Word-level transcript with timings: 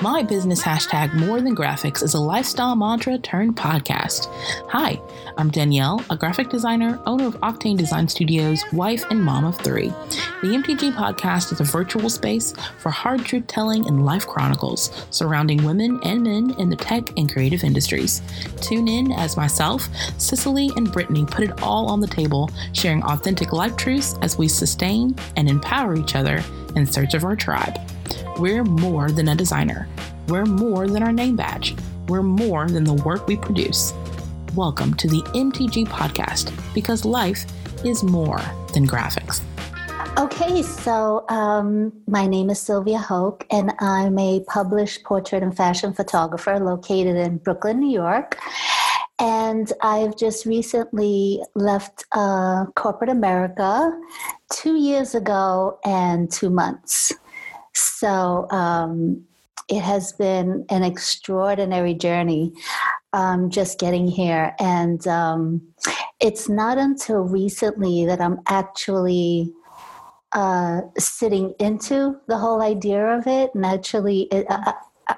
My 0.00 0.22
business 0.22 0.62
hashtag 0.62 1.12
More 1.12 1.40
Than 1.40 1.56
Graphics 1.56 2.04
is 2.04 2.14
a 2.14 2.20
lifestyle 2.20 2.76
mantra 2.76 3.18
turned 3.18 3.56
podcast. 3.56 4.26
Hi, 4.68 5.00
I'm 5.36 5.50
Danielle, 5.50 6.04
a 6.08 6.16
graphic 6.16 6.50
designer, 6.50 7.00
owner 7.04 7.26
of 7.26 7.34
Octane 7.40 7.76
Design 7.76 8.06
Studios, 8.06 8.62
wife, 8.72 9.02
and 9.10 9.20
mom 9.20 9.44
of 9.44 9.58
three. 9.58 9.88
The 9.88 10.54
MTG 10.54 10.92
podcast 10.92 11.52
is 11.52 11.58
a 11.58 11.64
virtual 11.64 12.08
space 12.08 12.54
for 12.78 12.90
hard 12.90 13.24
truth 13.24 13.48
telling 13.48 13.88
and 13.88 14.04
life 14.04 14.24
chronicles 14.24 15.04
surrounding 15.10 15.64
women 15.64 15.98
and 16.04 16.22
men 16.22 16.54
in 16.60 16.70
the 16.70 16.76
tech 16.76 17.10
and 17.18 17.32
creative 17.32 17.64
industries. 17.64 18.22
Tune 18.60 18.86
in 18.86 19.10
as 19.10 19.36
myself, 19.36 19.88
Cicely, 20.16 20.70
and 20.76 20.92
Brittany 20.92 21.26
put 21.26 21.42
it 21.42 21.60
all 21.60 21.88
on 21.88 21.98
the 21.98 22.06
table, 22.06 22.48
sharing 22.72 23.02
authentic 23.02 23.52
life 23.52 23.76
truths 23.76 24.16
as 24.22 24.38
we 24.38 24.46
sustain 24.46 25.16
and 25.34 25.48
empower 25.48 25.96
each 25.96 26.14
other 26.14 26.40
in 26.76 26.86
search 26.86 27.14
of 27.14 27.24
our 27.24 27.34
tribe. 27.34 27.76
We're 28.38 28.64
more 28.64 29.10
than 29.10 29.28
a 29.28 29.34
designer. 29.34 29.88
We're 30.28 30.44
more 30.44 30.86
than 30.86 31.02
our 31.02 31.12
name 31.12 31.36
badge. 31.36 31.74
We're 32.08 32.22
more 32.22 32.68
than 32.68 32.84
the 32.84 32.94
work 32.94 33.26
we 33.26 33.36
produce. 33.36 33.92
Welcome 34.54 34.94
to 34.94 35.08
the 35.08 35.22
MTG 35.34 35.86
podcast 35.86 36.52
because 36.74 37.04
life 37.04 37.44
is 37.84 38.02
more 38.02 38.40
than 38.74 38.86
graphics. 38.86 39.42
Okay, 40.18 40.62
so 40.62 41.24
um, 41.28 41.92
my 42.06 42.26
name 42.26 42.50
is 42.50 42.58
Sylvia 42.58 42.98
Hoke, 42.98 43.46
and 43.50 43.72
I'm 43.78 44.18
a 44.18 44.40
published 44.48 45.04
portrait 45.04 45.42
and 45.42 45.56
fashion 45.56 45.92
photographer 45.92 46.58
located 46.58 47.16
in 47.16 47.38
Brooklyn, 47.38 47.78
New 47.78 47.92
York. 47.92 48.36
And 49.20 49.72
I've 49.82 50.16
just 50.16 50.46
recently 50.46 51.42
left 51.54 52.04
uh, 52.12 52.66
corporate 52.74 53.10
America 53.10 53.92
two 54.52 54.76
years 54.76 55.14
ago 55.14 55.78
and 55.84 56.30
two 56.30 56.50
months. 56.50 57.12
So 57.74 58.48
um, 58.50 59.24
it 59.68 59.80
has 59.80 60.12
been 60.12 60.64
an 60.70 60.82
extraordinary 60.82 61.94
journey 61.94 62.52
um, 63.12 63.50
just 63.50 63.78
getting 63.78 64.06
here. 64.08 64.54
And 64.58 65.06
um, 65.06 65.62
it's 66.20 66.48
not 66.48 66.78
until 66.78 67.20
recently 67.20 68.06
that 68.06 68.20
I'm 68.20 68.40
actually 68.48 69.52
uh, 70.32 70.82
sitting 70.98 71.54
into 71.58 72.16
the 72.26 72.38
whole 72.38 72.60
idea 72.62 73.16
of 73.16 73.26
it 73.26 73.50
and 73.54 73.64
actually. 73.64 74.22
It, 74.24 74.46
uh, 74.50 74.60
uh, 74.66 74.72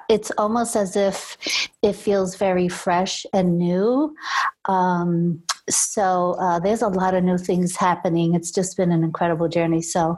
it's 0.07 0.31
almost 0.37 0.77
as 0.77 0.95
if 0.95 1.37
it 1.81 1.97
feels 1.97 2.35
very 2.35 2.69
fresh 2.69 3.25
and 3.33 3.57
new. 3.57 4.15
Um, 4.65 5.43
so 5.69 6.35
uh, 6.39 6.59
there's 6.59 6.81
a 6.81 6.87
lot 6.87 7.13
of 7.13 7.23
new 7.23 7.37
things 7.37 7.75
happening. 7.75 8.33
It's 8.33 8.51
just 8.51 8.77
been 8.77 8.91
an 8.91 9.03
incredible 9.03 9.49
journey. 9.49 9.81
So 9.81 10.17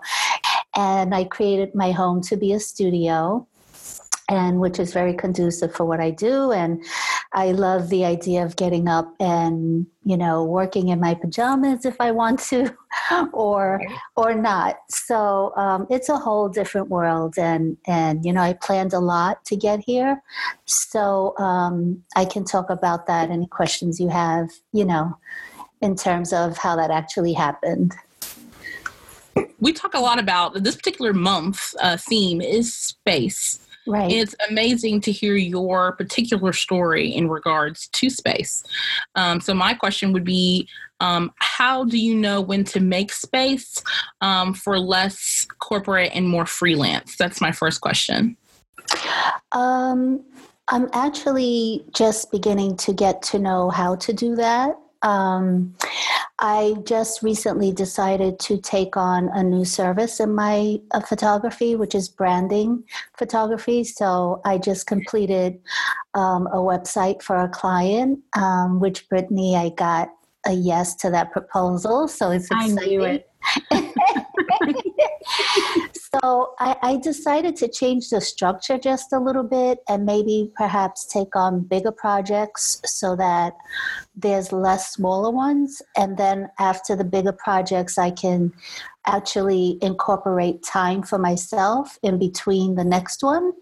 and 0.75 1.13
I 1.13 1.25
created 1.25 1.75
my 1.75 1.91
home 1.91 2.21
to 2.23 2.37
be 2.37 2.53
a 2.53 2.59
studio 2.59 3.47
and 4.29 4.59
which 4.59 4.79
is 4.79 4.93
very 4.93 5.13
conducive 5.13 5.73
for 5.75 5.85
what 5.85 5.99
I 5.99 6.09
do. 6.09 6.51
And 6.51 6.83
I 7.33 7.51
love 7.51 7.89
the 7.89 8.05
idea 8.05 8.43
of 8.43 8.55
getting 8.55 8.87
up 8.87 9.13
and 9.19 9.85
you 10.03 10.17
know 10.17 10.43
working 10.43 10.89
in 10.89 10.99
my 10.99 11.13
pajamas 11.13 11.85
if 11.85 11.99
I 11.99 12.11
want 12.11 12.39
to, 12.49 12.73
or 13.33 13.81
or 14.15 14.33
not. 14.33 14.77
So 14.89 15.53
um, 15.55 15.87
it's 15.89 16.09
a 16.09 16.17
whole 16.17 16.49
different 16.49 16.89
world, 16.89 17.35
and 17.37 17.77
and 17.85 18.25
you 18.25 18.33
know 18.33 18.41
I 18.41 18.53
planned 18.53 18.93
a 18.93 18.99
lot 18.99 19.43
to 19.45 19.55
get 19.55 19.79
here, 19.81 20.21
so 20.65 21.37
um, 21.37 22.03
I 22.15 22.25
can 22.25 22.45
talk 22.45 22.69
about 22.69 23.07
that. 23.07 23.29
Any 23.29 23.47
questions 23.47 23.99
you 23.99 24.09
have, 24.09 24.49
you 24.71 24.85
know, 24.85 25.17
in 25.81 25.95
terms 25.95 26.31
of 26.33 26.57
how 26.57 26.75
that 26.75 26.91
actually 26.91 27.33
happened 27.33 27.95
we 29.59 29.73
talk 29.73 29.93
a 29.93 29.99
lot 29.99 30.19
about 30.19 30.63
this 30.63 30.75
particular 30.75 31.13
month 31.13 31.73
uh, 31.81 31.97
theme 31.97 32.41
is 32.41 32.73
space. 32.73 33.59
Right. 33.85 34.11
It's 34.11 34.33
amazing 34.49 35.01
to 35.01 35.11
hear 35.11 35.35
your 35.35 35.91
particular 35.93 36.53
story 36.53 37.09
in 37.09 37.29
regards 37.29 37.87
to 37.89 38.09
space. 38.09 38.63
Um, 39.15 39.41
so, 39.41 39.53
my 39.53 39.73
question 39.73 40.13
would 40.13 40.23
be 40.23 40.69
um, 41.01 41.31
How 41.39 41.83
do 41.83 41.97
you 41.97 42.15
know 42.15 42.39
when 42.39 42.63
to 42.65 42.79
make 42.79 43.11
space 43.11 43.83
um, 44.21 44.53
for 44.53 44.79
less 44.79 45.47
corporate 45.59 46.11
and 46.13 46.27
more 46.27 46.45
freelance? 46.45 47.17
That's 47.17 47.41
my 47.41 47.51
first 47.51 47.81
question. 47.81 48.37
Um, 49.51 50.23
I'm 50.69 50.89
actually 50.93 51.85
just 51.93 52.31
beginning 52.31 52.77
to 52.77 52.93
get 52.93 53.21
to 53.23 53.39
know 53.39 53.69
how 53.69 53.95
to 53.97 54.13
do 54.13 54.35
that. 54.37 54.77
Um, 55.03 55.75
I 56.39 56.75
just 56.83 57.21
recently 57.21 57.71
decided 57.71 58.39
to 58.39 58.57
take 58.57 58.97
on 58.97 59.29
a 59.33 59.43
new 59.43 59.65
service 59.65 60.19
in 60.19 60.33
my 60.33 60.79
uh, 60.91 60.99
photography, 61.01 61.75
which 61.75 61.95
is 61.95 62.09
branding 62.09 62.83
photography. 63.17 63.83
So 63.83 64.41
I 64.43 64.57
just 64.57 64.87
completed 64.87 65.59
um, 66.15 66.47
a 66.47 66.57
website 66.57 67.21
for 67.21 67.37
a 67.37 67.49
client, 67.49 68.19
um, 68.35 68.79
which 68.79 69.07
Brittany, 69.09 69.55
I 69.55 69.69
got 69.69 70.09
a 70.45 70.53
yes 70.53 70.95
to 70.95 71.09
that 71.11 71.31
proposal. 71.31 72.07
So 72.07 72.31
it's 72.31 72.45
exciting. 72.45 72.79
I 72.79 72.85
knew 72.85 73.03
it. 73.03 73.29
so 76.21 76.53
I, 76.59 76.75
I, 76.81 76.97
decided 76.97 77.55
to 77.57 77.67
change 77.67 78.09
the 78.09 78.21
structure 78.21 78.77
just 78.77 79.11
a 79.13 79.19
little 79.19 79.43
bit 79.43 79.79
and 79.87 80.05
maybe 80.05 80.51
perhaps 80.55 81.05
take 81.05 81.35
on 81.35 81.61
bigger 81.61 81.91
projects 81.91 82.81
so 82.85 83.15
that 83.15 83.53
there's 84.15 84.51
less 84.51 84.93
smaller 84.93 85.31
ones. 85.31 85.81
And 85.97 86.17
then 86.17 86.49
after 86.59 86.95
the 86.95 87.03
bigger 87.03 87.31
projects, 87.31 87.97
I 87.97 88.11
can 88.11 88.53
actually 89.07 89.79
incorporate 89.81 90.63
time 90.63 91.01
for 91.01 91.17
myself 91.17 91.97
in 92.03 92.19
between 92.19 92.75
the 92.75 92.85
next 92.85 93.23
one. 93.23 93.53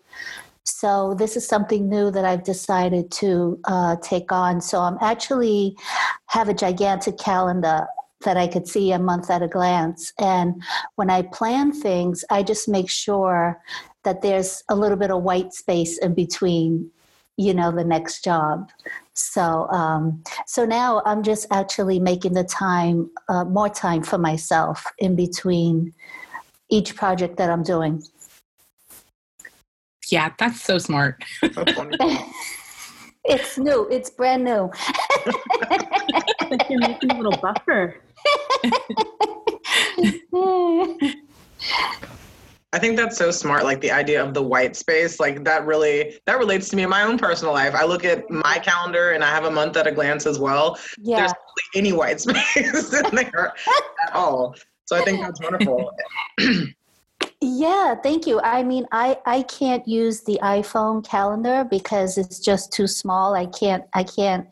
So 0.63 1.15
this 1.17 1.35
is 1.35 1.47
something 1.47 1.89
new 1.89 2.11
that 2.11 2.25
I've 2.25 2.43
decided 2.43 3.11
to 3.11 3.59
uh, 3.63 3.95
take 4.01 4.31
on. 4.31 4.61
So 4.61 4.81
I'm 4.81 4.97
actually 5.01 5.75
have 6.27 6.49
a 6.49 6.53
gigantic 6.53 7.17
calendar 7.17 7.87
that 8.21 8.37
I 8.37 8.47
could 8.47 8.67
see 8.67 8.91
a 8.91 8.99
month 8.99 9.29
at 9.29 9.41
a 9.41 9.47
glance. 9.47 10.13
And 10.19 10.61
when 10.95 11.09
I 11.09 11.23
plan 11.23 11.71
things, 11.71 12.23
I 12.29 12.43
just 12.43 12.67
make 12.67 12.89
sure 12.89 13.61
that 14.03 14.21
there's 14.21 14.63
a 14.69 14.75
little 14.75 14.97
bit 14.97 15.11
of 15.11 15.23
white 15.23 15.53
space 15.53 15.97
in 15.97 16.13
between, 16.13 16.89
you 17.37 17.53
know, 17.53 17.71
the 17.71 17.83
next 17.83 18.23
job. 18.23 18.69
So, 19.13 19.67
um, 19.69 20.23
so 20.47 20.65
now 20.65 21.01
I'm 21.05 21.23
just 21.23 21.45
actually 21.51 21.99
making 21.99 22.33
the 22.33 22.43
time, 22.43 23.09
uh, 23.29 23.45
more 23.45 23.69
time 23.69 24.03
for 24.03 24.17
myself 24.17 24.85
in 24.97 25.15
between 25.15 25.93
each 26.69 26.95
project 26.95 27.37
that 27.37 27.49
I'm 27.49 27.63
doing. 27.63 28.01
Yeah, 30.09 30.31
that's 30.37 30.61
so 30.61 30.77
smart. 30.77 31.23
it's 33.23 33.57
new. 33.57 33.87
It's 33.89 34.09
brand 34.09 34.43
new. 34.43 34.71
You're 36.69 36.79
making 36.79 37.11
a 37.11 37.17
little 37.17 37.37
buffer. 37.41 37.97
I 42.73 42.79
think 42.79 42.95
that's 42.95 43.17
so 43.17 43.31
smart. 43.31 43.63
Like 43.63 43.81
the 43.81 43.91
idea 43.91 44.23
of 44.23 44.33
the 44.33 44.41
white 44.41 44.75
space, 44.75 45.19
like 45.19 45.43
that 45.43 45.65
really 45.65 46.19
that 46.25 46.37
relates 46.37 46.69
to 46.69 46.75
me 46.77 46.83
in 46.83 46.89
my 46.89 47.03
own 47.03 47.17
personal 47.17 47.53
life. 47.53 47.75
I 47.75 47.83
look 47.83 48.05
at 48.05 48.29
my 48.29 48.59
calendar 48.59 49.11
and 49.11 49.23
I 49.23 49.29
have 49.29 49.43
a 49.43 49.51
month 49.51 49.75
at 49.75 49.87
a 49.87 49.91
glance 49.91 50.25
as 50.25 50.39
well. 50.39 50.79
Yeah. 50.97 51.17
There's 51.17 51.33
any 51.75 51.91
white 51.91 52.21
space 52.21 52.93
in 52.93 53.15
there 53.15 53.53
at 54.07 54.13
all. 54.13 54.55
So 54.85 54.95
I 54.95 55.01
think 55.03 55.21
that's 55.21 55.41
wonderful. 55.41 55.91
yeah, 57.41 57.95
thank 57.95 58.25
you. 58.25 58.39
I 58.41 58.63
mean, 58.63 58.87
I 58.93 59.17
I 59.25 59.41
can't 59.43 59.85
use 59.85 60.21
the 60.21 60.39
iPhone 60.41 61.03
calendar 61.05 61.65
because 61.69 62.17
it's 62.17 62.39
just 62.39 62.71
too 62.71 62.87
small. 62.87 63.35
I 63.35 63.47
can't 63.47 63.83
I 63.93 64.03
can't 64.03 64.47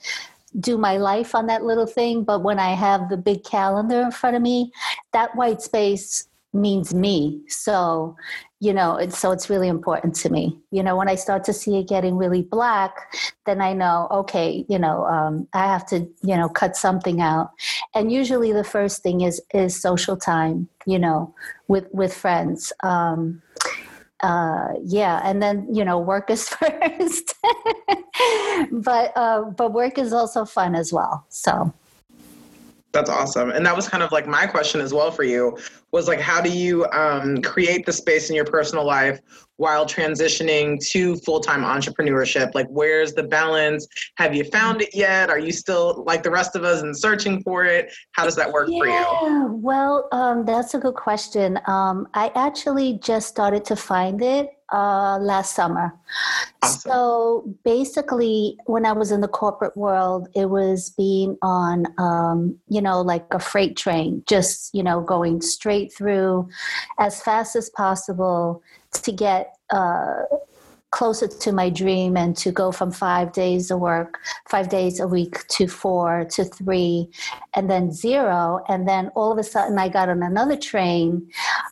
do 0.60 0.78
my 0.78 0.98
life 0.98 1.36
on 1.36 1.48
that 1.48 1.64
little 1.64 1.88
thing. 1.88 2.24
But 2.24 2.44
when 2.44 2.60
I 2.60 2.74
have 2.74 3.10
the 3.10 3.18
big 3.18 3.44
calendar 3.44 4.02
in 4.02 4.12
front 4.12 4.36
of 4.36 4.42
me, 4.42 4.72
that 5.14 5.36
white 5.36 5.62
space 5.62 6.28
means 6.54 6.94
me. 6.94 7.42
So, 7.48 8.16
you 8.60 8.74
know, 8.74 8.96
it's, 8.96 9.18
so 9.18 9.32
it's 9.32 9.50
really 9.50 9.68
important 9.68 10.16
to 10.16 10.30
me. 10.30 10.60
You 10.72 10.84
know, 10.84 10.96
when 10.96 11.08
I 11.08 11.16
start 11.16 11.44
to 11.46 11.54
see 11.54 11.78
it 11.78 11.88
getting 11.88 12.18
really 12.18 12.42
black, 12.42 13.14
then 13.46 13.62
I 13.62 13.74
know, 13.74 14.08
okay, 14.12 14.66
you 14.68 14.80
know, 14.80 15.06
um, 15.06 15.48
I 15.54 15.68
have 15.68 15.86
to, 15.88 16.00
you 16.22 16.36
know, 16.36 16.50
cut 16.50 16.76
something 16.76 17.22
out. 17.22 17.52
And 17.94 18.12
usually 18.12 18.52
the 18.52 18.64
first 18.64 19.04
thing 19.04 19.22
is 19.22 19.42
is 19.54 19.80
social 19.80 20.18
time, 20.18 20.68
you 20.86 21.00
know, 21.00 21.34
with 21.68 21.88
with 21.94 22.14
friends. 22.14 22.74
Um, 22.84 23.42
uh, 24.22 24.74
yeah, 24.84 25.22
and 25.24 25.42
then 25.42 25.68
you 25.74 25.86
know, 25.86 26.00
work 26.00 26.30
is 26.30 26.50
first, 26.50 27.36
but 28.72 29.12
uh, 29.16 29.44
but 29.56 29.74
work 29.74 29.98
is 29.98 30.14
also 30.14 30.46
fun 30.46 30.76
as 30.76 30.92
well. 30.92 31.26
So 31.30 31.74
that's 32.92 33.10
awesome, 33.10 33.52
and 33.52 33.66
that 33.66 33.76
was 33.76 33.88
kind 33.88 34.04
of 34.04 34.12
like 34.12 34.28
my 34.28 34.48
question 34.48 34.82
as 34.82 34.94
well 34.94 35.12
for 35.12 35.24
you 35.24 35.58
was 35.92 36.08
like, 36.08 36.20
how 36.20 36.42
do 36.42 36.50
you 36.50 36.86
um, 36.88 37.42
create 37.42 37.86
the 37.86 37.94
space 37.94 38.30
in 38.30 38.36
your 38.36 38.46
personal 38.46 38.86
life 38.86 39.20
while 39.58 39.86
transitioning 39.86 40.80
to 40.90 41.16
full-time 41.18 41.64
entrepreneurship? 41.64 42.54
Like 42.54 42.68
where's 42.70 43.14
the 43.14 43.24
balance? 43.24 43.88
Have 44.16 44.36
you 44.36 44.44
found 44.46 44.82
it 44.82 44.90
yet? 44.94 45.30
Are 45.30 45.40
you 45.40 45.52
still 45.52 46.04
like 46.06 46.24
the 46.24 46.32
rest 46.32 46.56
of 46.56 46.64
us 46.64 46.82
and 46.82 46.98
searching 46.98 47.42
for 47.44 47.66
it? 47.66 47.92
How 48.12 48.24
does 48.24 48.36
that 48.36 48.52
work 48.52 48.70
yeah, 48.72 48.78
for 48.78 48.88
you? 48.88 49.60
Well 49.62 50.08
um, 50.12 50.46
that's 50.46 50.74
a 50.74 50.80
good 50.80 50.96
question. 50.96 51.60
Um, 51.68 52.08
i 52.14 52.32
actually 52.36 53.00
just 53.04 53.28
started 53.28 53.66
to 53.66 53.76
find 53.76 54.22
it 54.22 54.50
uh, 54.72 55.18
last 55.20 55.56
summer. 55.56 55.94
Awesome. 56.62 56.80
So 56.82 57.56
basically, 57.64 58.58
when 58.66 58.86
I 58.86 58.92
was 58.92 59.12
in 59.12 59.22
the 59.22 59.28
corporate 59.28 59.76
world, 59.78 60.28
it 60.36 60.50
was 60.50 60.90
being 60.92 61.38
on, 61.42 61.86
um, 61.98 62.58
you 62.68 62.82
know, 62.82 63.02
like 63.02 63.26
a 63.32 63.40
freight 63.40 63.78
train, 63.78 64.24
just, 64.28 64.74
you 64.74 64.84
know, 64.84 65.02
going 65.02 65.42
straight 65.42 65.94
through 65.94 66.50
as 67.00 67.22
fast 67.22 67.56
as 67.56 67.70
possible 67.70 68.62
to 68.92 69.12
get. 69.12 69.56
Uh, 69.70 70.24
closer 70.92 71.28
to 71.28 71.52
my 71.52 71.70
dream 71.70 72.18
and 72.18 72.36
to 72.38 72.52
go 72.52 72.72
from 72.72 72.92
five 72.92 73.32
days 73.32 73.70
of 73.70 73.80
work, 73.80 74.20
five 74.48 74.70
days 74.70 75.00
a 75.00 75.08
week 75.08 75.48
to 75.48 75.68
four 75.68 76.26
to 76.32 76.44
three, 76.44 77.10
and 77.54 77.70
then 77.70 77.92
zero. 77.92 78.64
And 78.68 78.88
then 78.88 79.10
all 79.16 79.32
of 79.32 79.38
a 79.38 79.44
sudden, 79.44 79.78
I 79.78 79.90
got 79.90 80.10
on 80.10 80.24
another 80.24 80.58
train 80.58 81.30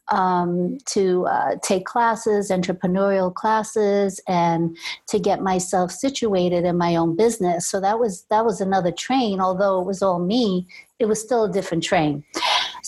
um, 0.09 0.77
to 0.85 1.25
uh, 1.25 1.55
take 1.63 1.85
classes, 1.85 2.51
entrepreneurial 2.51 3.33
classes, 3.33 4.19
and 4.27 4.77
to 5.07 5.19
get 5.19 5.41
myself 5.41 5.91
situated 5.91 6.65
in 6.65 6.77
my 6.77 6.95
own 6.95 7.15
business. 7.15 7.67
So 7.67 7.81
that 7.81 7.99
was 7.99 8.23
that 8.29 8.45
was 8.45 8.61
another 8.61 8.91
train. 8.91 9.41
Although 9.41 9.81
it 9.81 9.85
was 9.85 10.01
all 10.01 10.19
me, 10.19 10.67
it 10.99 11.05
was 11.05 11.21
still 11.21 11.45
a 11.45 11.51
different 11.51 11.83
train. 11.83 12.23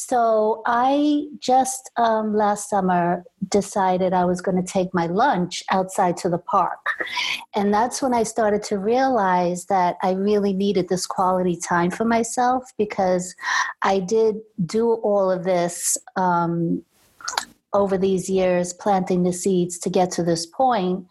So 0.01 0.61
I 0.65 1.25
just 1.39 1.91
um, 1.97 2.33
last 2.33 2.69
summer 2.69 3.25
decided 3.49 4.13
I 4.13 4.23
was 4.23 4.39
going 4.39 4.55
to 4.55 4.71
take 4.71 4.93
my 4.93 5.07
lunch 5.07 5.61
outside 5.71 6.15
to 6.17 6.29
the 6.29 6.37
park. 6.37 6.79
And 7.53 7.73
that's 7.73 8.01
when 8.01 8.13
I 8.13 8.23
started 8.23 8.63
to 8.63 8.77
realize 8.77 9.65
that 9.65 9.97
I 10.01 10.11
really 10.11 10.53
needed 10.53 10.87
this 10.87 11.05
quality 11.05 11.57
time 11.57 11.91
for 11.91 12.05
myself 12.05 12.63
because 12.77 13.35
I 13.81 13.99
did 13.99 14.37
do 14.65 14.93
all 14.93 15.29
of 15.29 15.43
this. 15.43 15.97
Um, 16.15 16.83
over 17.71 17.99
these 17.99 18.27
years, 18.27 18.73
planting 18.73 19.21
the 19.21 19.31
seeds 19.31 19.77
to 19.77 19.91
get 19.91 20.09
to 20.09 20.23
this 20.23 20.47
point, 20.47 21.05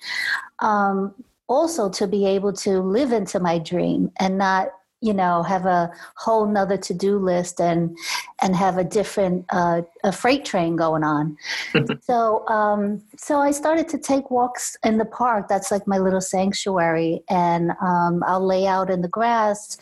um, 0.58 1.14
also 1.46 1.88
to 1.88 2.08
be 2.08 2.26
able 2.26 2.52
to 2.52 2.80
live 2.80 3.12
into 3.12 3.38
my 3.38 3.60
dream 3.60 4.10
and 4.18 4.36
not 4.36 4.70
you 5.00 5.12
know 5.12 5.42
have 5.42 5.64
a 5.66 5.90
whole 6.16 6.46
nother 6.46 6.76
to-do 6.76 7.18
list 7.18 7.60
and 7.60 7.96
and 8.42 8.56
have 8.56 8.78
a 8.78 8.84
different 8.84 9.44
uh, 9.50 9.82
a 10.04 10.12
freight 10.12 10.44
train 10.44 10.76
going 10.76 11.04
on. 11.04 11.36
So 12.02 12.48
um, 12.48 13.02
so 13.16 13.38
i 13.38 13.50
started 13.50 13.88
to 13.90 13.98
take 13.98 14.30
walks 14.30 14.76
in 14.82 14.98
the 14.98 15.04
park. 15.04 15.46
That's 15.48 15.70
like 15.70 15.86
my 15.86 15.98
little 15.98 16.20
sanctuary. 16.20 17.22
And 17.28 17.72
um, 17.82 18.22
i'll 18.26 18.44
lay 18.44 18.66
out 18.66 18.90
in 18.90 19.02
the 19.02 19.08
grass 19.08 19.76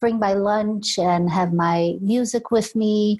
bring 0.00 0.18
my 0.18 0.32
lunch 0.32 0.98
and 0.98 1.30
have 1.30 1.52
my 1.52 1.96
music 2.00 2.50
with 2.50 2.74
me. 2.74 3.18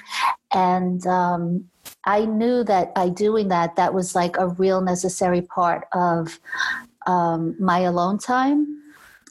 And 0.52 1.06
um, 1.06 1.64
i 2.04 2.24
knew 2.24 2.64
that 2.64 2.94
by 2.94 3.08
doing 3.08 3.48
that 3.48 3.76
that 3.76 3.94
was 3.94 4.14
like 4.14 4.36
a 4.36 4.48
real 4.48 4.80
necessary 4.80 5.42
part 5.42 5.86
of 5.92 6.38
um, 7.06 7.56
my 7.58 7.80
alone 7.80 8.18
time 8.18 8.81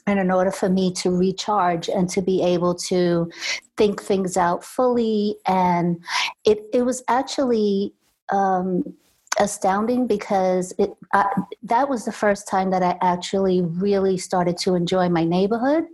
and 0.06 0.18
in 0.18 0.30
order 0.30 0.50
for 0.50 0.68
me 0.68 0.92
to 0.94 1.10
recharge 1.10 1.88
and 1.88 2.08
to 2.10 2.22
be 2.22 2.42
able 2.42 2.74
to 2.74 3.30
think 3.76 4.02
things 4.02 4.36
out 4.36 4.64
fully. 4.64 5.36
And 5.46 6.02
it, 6.44 6.64
it 6.72 6.82
was 6.82 7.02
actually 7.08 7.92
um, 8.30 8.94
astounding 9.38 10.06
because 10.06 10.74
it 10.78 10.90
uh, 11.14 11.24
that 11.62 11.88
was 11.88 12.04
the 12.04 12.12
first 12.12 12.48
time 12.48 12.70
that 12.70 12.82
I 12.82 12.98
actually 13.00 13.62
really 13.62 14.18
started 14.18 14.56
to 14.58 14.74
enjoy 14.74 15.08
my 15.08 15.24
neighborhood 15.24 15.84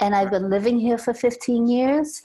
and 0.00 0.14
I've 0.14 0.30
been 0.30 0.50
living 0.50 0.78
here 0.78 0.98
for 0.98 1.12
15 1.14 1.66
years. 1.68 2.22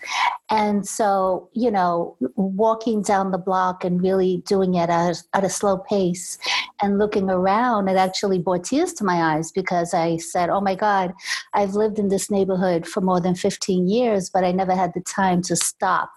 And 0.50 0.88
so 0.88 1.50
you 1.54 1.72
know 1.72 2.18
walking 2.36 3.02
down 3.02 3.32
the 3.32 3.38
block 3.38 3.84
and 3.84 4.02
really 4.02 4.44
doing 4.48 4.76
it 4.76 4.90
at, 4.90 5.22
at 5.34 5.44
a 5.44 5.50
slow 5.50 5.78
pace 5.78 6.38
and 6.82 6.98
looking 6.98 7.30
around 7.30 7.88
it 7.88 7.98
actually 7.98 8.40
brought 8.40 8.66
tears 8.66 8.94
to 8.94 9.04
my 9.04 9.36
eyes 9.36 9.52
because 9.52 9.94
I 9.94 10.18
said 10.18 10.50
oh 10.50 10.62
my 10.62 10.76
god 10.76 11.14
I've 11.54 11.74
lived 11.74 12.00
in 12.00 12.10
this 12.10 12.30
neighborhood 12.30 12.86
for 12.86 13.02
more 13.02 13.20
than 13.20 13.36
15 13.36 13.88
years 13.88 14.30
but 14.30 14.44
I 14.44 14.52
never 14.52 14.76
had 14.76 14.94
the 14.94 15.02
time 15.02 15.42
to 15.44 15.56
stop 15.56 16.12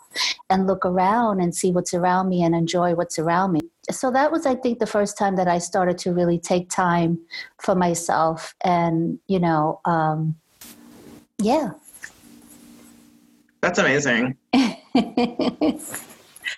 and 0.51 0.67
look 0.67 0.85
around 0.85 1.41
and 1.41 1.55
see 1.55 1.71
what's 1.71 1.95
around 1.95 2.29
me 2.29 2.43
and 2.43 2.55
enjoy 2.55 2.95
what's 2.95 3.19
around 3.19 3.53
me. 3.53 3.61
So 3.91 4.11
that 4.11 4.31
was 4.31 4.45
i 4.45 4.55
think 4.55 4.79
the 4.79 4.87
first 4.87 5.17
time 5.17 5.37
that 5.37 5.49
i 5.49 5.57
started 5.57 5.97
to 5.99 6.13
really 6.13 6.39
take 6.39 6.69
time 6.69 7.19
for 7.59 7.75
myself 7.75 8.55
and 8.63 9.19
you 9.29 9.41
know 9.41 9.81
um, 9.87 10.37
yeah. 11.39 11.73
That's 13.61 13.79
amazing. 13.79 14.37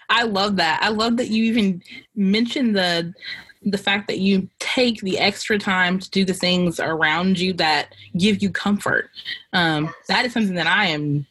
I 0.09 0.23
love 0.25 0.57
that. 0.57 0.81
I 0.83 0.89
love 0.89 1.17
that 1.17 1.29
you 1.29 1.45
even 1.45 1.83
mentioned 2.15 2.77
the 2.77 3.15
the 3.63 3.79
fact 3.79 4.09
that 4.09 4.19
you 4.19 4.49
take 4.59 5.01
the 5.03 5.19
extra 5.19 5.59
time 5.59 5.99
to 5.99 6.11
do 6.11 6.25
the 6.25 6.33
things 6.33 6.81
around 6.81 7.39
you 7.39 7.53
that 7.55 7.95
give 8.17 8.43
you 8.43 8.51
comfort. 8.51 9.11
Um, 9.53 9.93
that 10.09 10.25
is 10.25 10.33
something 10.33 10.55
that 10.55 10.67
i 10.67 10.87
am 10.87 11.27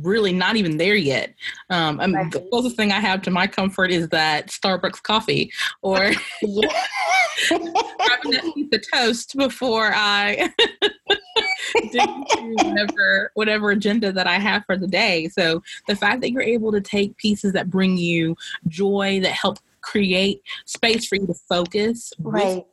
really 0.00 0.32
not 0.32 0.56
even 0.56 0.76
there 0.76 0.94
yet. 0.94 1.34
Um, 1.70 2.00
I 2.00 2.06
mean, 2.06 2.30
the 2.30 2.40
closest 2.50 2.76
thing 2.76 2.92
I 2.92 3.00
have 3.00 3.22
to 3.22 3.30
my 3.30 3.46
comfort 3.46 3.90
is 3.90 4.08
that 4.08 4.48
Starbucks 4.48 5.02
coffee 5.02 5.52
or 5.82 6.10
having 7.98 8.68
of 8.72 8.80
toast 8.92 9.36
before 9.36 9.92
I 9.94 10.52
do 11.92 12.24
whatever 12.62 13.30
whatever 13.34 13.70
agenda 13.70 14.12
that 14.12 14.26
I 14.26 14.38
have 14.38 14.64
for 14.66 14.76
the 14.76 14.86
day. 14.86 15.28
So 15.28 15.62
the 15.88 15.96
fact 15.96 16.20
that 16.22 16.30
you're 16.30 16.42
able 16.42 16.72
to 16.72 16.80
take 16.80 17.16
pieces 17.16 17.52
that 17.52 17.70
bring 17.70 17.96
you 17.96 18.36
joy, 18.68 19.20
that 19.20 19.32
help 19.32 19.58
create 19.80 20.42
space 20.64 21.06
for 21.06 21.16
you 21.16 21.26
to 21.26 21.34
focus, 21.34 22.12
right? 22.20 22.64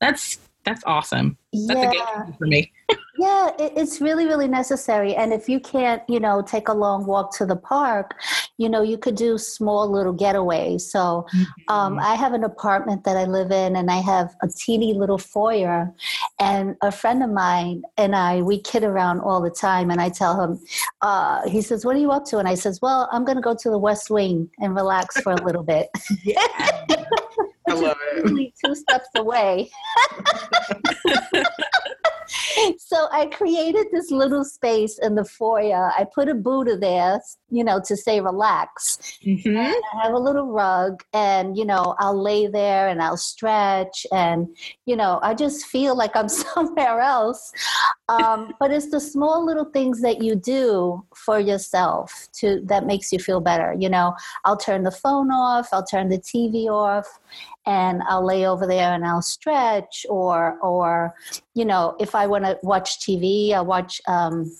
That's 0.00 0.38
that's 0.64 0.82
awesome. 0.86 1.36
That's 1.52 1.94
yeah. 1.94 2.20
a 2.20 2.24
game 2.24 2.34
for 2.38 2.46
me. 2.46 2.72
yeah, 3.18 3.50
it's 3.58 4.00
really, 4.00 4.26
really 4.26 4.48
necessary. 4.48 5.14
And 5.14 5.32
if 5.32 5.48
you 5.48 5.60
can't, 5.60 6.02
you 6.08 6.18
know, 6.18 6.42
take 6.42 6.68
a 6.68 6.72
long 6.72 7.06
walk 7.06 7.36
to 7.36 7.46
the 7.46 7.56
park, 7.56 8.14
you 8.58 8.68
know, 8.68 8.82
you 8.82 8.98
could 8.98 9.14
do 9.14 9.38
small 9.38 9.90
little 9.90 10.14
getaways. 10.14 10.82
So 10.82 11.26
um, 11.68 11.94
mm-hmm. 11.94 12.00
I 12.00 12.14
have 12.14 12.32
an 12.32 12.44
apartment 12.44 13.04
that 13.04 13.16
I 13.16 13.24
live 13.24 13.52
in, 13.52 13.76
and 13.76 13.90
I 13.90 13.98
have 13.98 14.34
a 14.42 14.48
teeny 14.48 14.94
little 14.94 15.18
foyer. 15.18 15.92
And 16.40 16.76
a 16.82 16.90
friend 16.90 17.22
of 17.22 17.30
mine 17.30 17.82
and 17.96 18.16
I, 18.16 18.42
we 18.42 18.60
kid 18.60 18.82
around 18.82 19.20
all 19.20 19.40
the 19.40 19.50
time. 19.50 19.90
And 19.90 20.00
I 20.00 20.08
tell 20.08 20.40
him, 20.40 20.60
uh, 21.02 21.48
he 21.48 21.62
says, 21.62 21.84
"What 21.84 21.96
are 21.96 22.00
you 22.00 22.10
up 22.10 22.24
to?" 22.26 22.38
And 22.38 22.48
I 22.48 22.54
says, 22.54 22.80
"Well, 22.82 23.08
I'm 23.12 23.24
going 23.24 23.36
to 23.36 23.42
go 23.42 23.54
to 23.54 23.70
the 23.70 23.78
West 23.78 24.10
Wing 24.10 24.50
and 24.58 24.74
relax 24.74 25.20
for 25.20 25.32
a 25.32 25.42
little 25.42 25.62
bit." 25.62 25.88
Yeah. 26.24 26.46
Love 27.80 27.96
it. 28.00 28.52
Two 28.64 28.74
steps 28.74 29.08
away. 29.16 29.70
so 32.78 33.08
I 33.12 33.26
created 33.26 33.86
this 33.92 34.10
little 34.10 34.44
space 34.44 34.98
in 34.98 35.14
the 35.14 35.24
foyer. 35.24 35.90
I 35.96 36.06
put 36.14 36.28
a 36.28 36.34
Buddha 36.34 36.76
there, 36.76 37.20
you 37.50 37.64
know, 37.64 37.80
to 37.84 37.96
say 37.96 38.20
relax. 38.20 39.18
Mm-hmm. 39.24 39.56
I 39.56 40.02
have 40.02 40.14
a 40.14 40.18
little 40.18 40.46
rug, 40.46 41.02
and 41.12 41.56
you 41.56 41.64
know, 41.64 41.94
I'll 41.98 42.20
lay 42.20 42.46
there 42.46 42.88
and 42.88 43.02
I'll 43.02 43.16
stretch, 43.16 44.06
and 44.12 44.48
you 44.86 44.96
know, 44.96 45.18
I 45.22 45.34
just 45.34 45.66
feel 45.66 45.96
like 45.96 46.16
I'm 46.16 46.28
somewhere 46.44 47.00
else. 47.00 47.52
Um, 48.08 48.52
but 48.60 48.70
it's 48.70 48.90
the 48.90 49.00
small 49.00 49.44
little 49.44 49.66
things 49.66 50.00
that 50.02 50.22
you 50.22 50.34
do 50.34 51.04
for 51.14 51.38
yourself 51.40 52.28
to 52.40 52.60
that 52.66 52.86
makes 52.86 53.12
you 53.12 53.18
feel 53.18 53.40
better. 53.40 53.74
You 53.78 53.88
know, 53.88 54.14
I'll 54.44 54.56
turn 54.56 54.82
the 54.82 54.90
phone 54.90 55.30
off, 55.30 55.68
I'll 55.72 55.86
turn 55.86 56.08
the 56.08 56.18
TV 56.18 56.66
off, 56.66 57.06
and 57.66 58.02
I'll 58.08 58.24
lay 58.24 58.46
over 58.46 58.66
there 58.66 58.92
and 58.92 59.04
I'll 59.04 59.22
stretch 59.22 60.04
or 60.08 60.58
or 60.60 61.14
you 61.54 61.64
know 61.64 61.96
if 61.98 62.14
I 62.14 62.26
want 62.26 62.44
to 62.44 62.58
watch 62.62 63.00
TV 63.00 63.52
I 63.52 63.60
watch 63.60 64.00
um, 64.06 64.50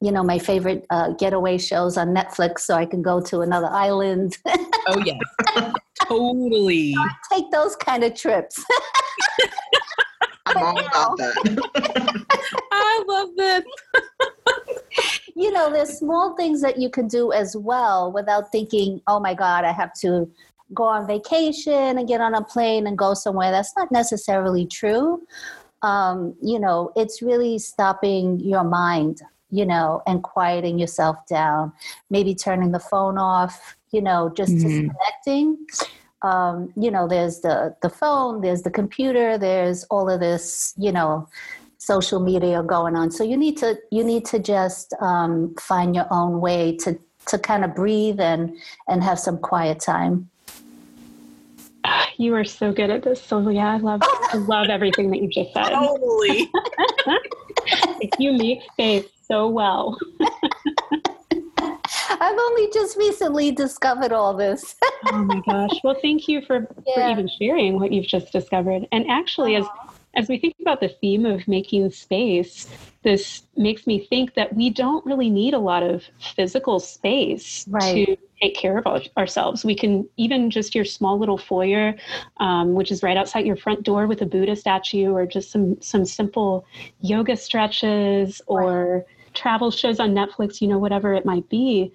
you 0.00 0.12
know 0.12 0.22
my 0.22 0.38
favorite 0.38 0.86
uh, 0.90 1.12
getaway 1.12 1.58
shows 1.58 1.96
on 1.96 2.14
Netflix 2.14 2.60
so 2.60 2.74
I 2.74 2.86
can 2.86 3.02
go 3.02 3.20
to 3.22 3.40
another 3.40 3.68
island. 3.68 4.38
oh 4.88 5.02
yeah, 5.04 5.18
totally. 6.06 6.94
take 7.32 7.50
those 7.50 7.76
kind 7.76 8.04
of 8.04 8.14
trips. 8.14 8.62
I'm 10.46 10.58
all 10.58 10.78
about 10.78 11.16
that. 11.16 12.26
I 12.72 13.04
love 13.08 13.30
this. 13.36 13.64
you 15.34 15.50
know, 15.50 15.72
there's 15.72 15.98
small 15.98 16.36
things 16.36 16.60
that 16.60 16.78
you 16.78 16.90
can 16.90 17.08
do 17.08 17.32
as 17.32 17.56
well 17.56 18.12
without 18.12 18.52
thinking, 18.52 19.00
oh 19.06 19.18
my 19.18 19.32
God, 19.32 19.64
I 19.64 19.72
have 19.72 19.94
to 20.00 20.30
go 20.74 20.84
on 20.84 21.06
vacation 21.06 21.98
and 21.98 22.08
get 22.08 22.20
on 22.20 22.34
a 22.34 22.42
plane 22.42 22.86
and 22.86 22.98
go 22.98 23.14
somewhere. 23.14 23.50
That's 23.50 23.74
not 23.76 23.90
necessarily 23.92 24.66
true. 24.66 25.22
Um, 25.82 26.34
you 26.42 26.58
know, 26.58 26.92
it's 26.96 27.20
really 27.20 27.58
stopping 27.58 28.40
your 28.40 28.64
mind, 28.64 29.20
you 29.50 29.66
know, 29.66 30.02
and 30.06 30.22
quieting 30.22 30.78
yourself 30.78 31.16
down, 31.28 31.72
maybe 32.10 32.34
turning 32.34 32.72
the 32.72 32.80
phone 32.80 33.18
off, 33.18 33.76
you 33.92 34.00
know, 34.00 34.32
just 34.34 34.52
mm-hmm. 34.52 34.88
disconnecting. 34.88 35.66
Um, 36.22 36.72
you 36.74 36.90
know, 36.90 37.06
there's 37.06 37.40
the 37.40 37.76
the 37.82 37.90
phone, 37.90 38.40
there's 38.40 38.62
the 38.62 38.70
computer, 38.70 39.36
there's 39.36 39.84
all 39.84 40.08
of 40.08 40.20
this, 40.20 40.72
you 40.78 40.90
know, 40.90 41.28
social 41.84 42.18
media 42.18 42.62
going 42.62 42.96
on. 42.96 43.10
So 43.10 43.22
you 43.22 43.36
need 43.36 43.58
to 43.58 43.78
you 43.90 44.02
need 44.02 44.24
to 44.26 44.38
just 44.38 44.94
um, 45.00 45.54
find 45.60 45.94
your 45.94 46.06
own 46.10 46.40
way 46.40 46.76
to 46.78 46.98
to 47.26 47.38
kind 47.38 47.64
of 47.64 47.74
breathe 47.74 48.20
and 48.20 48.56
and 48.88 49.02
have 49.04 49.18
some 49.18 49.38
quiet 49.38 49.80
time. 49.80 50.30
You 52.16 52.34
are 52.34 52.44
so 52.44 52.72
good 52.72 52.90
at 52.90 53.02
this, 53.02 53.20
Sylvia. 53.20 53.60
I 53.60 53.76
love 53.78 54.00
oh, 54.02 54.28
I 54.32 54.36
love 54.36 54.68
everything 54.68 55.10
that 55.10 55.20
you 55.20 55.28
just 55.28 55.52
said. 55.52 55.68
Totally. 55.70 56.50
you 58.18 58.32
make 58.32 58.62
space 58.72 59.06
so 59.26 59.48
well. 59.48 59.98
I've 62.20 62.38
only 62.38 62.70
just 62.72 62.96
recently 62.96 63.50
discovered 63.50 64.12
all 64.12 64.34
this. 64.34 64.76
oh 65.06 65.24
my 65.24 65.40
gosh. 65.46 65.78
Well, 65.82 65.96
thank 66.00 66.28
you 66.28 66.42
for, 66.42 66.68
yeah. 66.86 66.94
for 66.94 67.10
even 67.10 67.28
sharing 67.38 67.80
what 67.80 67.92
you've 67.92 68.06
just 68.06 68.32
discovered. 68.32 68.86
And 68.92 69.10
actually, 69.10 69.56
as 69.56 69.66
as 70.16 70.28
we 70.28 70.38
think 70.38 70.54
about 70.60 70.80
the 70.80 70.88
theme 70.88 71.26
of 71.26 71.46
making 71.48 71.90
space, 71.90 72.68
this 73.02 73.42
makes 73.56 73.86
me 73.86 73.98
think 73.98 74.34
that 74.34 74.54
we 74.54 74.70
don't 74.70 75.04
really 75.04 75.30
need 75.30 75.54
a 75.54 75.58
lot 75.58 75.82
of 75.82 76.04
physical 76.34 76.80
space 76.80 77.66
right. 77.68 78.06
to 78.06 78.16
take 78.40 78.54
care 78.54 78.78
of 78.78 78.86
ourselves. 79.16 79.64
We 79.64 79.74
can 79.74 80.08
even 80.16 80.50
just 80.50 80.74
your 80.74 80.84
small 80.84 81.18
little 81.18 81.38
foyer, 81.38 81.94
um, 82.38 82.74
which 82.74 82.90
is 82.90 83.02
right 83.02 83.16
outside 83.16 83.46
your 83.46 83.56
front 83.56 83.82
door 83.82 84.06
with 84.06 84.22
a 84.22 84.26
Buddha 84.26 84.56
statue, 84.56 85.12
or 85.12 85.26
just 85.26 85.50
some 85.50 85.80
some 85.80 86.04
simple 86.04 86.66
yoga 87.00 87.36
stretches, 87.36 88.40
or 88.46 88.96
right. 88.96 89.34
travel 89.34 89.70
shows 89.70 90.00
on 90.00 90.14
Netflix. 90.14 90.60
You 90.60 90.68
know, 90.68 90.78
whatever 90.78 91.14
it 91.14 91.26
might 91.26 91.48
be 91.48 91.92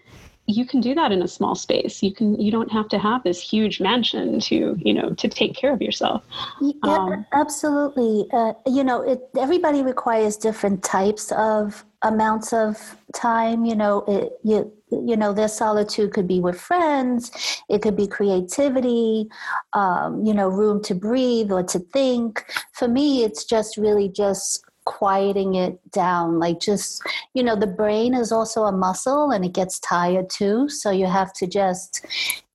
you 0.49 0.65
can 0.65 0.81
do 0.81 0.95
that 0.95 1.11
in 1.11 1.21
a 1.21 1.27
small 1.27 1.53
space. 1.55 2.01
You 2.01 2.13
can 2.13 2.39
you 2.39 2.51
don't 2.51 2.71
have 2.71 2.87
to 2.89 2.97
have 2.97 3.23
this 3.23 3.39
huge 3.39 3.79
mansion 3.79 4.39
to 4.41 4.75
you 4.79 4.93
know 4.93 5.11
to 5.11 5.27
take 5.27 5.53
care 5.55 5.71
of 5.71 5.81
yourself. 5.81 6.23
Yeah, 6.59 6.73
um, 6.83 7.25
absolutely. 7.33 8.27
Uh, 8.33 8.53
you 8.65 8.83
know 8.83 9.01
it 9.01 9.21
everybody 9.37 9.83
requires 9.83 10.37
different 10.37 10.83
types 10.83 11.31
of 11.33 11.85
amounts 12.01 12.51
of 12.51 12.97
time. 13.13 13.63
You 13.65 13.75
know 13.75 14.03
it, 14.07 14.39
you 14.43 14.71
you 14.89 15.15
know 15.15 15.33
their 15.33 15.47
solitude 15.47 16.13
could 16.13 16.27
be 16.27 16.39
with 16.39 16.59
friends. 16.59 17.31
It 17.69 17.83
could 17.83 17.95
be 17.95 18.07
creativity 18.07 19.27
um, 19.73 20.25
you 20.25 20.33
know 20.33 20.47
room 20.47 20.81
to 20.83 20.95
breathe 20.95 21.51
or 21.51 21.61
to 21.63 21.79
think. 21.79 22.43
For 22.73 22.87
me 22.87 23.23
it's 23.23 23.45
just 23.45 23.77
really 23.77 24.09
just 24.09 24.65
quieting 24.89 25.53
it 25.53 25.79
down 25.91 26.39
like 26.39 26.59
just 26.59 27.03
you 27.35 27.43
know 27.43 27.55
the 27.55 27.67
brain 27.67 28.15
is 28.15 28.31
also 28.31 28.63
a 28.63 28.71
muscle 28.71 29.29
and 29.29 29.45
it 29.45 29.53
gets 29.53 29.79
tired 29.79 30.27
too. 30.31 30.67
So 30.67 30.89
you 30.89 31.05
have 31.05 31.31
to 31.33 31.45
just 31.45 32.03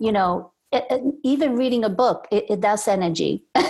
you 0.01 0.11
know 0.11 0.51
it, 0.73 0.85
it, 0.91 1.03
even 1.23 1.55
reading 1.55 1.85
a 1.85 1.89
book 1.89 2.27
it, 2.33 2.45
it 2.51 2.61
does 2.61 2.89
energy. 2.89 3.45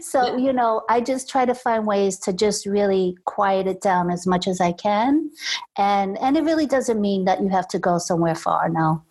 So 0.00 0.36
you 0.36 0.52
know 0.52 0.82
i 0.88 1.00
just 1.00 1.28
try 1.28 1.44
to 1.44 1.54
find 1.54 1.84
ways 1.84 2.16
to 2.20 2.32
just 2.32 2.64
really 2.64 3.16
quiet 3.24 3.66
it 3.66 3.80
down 3.80 4.10
as 4.10 4.24
much 4.26 4.46
as 4.46 4.60
i 4.60 4.70
can. 4.70 5.30
And 5.76 6.16
and 6.18 6.36
it 6.36 6.44
really 6.44 6.66
doesn't 6.66 7.00
mean 7.00 7.24
that 7.24 7.42
you 7.42 7.48
have 7.48 7.66
to 7.68 7.78
go 7.80 7.98
somewhere 7.98 8.36
far 8.36 8.68
no. 8.68 9.02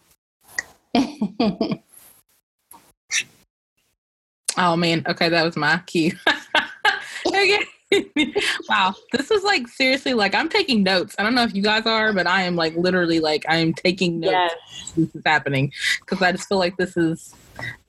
Oh 4.57 4.75
man. 4.75 5.03
Okay 5.07 5.29
that 5.29 5.43
was 5.43 5.57
my 5.57 5.81
cue. 5.85 6.13
Okay 7.27 7.65
wow, 8.69 8.93
this 9.11 9.31
is 9.31 9.43
like 9.43 9.67
seriously 9.67 10.13
like 10.13 10.35
I'm 10.35 10.49
taking 10.49 10.83
notes. 10.83 11.15
I 11.17 11.23
don't 11.23 11.35
know 11.35 11.43
if 11.43 11.55
you 11.55 11.63
guys 11.63 11.85
are, 11.85 12.13
but 12.13 12.27
I 12.27 12.43
am 12.43 12.55
like 12.55 12.75
literally 12.75 13.19
like 13.19 13.45
I 13.47 13.57
am 13.57 13.73
taking 13.73 14.19
notes. 14.19 14.31
Yes. 14.31 14.91
This 14.95 15.15
is 15.15 15.21
happening 15.25 15.71
because 16.01 16.21
I 16.21 16.31
just 16.31 16.47
feel 16.47 16.59
like 16.59 16.77
this 16.77 16.95
is 16.97 17.33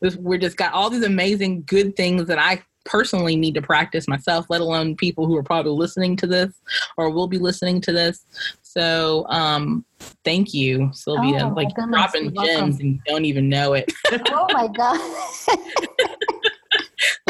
this, 0.00 0.16
we're 0.16 0.38
just 0.38 0.56
got 0.56 0.72
all 0.72 0.90
these 0.90 1.04
amazing 1.04 1.64
good 1.66 1.96
things 1.96 2.26
that 2.26 2.38
I 2.38 2.62
personally 2.84 3.36
need 3.36 3.54
to 3.54 3.62
practice 3.62 4.08
myself, 4.08 4.46
let 4.48 4.60
alone 4.60 4.96
people 4.96 5.26
who 5.26 5.36
are 5.36 5.42
probably 5.42 5.72
listening 5.72 6.16
to 6.16 6.26
this 6.26 6.52
or 6.96 7.10
will 7.10 7.28
be 7.28 7.38
listening 7.38 7.80
to 7.82 7.92
this. 7.92 8.24
So, 8.62 9.26
um, 9.28 9.84
thank 10.24 10.54
you, 10.54 10.90
Sylvia. 10.92 11.46
Oh, 11.46 11.54
like 11.54 11.68
dropping 11.74 12.34
gems 12.34 12.80
and 12.80 13.00
don't 13.06 13.24
even 13.24 13.48
know 13.48 13.74
it. 13.74 13.92
oh 14.30 14.46
my 14.52 14.68
god. 14.76 15.00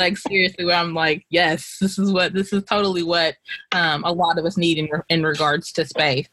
like 0.01 0.17
seriously 0.17 0.65
where 0.65 0.77
i'm 0.77 0.95
like 0.95 1.25
yes 1.31 1.77
this 1.81 1.99
is 1.99 2.13
what 2.13 2.33
this 2.33 2.53
is 2.53 2.65
totally 2.65 3.03
what 3.03 3.37
um, 3.73 4.03
a 4.05 4.13
lot 4.13 4.39
of 4.39 4.45
us 4.45 4.57
need 4.57 4.79
in, 4.79 4.89
in 5.09 5.23
regards 5.23 5.73
to 5.73 5.85
space. 5.85 6.29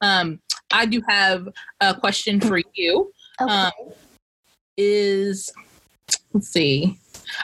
Um, 0.00 0.40
i 0.72 0.86
do 0.86 1.00
have 1.08 1.48
a 1.80 1.94
question 1.94 2.40
for 2.40 2.60
you. 2.74 3.12
Okay. 3.40 3.52
um, 3.52 3.72
is 4.76 5.52
let's 6.32 6.48
see 6.48 6.98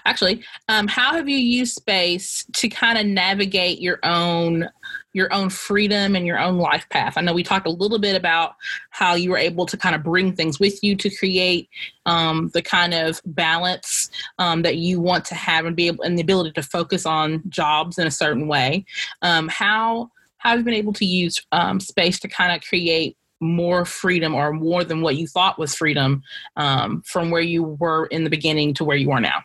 actually 0.05 0.43
um, 0.69 0.87
how 0.87 1.14
have 1.14 1.28
you 1.28 1.38
used 1.38 1.75
space 1.75 2.45
to 2.52 2.69
kind 2.69 2.99
of 2.99 3.07
navigate 3.07 3.81
your 3.81 3.99
own 4.02 4.69
your 5.16 5.33
own 5.33 5.49
freedom 5.49 6.14
and 6.14 6.26
your 6.26 6.38
own 6.38 6.59
life 6.59 6.87
path. 6.90 7.14
I 7.16 7.23
know 7.23 7.33
we 7.33 7.43
talked 7.43 7.66
a 7.66 7.71
little 7.71 7.99
bit 7.99 8.14
about 8.14 8.55
how 8.90 9.14
you 9.14 9.31
were 9.31 9.38
able 9.38 9.64
to 9.64 9.75
kind 9.75 9.95
of 9.95 10.02
bring 10.02 10.37
things 10.37 10.61
with 10.61 10.85
you 10.85 10.95
to 10.95 11.09
create 11.09 11.71
um, 12.05 12.50
the 12.52 12.61
kind 12.61 12.93
of 12.93 13.23
balance 13.25 14.11
um, 14.38 14.61
that 14.61 14.76
you 14.76 15.00
want 15.00 15.25
to 15.25 15.35
have 15.35 15.64
and 15.64 15.75
be 15.75 15.87
able 15.87 16.05
and 16.05 16.19
the 16.19 16.23
ability 16.23 16.52
to 16.52 16.62
focus 16.62 17.07
on 17.07 17.43
jobs 17.49 17.99
in 17.99 18.07
a 18.07 18.11
certain 18.11 18.47
way. 18.47 18.85
Um, 19.23 19.49
how 19.49 20.11
how 20.37 20.50
have 20.50 20.59
you 20.59 20.64
been 20.66 20.75
able 20.75 20.93
to 20.93 21.07
use 21.07 21.43
um, 21.50 21.81
space 21.81 22.21
to 22.21 22.28
kind 22.28 22.55
of 22.55 22.61
create 22.69 23.16
more 23.40 23.87
freedom 23.87 24.35
or 24.35 24.52
more 24.52 24.85
than 24.85 25.00
what 25.00 25.16
you 25.16 25.26
thought 25.26 25.59
was 25.59 25.75
freedom 25.75 26.23
um, 26.57 27.00
from 27.07 27.31
where 27.31 27.40
you 27.40 27.62
were 27.62 28.05
in 28.07 28.23
the 28.23 28.31
beginning 28.31 28.75
to 28.75 28.85
where 28.85 28.99
you 28.99 29.11
are 29.12 29.21
now? 29.21 29.43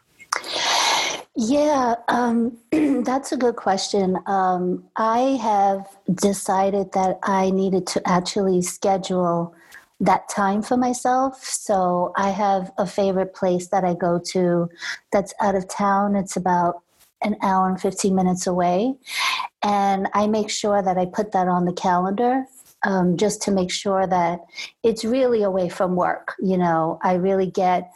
Yeah, 1.35 1.95
um, 2.09 2.57
that's 2.71 3.31
a 3.31 3.37
good 3.37 3.55
question. 3.55 4.17
Um, 4.25 4.83
I 4.97 5.39
have 5.41 5.87
decided 6.15 6.91
that 6.93 7.19
I 7.23 7.51
needed 7.51 7.87
to 7.87 8.01
actually 8.07 8.61
schedule 8.61 9.55
that 9.99 10.27
time 10.29 10.61
for 10.61 10.75
myself. 10.77 11.43
So 11.43 12.11
I 12.17 12.31
have 12.31 12.71
a 12.77 12.85
favorite 12.85 13.33
place 13.33 13.67
that 13.67 13.85
I 13.85 13.93
go 13.93 14.19
to 14.31 14.69
that's 15.11 15.33
out 15.39 15.55
of 15.55 15.67
town. 15.69 16.15
It's 16.15 16.35
about 16.35 16.81
an 17.21 17.37
hour 17.43 17.69
and 17.69 17.79
15 17.79 18.13
minutes 18.15 18.47
away. 18.47 18.95
And 19.63 20.07
I 20.13 20.27
make 20.27 20.49
sure 20.49 20.81
that 20.81 20.97
I 20.97 21.05
put 21.05 21.31
that 21.33 21.47
on 21.47 21.65
the 21.65 21.73
calendar 21.73 22.45
um, 22.83 23.15
just 23.15 23.43
to 23.43 23.51
make 23.51 23.71
sure 23.71 24.07
that 24.07 24.39
it's 24.83 25.05
really 25.05 25.43
away 25.43 25.69
from 25.69 25.95
work. 25.95 26.33
You 26.41 26.57
know, 26.57 26.99
I 27.03 27.13
really 27.13 27.45
get 27.45 27.91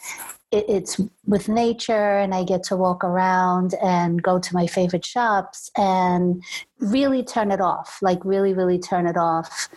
it, 0.51 0.65
it's 0.67 0.99
with 1.25 1.49
nature 1.49 2.17
and 2.17 2.33
I 2.33 2.43
get 2.43 2.63
to 2.65 2.75
walk 2.75 3.03
around 3.03 3.73
and 3.81 4.21
go 4.21 4.39
to 4.39 4.53
my 4.53 4.67
favorite 4.67 5.05
shops 5.05 5.71
and 5.77 6.43
really 6.79 7.23
turn 7.23 7.51
it 7.51 7.61
off, 7.61 7.99
like 8.01 8.23
really, 8.23 8.53
really 8.53 8.79
turn 8.79 9.07
it 9.07 9.17
off. 9.17 9.69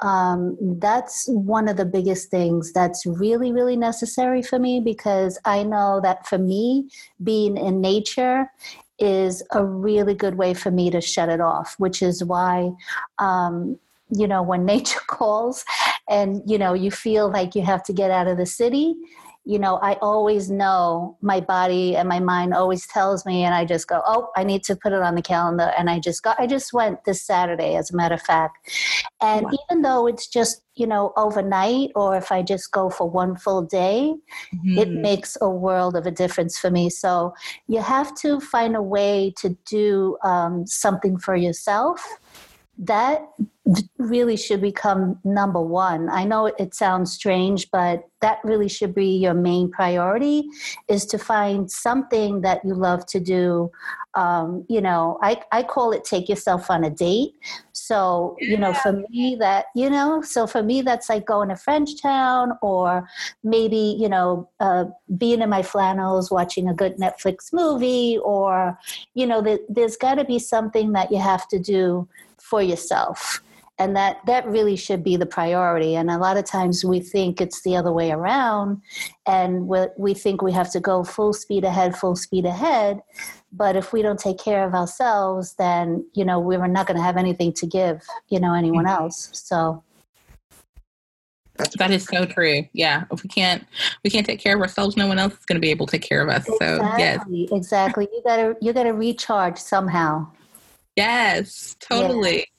Um, 0.00 0.56
that's 0.78 1.26
one 1.28 1.68
of 1.68 1.76
the 1.76 1.84
biggest 1.84 2.30
things 2.30 2.72
that's 2.72 3.04
really, 3.04 3.52
really 3.52 3.76
necessary 3.76 4.42
for 4.42 4.58
me 4.58 4.80
because 4.80 5.38
I 5.44 5.64
know 5.64 6.00
that 6.02 6.26
for 6.26 6.38
me, 6.38 6.88
being 7.22 7.56
in 7.56 7.80
nature 7.80 8.50
is 8.98 9.42
a 9.52 9.64
really 9.64 10.14
good 10.14 10.36
way 10.36 10.54
for 10.54 10.70
me 10.70 10.90
to 10.90 11.00
shut 11.00 11.28
it 11.28 11.40
off, 11.40 11.74
which 11.78 12.02
is 12.02 12.22
why. 12.22 12.72
Um, 13.18 13.78
you 14.10 14.26
know 14.26 14.42
when 14.42 14.64
nature 14.74 15.00
calls 15.06 15.66
and 16.08 16.42
you 16.46 16.56
know 16.56 16.72
you 16.72 16.90
feel 16.90 17.30
like 17.30 17.54
you 17.54 17.60
have 17.60 17.82
to 17.82 17.92
get 17.92 18.10
out 18.10 18.26
of 18.26 18.38
the 18.38 18.46
city 18.46 18.96
you 19.48 19.58
know, 19.58 19.76
I 19.76 19.94
always 20.02 20.50
know 20.50 21.16
my 21.22 21.40
body 21.40 21.96
and 21.96 22.06
my 22.06 22.20
mind 22.20 22.52
always 22.52 22.86
tells 22.86 23.24
me, 23.24 23.44
and 23.44 23.54
I 23.54 23.64
just 23.64 23.88
go, 23.88 24.02
oh, 24.04 24.28
I 24.36 24.44
need 24.44 24.62
to 24.64 24.76
put 24.76 24.92
it 24.92 25.00
on 25.00 25.14
the 25.14 25.22
calendar. 25.22 25.72
And 25.78 25.88
I 25.88 26.00
just 26.00 26.22
got, 26.22 26.38
I 26.38 26.46
just 26.46 26.74
went 26.74 27.02
this 27.06 27.22
Saturday, 27.22 27.74
as 27.74 27.90
a 27.90 27.96
matter 27.96 28.16
of 28.16 28.20
fact. 28.20 28.58
And 29.22 29.46
wow. 29.46 29.52
even 29.70 29.80
though 29.80 30.06
it's 30.06 30.28
just, 30.28 30.60
you 30.74 30.86
know, 30.86 31.14
overnight, 31.16 31.92
or 31.96 32.14
if 32.14 32.30
I 32.30 32.42
just 32.42 32.70
go 32.72 32.90
for 32.90 33.08
one 33.08 33.36
full 33.36 33.62
day, 33.62 34.12
mm-hmm. 34.54 34.76
it 34.76 34.90
makes 34.90 35.38
a 35.40 35.48
world 35.48 35.96
of 35.96 36.06
a 36.06 36.10
difference 36.10 36.58
for 36.58 36.70
me. 36.70 36.90
So 36.90 37.32
you 37.68 37.80
have 37.80 38.14
to 38.16 38.40
find 38.40 38.76
a 38.76 38.82
way 38.82 39.32
to 39.38 39.56
do 39.64 40.18
um, 40.24 40.66
something 40.66 41.16
for 41.18 41.34
yourself 41.34 42.06
that 42.78 43.22
really 43.98 44.36
should 44.36 44.60
become 44.60 45.18
number 45.24 45.60
one. 45.60 46.08
I 46.08 46.24
know 46.24 46.46
it 46.46 46.74
sounds 46.74 47.12
strange, 47.12 47.70
but 47.70 48.04
that 48.20 48.38
really 48.44 48.68
should 48.68 48.94
be 48.94 49.16
your 49.16 49.34
main 49.34 49.70
priority 49.70 50.48
is 50.88 51.04
to 51.06 51.18
find 51.18 51.70
something 51.70 52.40
that 52.42 52.64
you 52.64 52.74
love 52.74 53.04
to 53.06 53.20
do. 53.20 53.70
Um, 54.14 54.64
you 54.68 54.80
know, 54.80 55.18
I, 55.22 55.42
I 55.52 55.64
call 55.64 55.92
it 55.92 56.04
take 56.04 56.28
yourself 56.28 56.70
on 56.70 56.84
a 56.84 56.90
date. 56.90 57.32
So, 57.88 58.36
you 58.38 58.58
know, 58.58 58.74
for 58.74 58.92
me 59.08 59.34
that, 59.40 59.66
you 59.74 59.88
know, 59.88 60.20
so 60.20 60.46
for 60.46 60.62
me 60.62 60.82
that's 60.82 61.08
like 61.08 61.24
going 61.24 61.48
to 61.48 61.54
Frenchtown 61.54 62.58
or 62.60 63.08
maybe, 63.42 63.96
you 63.98 64.10
know, 64.10 64.50
uh, 64.60 64.84
being 65.16 65.40
in 65.40 65.48
my 65.48 65.62
flannels, 65.62 66.30
watching 66.30 66.68
a 66.68 66.74
good 66.74 66.98
Netflix 66.98 67.50
movie 67.50 68.18
or, 68.22 68.78
you 69.14 69.26
know, 69.26 69.40
the, 69.40 69.64
there's 69.70 69.96
got 69.96 70.16
to 70.16 70.24
be 70.24 70.38
something 70.38 70.92
that 70.92 71.10
you 71.10 71.18
have 71.18 71.48
to 71.48 71.58
do 71.58 72.06
for 72.36 72.60
yourself 72.60 73.42
and 73.78 73.94
that 73.96 74.18
that 74.26 74.46
really 74.46 74.76
should 74.76 75.04
be 75.04 75.16
the 75.16 75.26
priority 75.26 75.94
and 75.94 76.10
a 76.10 76.18
lot 76.18 76.36
of 76.36 76.44
times 76.44 76.84
we 76.84 77.00
think 77.00 77.40
it's 77.40 77.62
the 77.62 77.76
other 77.76 77.92
way 77.92 78.10
around 78.10 78.80
and 79.26 79.66
we 79.66 79.86
we 79.96 80.14
think 80.14 80.42
we 80.42 80.52
have 80.52 80.70
to 80.70 80.80
go 80.80 81.04
full 81.04 81.32
speed 81.32 81.64
ahead 81.64 81.96
full 81.96 82.16
speed 82.16 82.44
ahead 82.44 83.00
but 83.52 83.76
if 83.76 83.92
we 83.92 84.02
don't 84.02 84.18
take 84.18 84.38
care 84.38 84.66
of 84.66 84.74
ourselves 84.74 85.54
then 85.54 86.04
you 86.14 86.24
know 86.24 86.38
we're 86.38 86.66
not 86.66 86.86
going 86.86 86.96
to 86.96 87.02
have 87.02 87.16
anything 87.16 87.52
to 87.52 87.66
give 87.66 88.02
you 88.28 88.40
know 88.40 88.54
anyone 88.54 88.84
mm-hmm. 88.84 89.02
else 89.02 89.30
so 89.32 89.82
That's 91.56 91.76
that 91.78 91.90
is 91.90 92.04
so 92.04 92.24
true. 92.24 92.68
Yeah. 92.72 93.04
If 93.10 93.24
we 93.24 93.28
can't 93.28 93.66
we 94.04 94.10
can't 94.10 94.24
take 94.24 94.38
care 94.38 94.54
of 94.54 94.62
ourselves, 94.62 94.96
no 94.96 95.08
one 95.08 95.18
else 95.18 95.34
is 95.34 95.44
going 95.44 95.56
to 95.56 95.60
be 95.60 95.70
able 95.70 95.86
to 95.86 95.98
take 95.98 96.08
care 96.08 96.22
of 96.22 96.28
us. 96.28 96.46
Exactly, 96.48 96.86
so 96.86 96.98
yes, 96.98 97.60
exactly. 97.60 98.08
You 98.12 98.22
gotta 98.24 98.56
you 98.60 98.72
gotta 98.72 98.94
recharge 98.94 99.58
somehow. 99.58 100.28
Yes, 100.94 101.76
totally. 101.80 102.38
Yeah. 102.38 102.57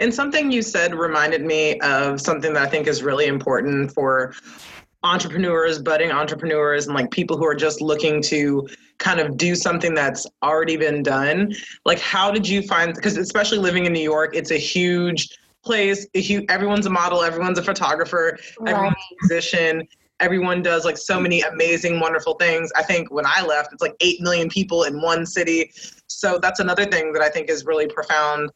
And 0.00 0.12
something 0.12 0.50
you 0.50 0.62
said 0.62 0.94
reminded 0.94 1.42
me 1.42 1.78
of 1.80 2.20
something 2.20 2.52
that 2.54 2.62
I 2.62 2.66
think 2.68 2.86
is 2.86 3.02
really 3.02 3.26
important 3.26 3.92
for 3.92 4.34
entrepreneurs, 5.04 5.80
budding 5.80 6.10
entrepreneurs, 6.10 6.86
and 6.86 6.94
like 6.94 7.10
people 7.10 7.36
who 7.36 7.44
are 7.44 7.54
just 7.54 7.80
looking 7.80 8.22
to 8.22 8.68
kind 8.98 9.20
of 9.20 9.36
do 9.36 9.54
something 9.54 9.94
that's 9.94 10.26
already 10.42 10.76
been 10.76 11.02
done. 11.02 11.52
Like, 11.84 11.98
how 11.98 12.30
did 12.30 12.48
you 12.48 12.62
find? 12.62 12.94
Because 12.94 13.16
especially 13.16 13.58
living 13.58 13.86
in 13.86 13.92
New 13.92 14.00
York, 14.00 14.36
it's 14.36 14.50
a 14.50 14.58
huge 14.58 15.28
place. 15.64 16.06
A 16.14 16.20
huge, 16.20 16.44
everyone's 16.48 16.86
a 16.86 16.90
model, 16.90 17.22
everyone's 17.22 17.58
a 17.58 17.62
photographer, 17.62 18.38
right. 18.60 18.72
everyone's 18.72 18.96
a 18.96 19.14
musician. 19.22 19.88
Everyone 20.22 20.62
does 20.62 20.84
like 20.86 20.96
so 20.96 21.20
many 21.20 21.42
amazing, 21.42 22.00
wonderful 22.00 22.34
things. 22.34 22.70
I 22.74 22.82
think 22.82 23.10
when 23.10 23.26
I 23.26 23.44
left, 23.44 23.72
it's 23.72 23.82
like 23.82 23.96
8 24.00 24.22
million 24.22 24.48
people 24.48 24.84
in 24.84 25.02
one 25.02 25.26
city. 25.26 25.72
So 26.06 26.38
that's 26.40 26.60
another 26.60 26.86
thing 26.86 27.12
that 27.12 27.22
I 27.22 27.28
think 27.28 27.50
is 27.50 27.66
really 27.66 27.88
profound 27.88 28.50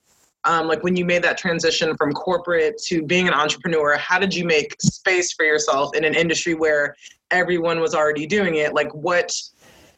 um, 0.46 0.68
like 0.68 0.82
when 0.84 0.94
you 0.96 1.04
made 1.04 1.22
that 1.24 1.36
transition 1.36 1.96
from 1.96 2.12
corporate 2.12 2.78
to 2.84 3.02
being 3.02 3.28
an 3.28 3.34
entrepreneur 3.34 3.96
how 3.96 4.18
did 4.18 4.34
you 4.34 4.44
make 4.44 4.74
space 4.80 5.32
for 5.32 5.44
yourself 5.44 5.94
in 5.94 6.04
an 6.04 6.14
industry 6.14 6.54
where 6.54 6.94
everyone 7.30 7.80
was 7.80 7.94
already 7.94 8.26
doing 8.26 8.56
it 8.56 8.72
like 8.72 8.92
what 8.94 9.32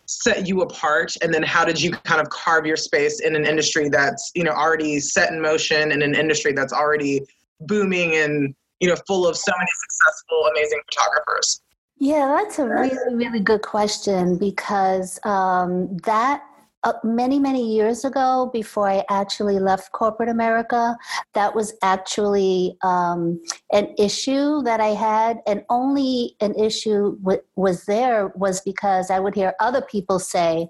set 0.07 0.49
you 0.49 0.63
apart 0.63 1.15
and 1.21 1.33
then 1.33 1.43
how 1.43 1.65
did 1.65 1.81
you 1.81 1.91
kind 1.91 2.21
of 2.21 2.31
carve 2.31 2.65
your 2.65 2.77
space 2.77 3.21
in 3.21 3.37
an 3.37 3.45
industry 3.45 3.91
that's 3.91 4.31
you 4.35 4.43
know 4.43 4.53
already 4.53 4.99
set 4.99 5.31
in 5.31 5.41
motion 5.41 5.93
in 5.93 6.01
an 6.01 6.15
industry 6.15 6.53
that's 6.53 6.73
already 6.73 7.21
booming 7.61 8.15
and 8.17 8.55
you 8.81 8.89
know 8.89 8.97
full 9.07 9.27
of 9.27 9.37
so 9.37 9.53
many 9.59 9.71
successful 9.81 10.47
amazing 10.53 10.81
photographers 10.91 11.61
yeah 11.99 12.27
that's 12.39 12.59
a 12.59 12.67
really 12.67 13.15
really 13.15 13.41
good 13.41 13.63
question 13.63 14.39
because 14.39 15.19
um, 15.25 15.97
that 16.05 16.43
uh, 16.85 16.93
many, 17.03 17.41
many 17.41 17.75
years 17.75 18.05
ago, 18.05 18.51
before 18.53 18.89
I 18.89 19.05
actually 19.11 19.59
left 19.59 19.91
corporate 19.93 20.29
America, 20.29 20.97
that 21.35 21.55
was 21.55 21.75
actually 21.83 22.77
um, 22.83 23.41
an 23.73 23.95
issue 23.99 24.63
that 24.63 24.81
I 24.81 24.89
had. 24.89 25.39
And 25.47 25.65
only 25.71 26.37
an 26.41 26.55
issue 26.55 27.19
w- 27.19 27.43
was 27.57 27.85
there 27.87 28.29
was 28.37 28.61
because 28.61 29.11
I 29.11 29.19
would 29.19 29.35
hear 29.35 29.55
other 29.59 29.83
people 29.83 30.21
say, 30.21 30.69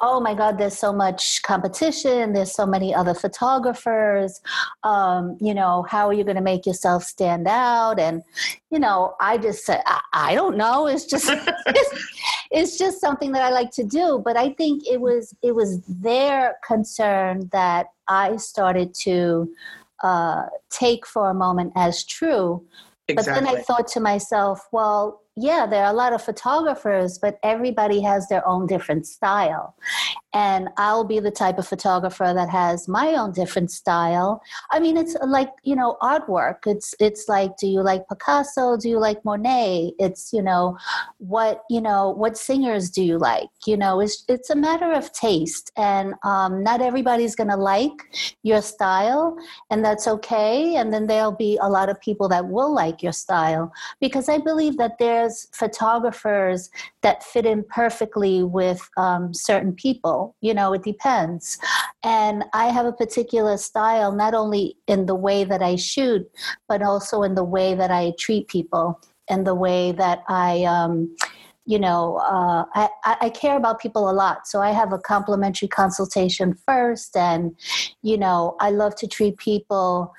oh 0.00 0.20
my 0.20 0.34
God, 0.34 0.58
there's 0.58 0.78
so 0.78 0.92
much 0.92 1.42
competition. 1.42 2.32
There's 2.32 2.52
so 2.52 2.66
many 2.66 2.94
other 2.94 3.14
photographers. 3.14 4.40
Um, 4.84 5.36
you 5.40 5.54
know, 5.54 5.84
how 5.88 6.06
are 6.06 6.12
you 6.12 6.24
going 6.24 6.36
to 6.36 6.42
make 6.42 6.66
yourself 6.66 7.02
stand 7.02 7.48
out? 7.48 7.98
And, 7.98 8.22
you 8.70 8.78
know, 8.78 9.14
I 9.20 9.38
just 9.38 9.64
said, 9.64 9.82
I, 9.86 10.00
I 10.12 10.34
don't 10.34 10.56
know. 10.56 10.86
It's 10.86 11.04
just, 11.04 11.28
it's, 11.66 12.10
it's 12.50 12.78
just 12.78 13.00
something 13.00 13.32
that 13.32 13.42
I 13.42 13.50
like 13.50 13.70
to 13.72 13.84
do. 13.84 14.22
But 14.24 14.36
I 14.36 14.50
think 14.52 14.84
it 14.86 15.00
was, 15.00 15.34
it 15.42 15.54
was 15.54 15.82
their 15.88 16.56
concern 16.66 17.48
that 17.52 17.86
I 18.06 18.36
started 18.36 18.94
to 19.02 19.50
uh, 20.04 20.42
take 20.70 21.06
for 21.06 21.28
a 21.28 21.34
moment 21.34 21.72
as 21.74 22.04
true. 22.04 22.64
Exactly. 23.08 23.40
But 23.40 23.46
then 23.46 23.58
I 23.58 23.62
thought 23.62 23.88
to 23.88 24.00
myself, 24.00 24.68
well, 24.70 25.22
yeah, 25.40 25.66
there 25.66 25.84
are 25.84 25.92
a 25.92 25.96
lot 25.96 26.12
of 26.12 26.22
photographers, 26.22 27.18
but 27.18 27.38
everybody 27.42 28.00
has 28.00 28.28
their 28.28 28.46
own 28.46 28.66
different 28.66 29.06
style. 29.06 29.74
And 30.34 30.68
I'll 30.76 31.04
be 31.04 31.20
the 31.20 31.30
type 31.30 31.58
of 31.58 31.66
photographer 31.66 32.32
that 32.34 32.50
has 32.50 32.86
my 32.86 33.14
own 33.14 33.32
different 33.32 33.70
style. 33.70 34.42
I 34.70 34.78
mean, 34.78 34.96
it's 34.96 35.16
like, 35.26 35.50
you 35.62 35.74
know, 35.74 35.96
artwork. 36.02 36.66
It's 36.66 36.94
it's 37.00 37.28
like, 37.28 37.56
do 37.56 37.66
you 37.66 37.82
like 37.82 38.08
Picasso? 38.08 38.76
Do 38.76 38.88
you 38.88 38.98
like 38.98 39.24
Monet? 39.24 39.92
It's, 39.98 40.32
you 40.32 40.42
know, 40.42 40.76
what, 41.16 41.62
you 41.70 41.80
know, 41.80 42.10
what 42.10 42.36
singers 42.36 42.90
do 42.90 43.02
you 43.02 43.18
like? 43.18 43.48
You 43.66 43.78
know, 43.78 44.00
it's 44.00 44.24
it's 44.28 44.50
a 44.50 44.56
matter 44.56 44.92
of 44.92 45.12
taste. 45.12 45.72
And 45.76 46.14
um, 46.24 46.62
not 46.62 46.82
everybody's 46.82 47.34
gonna 47.34 47.56
like 47.56 47.98
your 48.42 48.60
style, 48.60 49.36
and 49.70 49.84
that's 49.84 50.06
okay. 50.06 50.76
And 50.76 50.92
then 50.92 51.06
there'll 51.06 51.32
be 51.32 51.58
a 51.62 51.68
lot 51.68 51.88
of 51.88 52.00
people 52.00 52.28
that 52.28 52.48
will 52.48 52.72
like 52.72 53.02
your 53.02 53.12
style. 53.12 53.72
Because 54.00 54.28
I 54.28 54.38
believe 54.38 54.76
that 54.76 54.98
there's 54.98 55.48
photographers 55.52 56.70
that 57.00 57.24
fit 57.24 57.46
in 57.46 57.64
perfectly 57.64 58.42
with 58.42 58.86
um, 58.96 59.32
certain 59.32 59.72
people. 59.72 60.17
You 60.40 60.54
know, 60.54 60.72
it 60.72 60.82
depends. 60.82 61.58
And 62.02 62.44
I 62.52 62.66
have 62.66 62.86
a 62.86 62.92
particular 62.92 63.56
style, 63.56 64.12
not 64.12 64.34
only 64.34 64.76
in 64.86 65.06
the 65.06 65.14
way 65.14 65.44
that 65.44 65.62
I 65.62 65.76
shoot, 65.76 66.22
but 66.68 66.82
also 66.82 67.22
in 67.22 67.34
the 67.34 67.44
way 67.44 67.74
that 67.74 67.90
I 67.90 68.12
treat 68.18 68.48
people 68.48 69.00
and 69.28 69.46
the 69.46 69.54
way 69.54 69.92
that 69.92 70.22
I. 70.28 70.64
Um, 70.64 71.16
you 71.70 71.78
know, 71.78 72.16
uh, 72.16 72.64
I, 72.74 72.88
I 73.04 73.28
care 73.28 73.54
about 73.54 73.78
people 73.78 74.08
a 74.08 74.16
lot. 74.24 74.46
So 74.46 74.62
I 74.62 74.70
have 74.70 74.94
a 74.94 74.98
complimentary 74.98 75.68
consultation 75.68 76.56
first. 76.66 77.14
And, 77.14 77.54
you 78.00 78.16
know, 78.16 78.56
I 78.58 78.70
love 78.70 78.94
to 78.96 79.06
treat 79.06 79.36
people 79.36 80.14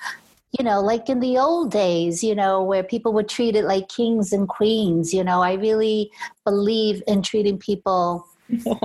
you 0.58 0.66
know, 0.66 0.82
like 0.82 1.10
in 1.10 1.20
the 1.20 1.38
old 1.38 1.72
days, 1.72 2.24
you 2.24 2.34
know, 2.34 2.64
where 2.64 2.84
people 2.84 3.14
were 3.14 3.24
treated 3.24 3.66
like 3.66 3.88
kings 3.88 4.34
and 4.34 4.48
queens. 4.48 5.14
You 5.14 5.24
know, 5.24 5.42
I 5.42 5.54
really 5.54 6.12
believe 6.44 7.04
in 7.08 7.22
treating 7.22 7.60
people 7.60 8.26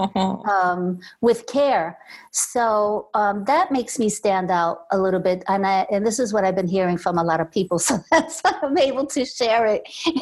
um, 0.51 1.01
with 1.21 1.47
care. 1.47 1.99
So 2.31 3.09
um, 3.15 3.45
that 3.45 3.73
makes 3.73 3.99
me 3.99 4.09
stand 4.09 4.51
out 4.51 4.87
a 4.93 4.99
little 4.99 5.21
bit. 5.21 5.45
And, 5.49 5.67
I, 5.67 5.87
and 5.91 6.07
this 6.07 6.19
is 6.19 6.33
what 6.33 6.45
I've 6.45 6.57
been 6.57 6.69
hearing 6.69 6.99
from 6.99 7.19
a 7.19 7.25
lot 7.25 7.41
of 7.41 7.51
people. 7.51 7.79
So 7.85 7.99
that's 8.11 8.41
why 8.41 8.55
I'm 8.63 8.79
able 8.79 9.05
to 9.07 9.27
share 9.27 9.67
it. 9.67 9.87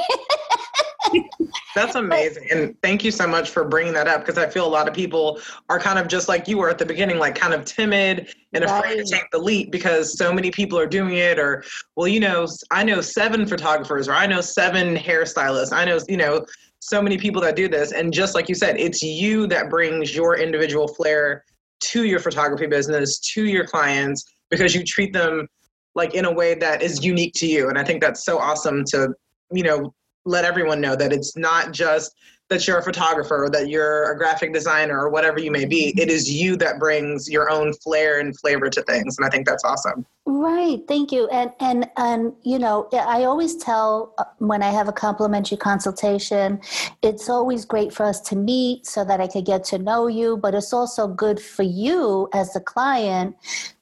That's 1.75 1.95
amazing. 1.95 2.49
And 2.51 2.81
thank 2.83 3.05
you 3.05 3.11
so 3.11 3.27
much 3.27 3.51
for 3.51 3.65
bringing 3.65 3.93
that 3.95 4.09
up 4.09 4.21
because 4.21 4.39
I 4.39 4.49
feel 4.49 4.67
a 4.67 4.69
lot 4.69 4.89
of 4.89 4.95
people 4.95 5.41
are 5.69 5.79
kind 5.79 5.99
of 5.99 6.09
just 6.09 6.29
like 6.29 6.49
you 6.49 6.59
were 6.59 6.71
at 6.71 6.79
the 6.79 6.87
beginning, 6.87 7.19
like 7.19 7.35
kind 7.35 7.55
of 7.55 7.65
timid 7.65 8.35
and 8.53 8.65
afraid 8.65 8.97
to 8.97 9.05
take 9.05 9.31
the 9.31 9.39
leap 9.39 9.71
because 9.71 10.17
so 10.19 10.33
many 10.33 10.51
people 10.51 10.79
are 10.79 10.87
doing 10.87 11.17
it. 11.17 11.39
Or, 11.39 11.65
well, 11.97 12.09
you 12.09 12.21
know, 12.21 12.47
I 12.71 12.85
know 12.85 13.01
seven 13.01 13.47
photographers 13.47 14.09
or 14.09 14.13
I 14.13 14.27
know 14.27 14.41
seven 14.41 14.97
hairstylists. 14.97 15.73
I 15.73 15.85
know, 15.85 15.99
you 16.09 16.17
know, 16.17 16.45
so 16.85 17.01
many 17.01 17.16
people 17.16 17.40
that 17.40 17.55
do 17.55 17.68
this. 17.68 17.92
And 17.92 18.12
just 18.12 18.35
like 18.35 18.49
you 18.49 18.57
said, 18.57 18.77
it's 18.77 19.03
you 19.03 19.47
that 19.47 19.71
brings 19.71 20.16
your 20.16 20.37
individual 20.37 20.88
flair 20.88 21.45
to 21.79 22.05
your 22.05 22.18
photography 22.18 22.66
business, 22.66 23.21
to 23.21 23.45
your 23.45 23.64
clients, 23.64 24.25
because 24.51 24.75
you 24.75 24.83
treat 24.83 25.12
them 25.12 25.47
like 25.95 26.14
in 26.14 26.25
a 26.25 26.33
way 26.33 26.55
that 26.55 26.83
is 26.83 27.05
unique 27.05 27.35
to 27.37 27.47
you. 27.47 27.68
And 27.68 27.79
I 27.79 27.85
think 27.85 28.03
that's 28.03 28.25
so 28.25 28.37
awesome 28.37 28.83
to, 28.87 29.14
you 29.53 29.62
know, 29.62 29.95
let 30.25 30.45
everyone 30.45 30.81
know 30.81 30.97
that 30.97 31.12
it's 31.12 31.37
not 31.37 31.71
just 31.71 32.16
that 32.53 32.67
you're 32.67 32.79
a 32.79 32.83
photographer 32.83 33.45
or 33.45 33.51
that 33.51 33.69
you're 33.69 34.12
a 34.12 34.17
graphic 34.17 34.53
designer 34.53 35.01
or 35.01 35.09
whatever 35.09 35.41
you 35.41 35.51
may 35.51 35.65
be. 35.65 35.95
It 35.97 36.11
is 36.11 36.31
you 36.31 36.57
that 36.57 36.79
brings 36.79 37.31
your 37.31 37.51
own 37.51 37.73
flair 37.73 38.21
and 38.21 38.38
flavor 38.38 38.69
to 38.69 38.83
things. 38.83 39.17
And 39.19 39.27
I 39.27 39.31
think 39.31 39.47
that's 39.47 39.65
awesome. 39.65 40.05
Right. 40.25 40.79
Thank 40.87 41.11
you. 41.11 41.27
And, 41.29 41.51
and, 41.59 41.91
and, 41.97 42.33
you 42.45 42.59
know, 42.59 42.88
I 42.93 43.25
always 43.25 43.57
tell 43.57 44.15
uh, 44.19 44.25
when 44.38 44.62
I 44.62 44.71
have 44.71 44.87
a 44.87 44.93
complimentary 44.93 45.57
consultation, 45.57 46.61
it's 47.03 47.29
always 47.29 47.65
great 47.65 47.93
for 47.93 48.05
us 48.07 48.21
to 48.23 48.37
meet 48.37 48.87
so 48.87 49.05
that 49.05 49.21
I 49.21 49.27
could 49.27 49.45
get 49.45 49.65
to 49.65 49.79
know 49.79 50.07
you, 50.07 50.37
but 50.37 50.55
it's 50.55 50.73
also 50.73 51.09
good 51.09 51.41
for 51.41 51.65
you 51.65 52.29
as 52.33 52.53
the 52.53 52.61
client 52.61 53.35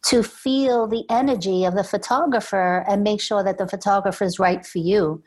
to 0.04 0.22
feel 0.22 0.86
the 0.86 1.04
energy 1.10 1.64
of 1.64 1.74
the 1.74 1.84
photographer 1.84 2.86
and 2.88 3.02
make 3.02 3.20
sure 3.20 3.42
that 3.42 3.58
the 3.58 3.68
photographer 3.68 4.24
is 4.24 4.38
right 4.38 4.64
for 4.64 4.78
you. 4.78 5.22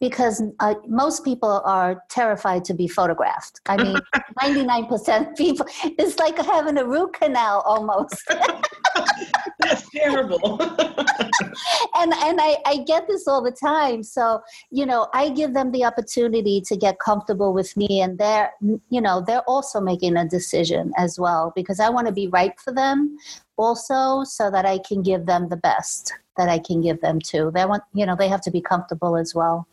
Because 0.00 0.42
uh, 0.60 0.74
most 0.86 1.24
people 1.24 1.60
are 1.64 2.02
terrified 2.08 2.64
to 2.66 2.74
be 2.74 2.86
photographed. 2.86 3.60
I 3.66 3.82
mean, 3.82 3.96
99% 4.40 5.36
people, 5.36 5.66
it's 5.84 6.18
like 6.18 6.38
having 6.38 6.78
a 6.78 6.84
root 6.84 7.14
canal 7.14 7.62
almost. 7.66 8.22
That's 9.60 9.88
terrible. 9.90 10.60
and 11.94 12.12
and 12.14 12.40
I, 12.40 12.58
I 12.64 12.84
get 12.86 13.06
this 13.08 13.26
all 13.26 13.42
the 13.42 13.50
time. 13.52 14.02
So, 14.02 14.40
you 14.70 14.86
know, 14.86 15.08
I 15.12 15.30
give 15.30 15.52
them 15.52 15.72
the 15.72 15.84
opportunity 15.84 16.60
to 16.62 16.76
get 16.76 16.98
comfortable 16.98 17.52
with 17.52 17.76
me 17.76 18.00
and 18.00 18.18
they're 18.18 18.52
you 18.60 19.00
know, 19.00 19.22
they're 19.26 19.42
also 19.42 19.80
making 19.80 20.16
a 20.16 20.26
decision 20.28 20.92
as 20.96 21.18
well 21.18 21.52
because 21.54 21.80
I 21.80 21.90
want 21.90 22.06
to 22.06 22.12
be 22.12 22.28
right 22.28 22.58
for 22.60 22.72
them 22.72 23.18
also 23.56 24.24
so 24.24 24.50
that 24.50 24.64
I 24.64 24.78
can 24.78 25.02
give 25.02 25.26
them 25.26 25.48
the 25.48 25.56
best 25.56 26.14
that 26.36 26.48
I 26.48 26.58
can 26.58 26.80
give 26.80 27.00
them 27.00 27.20
too. 27.20 27.50
They 27.52 27.64
want 27.64 27.82
you 27.92 28.06
know, 28.06 28.16
they 28.16 28.28
have 28.28 28.42
to 28.42 28.50
be 28.50 28.60
comfortable 28.60 29.16
as 29.16 29.34
well. 29.34 29.66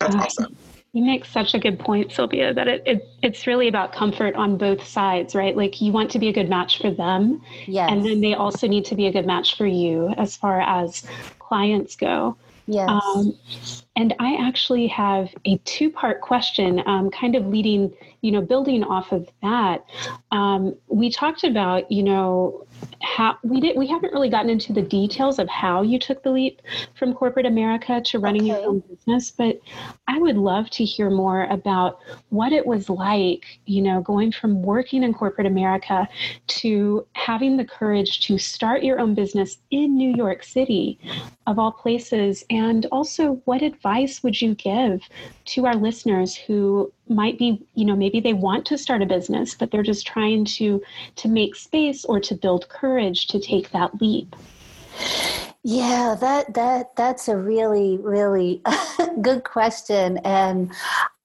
That's 0.00 0.14
awesome. 0.14 0.56
You 0.92 1.04
make 1.04 1.24
such 1.24 1.54
a 1.54 1.58
good 1.60 1.78
point, 1.78 2.10
Sylvia, 2.10 2.52
that 2.52 2.66
it, 2.66 2.82
it, 2.84 3.08
it's 3.22 3.46
really 3.46 3.68
about 3.68 3.92
comfort 3.92 4.34
on 4.34 4.56
both 4.56 4.84
sides, 4.84 5.36
right? 5.36 5.56
Like 5.56 5.80
you 5.80 5.92
want 5.92 6.10
to 6.12 6.18
be 6.18 6.28
a 6.28 6.32
good 6.32 6.48
match 6.48 6.80
for 6.80 6.90
them. 6.90 7.42
Yes. 7.66 7.90
And 7.92 8.04
then 8.04 8.20
they 8.20 8.34
also 8.34 8.66
need 8.66 8.84
to 8.86 8.96
be 8.96 9.06
a 9.06 9.12
good 9.12 9.26
match 9.26 9.56
for 9.56 9.66
you 9.66 10.08
as 10.16 10.36
far 10.36 10.60
as 10.60 11.06
clients 11.38 11.94
go. 11.94 12.36
Yes. 12.66 12.88
Um, 12.88 13.38
and 13.96 14.14
I 14.18 14.36
actually 14.36 14.86
have 14.86 15.28
a 15.44 15.58
two 15.58 15.90
part 15.90 16.20
question, 16.20 16.82
um, 16.86 17.10
kind 17.10 17.34
of 17.34 17.46
leading, 17.46 17.92
you 18.22 18.30
know, 18.30 18.40
building 18.40 18.84
off 18.84 19.10
of 19.12 19.28
that. 19.42 19.84
Um, 20.30 20.76
we 20.86 21.10
talked 21.10 21.42
about, 21.42 21.90
you 21.90 22.04
know, 22.04 22.66
how 23.02 23.36
we 23.42 23.60
did 23.60 23.76
we 23.76 23.86
haven't 23.86 24.12
really 24.12 24.30
gotten 24.30 24.48
into 24.48 24.72
the 24.72 24.80
details 24.80 25.38
of 25.38 25.48
how 25.48 25.82
you 25.82 25.98
took 25.98 26.22
the 26.22 26.30
leap 26.30 26.62
from 26.94 27.12
corporate 27.12 27.46
America 27.46 28.00
to 28.00 28.18
running 28.18 28.42
okay. 28.42 28.60
your 28.60 28.68
own 28.68 28.80
business, 28.80 29.30
but 29.30 29.60
I 30.08 30.18
would 30.18 30.36
love 30.36 30.70
to 30.70 30.84
hear 30.84 31.10
more 31.10 31.44
about 31.50 31.98
what 32.30 32.52
it 32.52 32.64
was 32.64 32.88
like, 32.88 33.44
you 33.66 33.82
know, 33.82 34.00
going 34.00 34.32
from 34.32 34.62
working 34.62 35.02
in 35.02 35.12
corporate 35.12 35.46
America 35.46 36.08
to 36.46 37.06
having 37.12 37.56
the 37.56 37.64
courage 37.64 38.20
to 38.26 38.38
start 38.38 38.82
your 38.82 39.00
own 39.00 39.14
business 39.14 39.58
in 39.70 39.96
New 39.96 40.14
York 40.14 40.42
City, 40.42 40.98
of 41.46 41.58
all 41.58 41.72
places, 41.72 42.44
and 42.50 42.86
also 42.86 43.42
what 43.44 43.60
advice 43.62 43.89
would 44.22 44.40
you 44.40 44.54
give 44.54 45.02
to 45.44 45.66
our 45.66 45.74
listeners 45.74 46.36
who 46.36 46.92
might 47.08 47.38
be 47.38 47.60
you 47.74 47.84
know 47.84 47.96
maybe 47.96 48.20
they 48.20 48.32
want 48.32 48.64
to 48.66 48.78
start 48.78 49.02
a 49.02 49.06
business 49.06 49.54
but 49.54 49.70
they're 49.70 49.82
just 49.82 50.06
trying 50.06 50.44
to 50.44 50.80
to 51.16 51.28
make 51.28 51.54
space 51.54 52.04
or 52.04 52.20
to 52.20 52.34
build 52.34 52.68
courage 52.68 53.26
to 53.26 53.40
take 53.40 53.70
that 53.70 54.00
leap? 54.00 54.36
Yeah 55.62 56.16
that 56.20 56.54
that 56.54 56.96
that's 56.96 57.28
a 57.28 57.36
really 57.36 57.98
really 57.98 58.62
good 59.22 59.44
question. 59.44 60.18
And 60.18 60.72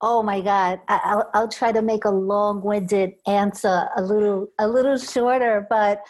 oh 0.01 0.21
my 0.23 0.41
god 0.41 0.82
I, 0.88 1.15
will 1.15 1.30
I'll 1.34 1.47
try 1.47 1.71
to 1.71 1.82
make 1.82 2.06
a 2.06 2.10
long-winded 2.10 3.13
answer 3.28 3.89
a 3.95 4.01
little 4.01 4.47
a 4.60 4.67
little 4.67 4.97
shorter 4.97 5.65
but 5.69 6.04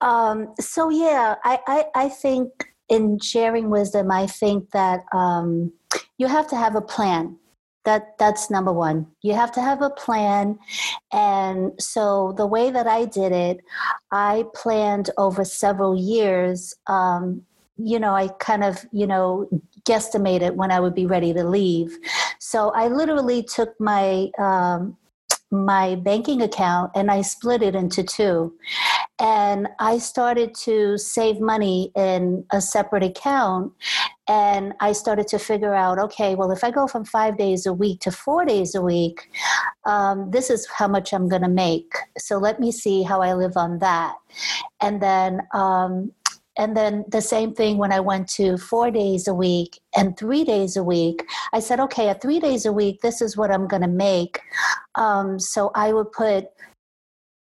um 0.00 0.54
so 0.60 0.90
yeah 0.90 1.36
i 1.42 1.58
i, 1.66 1.84
I 1.94 2.08
think 2.08 2.73
in 2.88 3.18
sharing 3.20 3.70
wisdom 3.70 4.10
i 4.10 4.26
think 4.26 4.70
that 4.70 5.04
um 5.12 5.72
you 6.18 6.26
have 6.26 6.46
to 6.48 6.56
have 6.56 6.74
a 6.74 6.80
plan. 6.80 7.36
That 7.84 8.16
that's 8.18 8.50
number 8.50 8.72
one. 8.72 9.08
You 9.20 9.34
have 9.34 9.52
to 9.52 9.60
have 9.60 9.82
a 9.82 9.90
plan. 9.90 10.58
And 11.12 11.72
so 11.78 12.32
the 12.36 12.46
way 12.46 12.70
that 12.70 12.86
i 12.86 13.04
did 13.04 13.32
it 13.32 13.60
i 14.10 14.44
planned 14.54 15.10
over 15.18 15.44
several 15.44 15.94
years 15.96 16.74
um, 16.86 17.42
you 17.76 17.98
know 17.98 18.14
i 18.14 18.28
kind 18.38 18.62
of 18.62 18.86
you 18.92 19.06
know 19.06 19.48
guesstimated 19.82 20.54
when 20.54 20.70
i 20.70 20.80
would 20.80 20.94
be 20.94 21.06
ready 21.06 21.32
to 21.34 21.44
leave. 21.44 21.98
So 22.38 22.70
i 22.70 22.88
literally 22.88 23.42
took 23.42 23.78
my 23.78 24.30
um, 24.38 24.96
my 25.54 25.94
banking 25.94 26.42
account 26.42 26.90
and 26.94 27.10
I 27.10 27.22
split 27.22 27.62
it 27.62 27.74
into 27.74 28.02
two. 28.02 28.54
And 29.24 29.68
I 29.80 29.96
started 29.96 30.54
to 30.64 30.98
save 30.98 31.40
money 31.40 31.90
in 31.96 32.44
a 32.52 32.60
separate 32.60 33.02
account. 33.02 33.72
And 34.28 34.74
I 34.80 34.92
started 34.92 35.28
to 35.28 35.38
figure 35.38 35.74
out 35.74 35.98
okay, 35.98 36.34
well, 36.34 36.50
if 36.50 36.62
I 36.62 36.70
go 36.70 36.86
from 36.86 37.06
five 37.06 37.38
days 37.38 37.64
a 37.64 37.72
week 37.72 38.00
to 38.00 38.10
four 38.10 38.44
days 38.44 38.74
a 38.74 38.82
week, 38.82 39.30
um, 39.86 40.30
this 40.30 40.50
is 40.50 40.66
how 40.66 40.88
much 40.88 41.14
I'm 41.14 41.28
going 41.30 41.42
to 41.42 41.48
make. 41.48 41.94
So 42.18 42.36
let 42.36 42.60
me 42.60 42.70
see 42.70 43.02
how 43.02 43.22
I 43.22 43.32
live 43.32 43.56
on 43.56 43.78
that. 43.78 44.14
And 44.82 45.00
then 45.00 45.40
um, 45.54 46.12
and 46.58 46.76
then 46.76 47.04
the 47.08 47.22
same 47.22 47.54
thing 47.54 47.78
when 47.78 47.92
I 47.92 48.00
went 48.00 48.28
to 48.34 48.58
four 48.58 48.90
days 48.90 49.26
a 49.26 49.34
week 49.34 49.80
and 49.96 50.16
three 50.18 50.44
days 50.44 50.76
a 50.76 50.84
week. 50.84 51.24
I 51.52 51.60
said, 51.60 51.80
okay, 51.80 52.08
at 52.08 52.20
three 52.20 52.40
days 52.40 52.66
a 52.66 52.72
week, 52.72 53.00
this 53.00 53.20
is 53.22 53.36
what 53.36 53.50
I'm 53.50 53.66
going 53.66 53.82
to 53.82 53.88
make. 53.88 54.40
Um, 54.94 55.40
so 55.40 55.70
I 55.74 55.92
would 55.92 56.12
put 56.12 56.46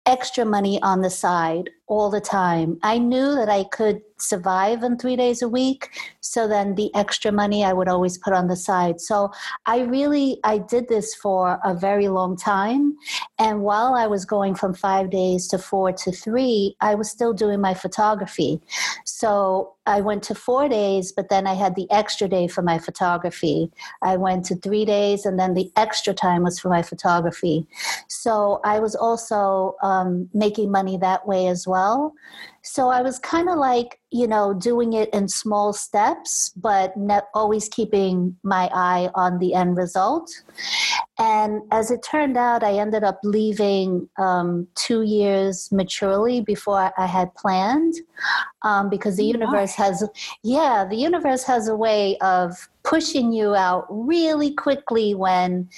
extra 0.06 0.44
money 0.44 0.80
on 0.82 1.02
the 1.02 1.10
side 1.10 1.70
all 1.86 2.10
the 2.10 2.20
time. 2.20 2.78
I 2.82 2.98
knew 2.98 3.34
that 3.34 3.48
I 3.48 3.64
could 3.64 4.02
survive 4.20 4.84
on 4.84 4.98
three 4.98 5.16
days 5.16 5.42
a 5.42 5.48
week. 5.48 5.90
So 6.20 6.46
then 6.46 6.74
the 6.74 6.94
extra 6.94 7.32
money 7.32 7.64
I 7.64 7.72
would 7.72 7.88
always 7.88 8.18
put 8.18 8.32
on 8.32 8.48
the 8.48 8.56
side. 8.56 9.00
So 9.00 9.32
I 9.66 9.80
really, 9.80 10.38
I 10.44 10.58
did 10.58 10.88
this 10.88 11.14
for 11.14 11.58
a 11.64 11.74
very 11.74 12.08
long 12.08 12.36
time. 12.36 12.96
And 13.38 13.62
while 13.62 13.94
I 13.94 14.06
was 14.06 14.24
going 14.24 14.54
from 14.54 14.74
five 14.74 15.10
days 15.10 15.48
to 15.48 15.58
four 15.58 15.92
to 15.92 16.12
three, 16.12 16.76
I 16.80 16.94
was 16.94 17.10
still 17.10 17.32
doing 17.32 17.60
my 17.60 17.74
photography. 17.74 18.60
So 19.04 19.74
I 19.86 20.00
went 20.00 20.22
to 20.24 20.34
four 20.34 20.68
days, 20.68 21.10
but 21.10 21.30
then 21.30 21.46
I 21.46 21.54
had 21.54 21.74
the 21.74 21.90
extra 21.90 22.28
day 22.28 22.46
for 22.46 22.62
my 22.62 22.78
photography. 22.78 23.72
I 24.02 24.16
went 24.16 24.44
to 24.46 24.54
three 24.54 24.84
days, 24.84 25.26
and 25.26 25.38
then 25.38 25.54
the 25.54 25.72
extra 25.76 26.14
time 26.14 26.42
was 26.44 26.60
for 26.60 26.68
my 26.68 26.82
photography. 26.82 27.66
So 28.08 28.60
I 28.64 28.78
was 28.78 28.94
also 28.94 29.74
um, 29.82 30.28
making 30.32 30.70
money 30.70 30.96
that 30.98 31.26
way 31.26 31.48
as 31.48 31.66
well. 31.66 32.14
So 32.62 32.90
I 32.90 33.00
was 33.00 33.18
kind 33.18 33.48
of 33.48 33.56
like, 33.56 33.98
you 34.10 34.26
know, 34.26 34.52
doing 34.52 34.92
it 34.92 35.08
in 35.14 35.28
small 35.28 35.72
steps, 35.72 36.52
but 36.56 36.94
not 36.96 37.24
always 37.32 37.68
keeping 37.68 38.36
my 38.42 38.68
eye 38.74 39.10
on 39.14 39.38
the 39.38 39.54
end 39.54 39.76
result. 39.78 40.30
And 41.18 41.62
as 41.70 41.90
it 41.90 42.02
turned 42.02 42.36
out, 42.36 42.62
I 42.62 42.74
ended 42.74 43.02
up 43.02 43.18
leaving 43.24 44.08
um, 44.18 44.66
two 44.74 45.02
years 45.02 45.70
maturely 45.72 46.42
before 46.42 46.92
I 46.98 47.06
had 47.06 47.34
planned, 47.34 47.94
um, 48.62 48.90
because 48.90 49.16
the 49.16 49.24
universe 49.24 49.74
has, 49.74 50.06
yeah, 50.42 50.84
the 50.88 50.96
universe 50.96 51.44
has 51.44 51.68
a 51.68 51.76
way 51.76 52.18
of 52.18 52.68
pushing 52.82 53.32
you 53.32 53.54
out 53.54 53.86
really 53.88 54.52
quickly 54.52 55.14
when, 55.14 55.68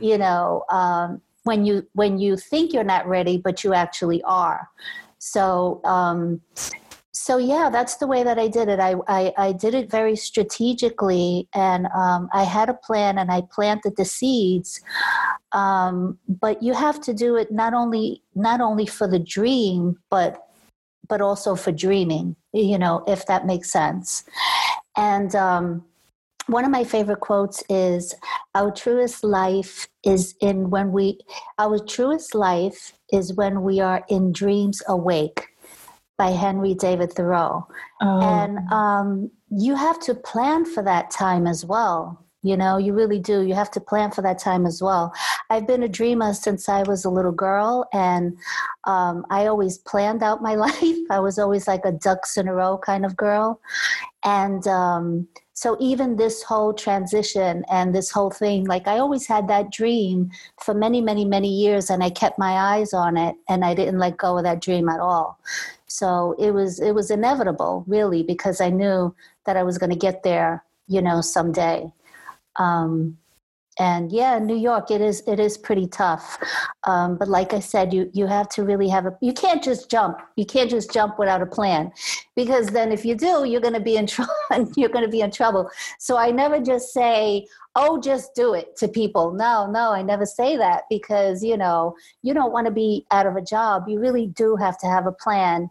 you 0.00 0.18
know, 0.18 0.64
um, 0.70 1.22
when 1.44 1.64
you 1.64 1.86
when 1.92 2.18
you 2.18 2.36
think 2.36 2.72
you're 2.72 2.84
not 2.84 3.06
ready, 3.06 3.38
but 3.38 3.62
you 3.62 3.72
actually 3.72 4.22
are. 4.24 4.68
So, 5.18 5.80
um, 5.84 6.40
so 7.12 7.38
yeah, 7.38 7.70
that's 7.72 7.96
the 7.96 8.06
way 8.06 8.22
that 8.22 8.38
I 8.38 8.46
did 8.46 8.68
it. 8.68 8.78
I, 8.78 8.94
I, 9.08 9.32
I 9.38 9.52
did 9.52 9.74
it 9.74 9.90
very 9.90 10.16
strategically, 10.16 11.48
and 11.54 11.86
um, 11.86 12.28
I 12.32 12.44
had 12.44 12.68
a 12.68 12.74
plan, 12.74 13.18
and 13.18 13.32
I 13.32 13.42
planted 13.50 13.96
the 13.96 14.04
seeds. 14.04 14.80
Um, 15.52 16.18
but 16.28 16.62
you 16.62 16.74
have 16.74 17.00
to 17.02 17.14
do 17.14 17.36
it 17.36 17.50
not 17.50 17.72
only 17.72 18.22
not 18.34 18.60
only 18.60 18.86
for 18.86 19.08
the 19.08 19.18
dream, 19.18 19.96
but 20.10 20.46
but 21.08 21.20
also 21.20 21.54
for 21.54 21.72
dreaming. 21.72 22.36
You 22.52 22.78
know, 22.78 23.02
if 23.06 23.26
that 23.26 23.46
makes 23.46 23.70
sense. 23.72 24.24
And 24.96 25.34
um, 25.34 25.84
one 26.46 26.64
of 26.64 26.70
my 26.70 26.84
favorite 26.84 27.20
quotes 27.20 27.62
is 27.68 28.14
our 28.54 28.70
truest 28.70 29.24
life 29.24 29.88
is 30.04 30.34
in 30.40 30.70
when 30.70 30.92
we 30.92 31.18
our 31.58 31.78
truest 31.78 32.34
life 32.34 32.92
is 33.12 33.34
when 33.34 33.62
we 33.62 33.80
are 33.80 34.04
in 34.08 34.32
dreams 34.32 34.82
awake 34.88 35.48
by 36.18 36.28
henry 36.28 36.74
david 36.74 37.12
thoreau. 37.12 37.66
Oh. 38.00 38.20
and 38.20 38.58
um, 38.72 39.30
you 39.50 39.74
have 39.74 39.98
to 40.00 40.14
plan 40.14 40.64
for 40.64 40.82
that 40.82 41.10
time 41.10 41.46
as 41.46 41.64
well. 41.64 42.22
You 42.42 42.56
know 42.56 42.78
you 42.78 42.92
really 42.92 43.18
do. 43.18 43.42
You 43.42 43.54
have 43.54 43.72
to 43.72 43.80
plan 43.80 44.12
for 44.12 44.22
that 44.22 44.38
time 44.38 44.66
as 44.66 44.80
well. 44.80 45.12
I've 45.50 45.66
been 45.66 45.82
a 45.82 45.88
dreamer 45.88 46.32
since 46.32 46.68
i 46.68 46.82
was 46.84 47.04
a 47.04 47.10
little 47.10 47.32
girl 47.32 47.88
and 47.92 48.36
um, 48.84 49.26
i 49.30 49.46
always 49.46 49.78
planned 49.78 50.22
out 50.22 50.42
my 50.42 50.54
life. 50.66 50.98
I 51.10 51.18
was 51.18 51.38
always 51.38 51.66
like 51.66 51.84
a 51.84 51.92
ducks 51.92 52.36
in 52.36 52.46
a 52.46 52.54
row 52.54 52.78
kind 52.78 53.04
of 53.04 53.16
girl. 53.16 53.60
And 54.24 54.66
um, 54.68 55.28
so 55.56 55.74
even 55.80 56.16
this 56.16 56.42
whole 56.42 56.74
transition 56.74 57.64
and 57.70 57.94
this 57.94 58.10
whole 58.10 58.30
thing 58.30 58.64
like 58.66 58.86
i 58.86 58.98
always 58.98 59.26
had 59.26 59.48
that 59.48 59.72
dream 59.72 60.30
for 60.60 60.74
many 60.74 61.00
many 61.00 61.24
many 61.24 61.48
years 61.48 61.88
and 61.88 62.04
i 62.04 62.10
kept 62.10 62.38
my 62.38 62.52
eyes 62.74 62.92
on 62.92 63.16
it 63.16 63.34
and 63.48 63.64
i 63.64 63.74
didn't 63.74 63.98
let 63.98 64.18
go 64.18 64.36
of 64.36 64.44
that 64.44 64.60
dream 64.60 64.88
at 64.88 65.00
all. 65.00 65.38
So 65.88 66.34
it 66.38 66.50
was 66.50 66.78
it 66.78 66.94
was 66.94 67.10
inevitable 67.10 67.84
really 67.86 68.22
because 68.22 68.60
i 68.60 68.68
knew 68.68 69.14
that 69.46 69.56
i 69.56 69.62
was 69.62 69.78
going 69.78 69.90
to 69.90 69.96
get 69.96 70.22
there 70.22 70.62
you 70.88 71.02
know 71.02 71.20
someday. 71.20 71.92
Um, 72.58 73.18
and 73.78 74.10
yeah 74.10 74.38
new 74.38 74.56
york 74.56 74.90
it 74.90 75.00
is 75.00 75.22
it 75.26 75.38
is 75.38 75.58
pretty 75.58 75.86
tough. 75.86 76.38
Um, 76.86 77.16
but 77.16 77.28
like 77.28 77.52
i 77.52 77.60
said 77.60 77.92
you 77.92 78.10
you 78.12 78.26
have 78.26 78.48
to 78.50 78.62
really 78.62 78.88
have 78.88 79.06
a 79.06 79.16
you 79.20 79.32
can't 79.32 79.62
just 79.62 79.90
jump. 79.90 80.18
You 80.36 80.46
can't 80.46 80.70
just 80.70 80.92
jump 80.92 81.18
without 81.18 81.42
a 81.42 81.46
plan. 81.46 81.92
Because 82.34 82.68
then 82.68 82.92
if 82.92 83.04
you 83.04 83.14
do 83.14 83.44
you're 83.44 83.60
going 83.60 83.74
to 83.74 83.80
be 83.80 83.96
in 83.96 84.06
trouble 84.14 84.34
you're 84.76 84.88
going 84.88 85.04
to 85.04 85.10
be 85.10 85.20
in 85.20 85.30
trouble. 85.30 85.70
So 85.98 86.16
i 86.16 86.30
never 86.30 86.60
just 86.60 86.92
say 86.92 87.46
oh 87.74 88.00
just 88.00 88.34
do 88.34 88.54
it 88.54 88.76
to 88.76 88.88
people. 88.88 89.32
No 89.32 89.70
no 89.70 89.92
i 89.92 90.02
never 90.02 90.26
say 90.26 90.56
that 90.56 90.84
because 90.90 91.42
you 91.42 91.56
know 91.56 91.94
you 92.22 92.34
don't 92.34 92.52
want 92.52 92.66
to 92.66 92.72
be 92.72 93.06
out 93.10 93.26
of 93.26 93.36
a 93.36 93.42
job. 93.42 93.84
You 93.88 94.00
really 94.00 94.28
do 94.28 94.56
have 94.56 94.78
to 94.78 94.86
have 94.86 95.06
a 95.06 95.12
plan 95.12 95.70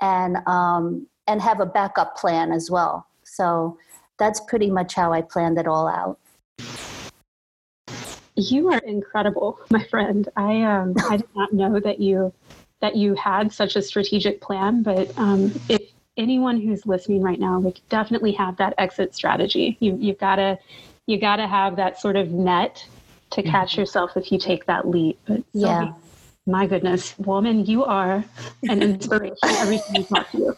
and 0.00 0.36
um, 0.46 1.06
and 1.26 1.40
have 1.40 1.60
a 1.60 1.66
backup 1.66 2.16
plan 2.16 2.52
as 2.52 2.70
well. 2.70 3.06
So 3.24 3.78
that's 4.18 4.40
pretty 4.40 4.70
much 4.70 4.94
how 4.94 5.12
i 5.12 5.20
planned 5.20 5.58
it 5.58 5.66
all 5.66 5.88
out 5.88 6.18
you 8.36 8.70
are 8.72 8.78
incredible, 8.78 9.58
my 9.70 9.82
friend. 9.84 10.28
I 10.36 10.62
um, 10.62 10.94
I 11.08 11.16
did 11.18 11.28
not 11.34 11.52
know 11.52 11.80
that 11.80 12.00
you 12.00 12.32
that 12.80 12.96
you 12.96 13.14
had 13.14 13.52
such 13.52 13.76
a 13.76 13.82
strategic 13.82 14.40
plan, 14.40 14.82
but 14.82 15.16
um, 15.18 15.52
if 15.68 15.82
anyone 16.16 16.60
who's 16.60 16.86
listening 16.86 17.22
right 17.22 17.40
now, 17.40 17.58
we 17.58 17.74
definitely 17.88 18.32
have 18.32 18.56
that 18.58 18.74
exit 18.78 19.14
strategy. 19.14 19.76
You 19.80 19.96
you've 19.98 20.18
got 20.18 20.36
to 20.36 20.58
you 21.06 21.18
got 21.18 21.36
to 21.36 21.46
have 21.46 21.76
that 21.76 22.00
sort 22.00 22.16
of 22.16 22.30
net 22.30 22.86
to 23.30 23.42
catch 23.42 23.72
mm-hmm. 23.72 23.80
yourself 23.80 24.16
if 24.16 24.30
you 24.30 24.38
take 24.38 24.66
that 24.66 24.88
leap. 24.88 25.18
But 25.26 25.42
yeah. 25.52 25.92
My 26.48 26.64
goodness, 26.64 27.18
woman, 27.18 27.66
you 27.66 27.84
are 27.84 28.24
an 28.68 28.80
inspiration 28.80 29.36
every 29.42 29.78
time 29.78 29.94
you 29.96 30.04
talk 30.04 30.30
to 30.30 30.38
you. 30.38 30.56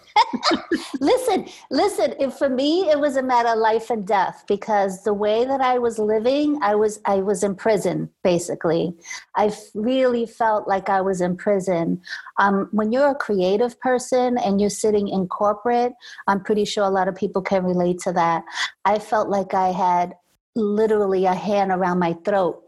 listen, 1.01 1.48
listen. 1.70 2.31
For 2.31 2.51
me, 2.51 2.90
it 2.90 3.01
was 3.01 3.16
a 3.16 3.22
matter 3.22 3.48
of 3.48 3.59
life 3.59 3.88
and 3.88 4.07
death 4.07 4.44
because 4.46 5.03
the 5.05 5.14
way 5.14 5.46
that 5.46 5.62
I 5.62 5.79
was 5.79 5.98
living, 5.98 6.59
I 6.62 6.74
was 6.74 7.01
I 7.07 7.16
was 7.16 7.42
in 7.42 7.55
prison. 7.55 8.11
Basically, 8.22 8.94
I 9.35 9.51
really 9.74 10.27
felt 10.27 10.68
like 10.68 10.90
I 10.90 11.01
was 11.01 11.22
in 11.22 11.38
prison. 11.38 12.03
Um, 12.38 12.68
when 12.70 12.92
you're 12.92 13.09
a 13.09 13.14
creative 13.14 13.81
person 13.81 14.37
and 14.37 14.61
you're 14.61 14.68
sitting 14.68 15.09
in 15.09 15.27
corporate, 15.27 15.94
I'm 16.27 16.44
pretty 16.44 16.66
sure 16.66 16.85
a 16.85 16.90
lot 16.90 17.09
of 17.09 17.14
people 17.16 17.40
can 17.40 17.64
relate 17.64 17.98
to 18.01 18.12
that. 18.12 18.44
I 18.85 18.98
felt 18.98 19.31
like 19.31 19.55
I 19.55 19.72
had 19.72 20.16
literally 20.59 21.25
a 21.25 21.35
hand 21.35 21.71
around 21.71 21.99
my 21.99 22.14
throat 22.25 22.62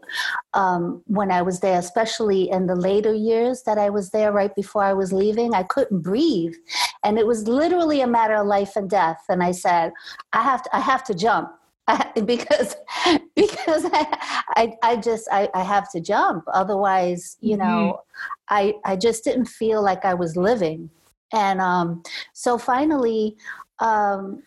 um, 0.53 1.03
when 1.07 1.31
I 1.31 1.41
was 1.41 1.59
there, 1.59 1.77
especially 1.79 2.49
in 2.49 2.67
the 2.67 2.75
later 2.75 3.13
years 3.13 3.63
that 3.63 3.77
I 3.77 3.89
was 3.89 4.09
there 4.09 4.31
right 4.31 4.53
before 4.55 4.83
I 4.83 4.93
was 4.93 5.13
leaving. 5.13 5.53
I 5.53 5.63
couldn't 5.63 6.01
breathe. 6.01 6.55
And 7.03 7.19
it 7.19 7.27
was 7.27 7.47
literally 7.47 8.01
a 8.01 8.07
matter 8.07 8.35
of 8.35 8.47
life 8.47 8.75
and 8.75 8.89
death. 8.89 9.23
And 9.29 9.43
I 9.43 9.51
said, 9.51 9.91
I 10.33 10.41
have 10.41 10.63
to, 10.63 10.75
I 10.75 10.79
have 10.79 11.03
to 11.05 11.13
jump. 11.13 11.51
because 12.25 12.75
because 13.35 13.85
I, 13.91 14.45
I, 14.55 14.73
I 14.83 14.95
just 14.97 15.27
I, 15.31 15.49
I 15.53 15.63
have 15.63 15.91
to 15.91 15.99
jump 15.99 16.43
otherwise 16.53 17.37
you 17.41 17.57
know 17.57 17.65
mm-hmm. 17.65 18.55
I 18.55 18.73
I 18.85 18.95
just 18.95 19.23
didn't 19.23 19.47
feel 19.47 19.81
like 19.81 20.05
I 20.05 20.13
was 20.13 20.37
living 20.37 20.91
and 21.33 21.59
um 21.59 22.03
so 22.33 22.59
finally 22.59 23.35
um 23.79 24.43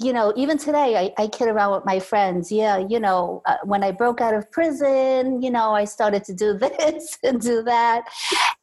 you 0.00 0.14
know, 0.14 0.32
even 0.34 0.56
today, 0.56 0.96
I, 0.96 1.22
I 1.22 1.26
kid 1.26 1.48
around 1.48 1.72
with 1.72 1.84
my 1.84 2.00
friends. 2.00 2.50
Yeah, 2.50 2.78
you 2.78 2.98
know, 2.98 3.42
uh, 3.44 3.56
when 3.64 3.84
I 3.84 3.90
broke 3.90 4.20
out 4.22 4.32
of 4.32 4.50
prison, 4.50 5.42
you 5.42 5.50
know, 5.50 5.74
I 5.74 5.84
started 5.84 6.24
to 6.24 6.34
do 6.34 6.54
this 6.58 7.18
and 7.22 7.40
do 7.40 7.62
that, 7.62 8.04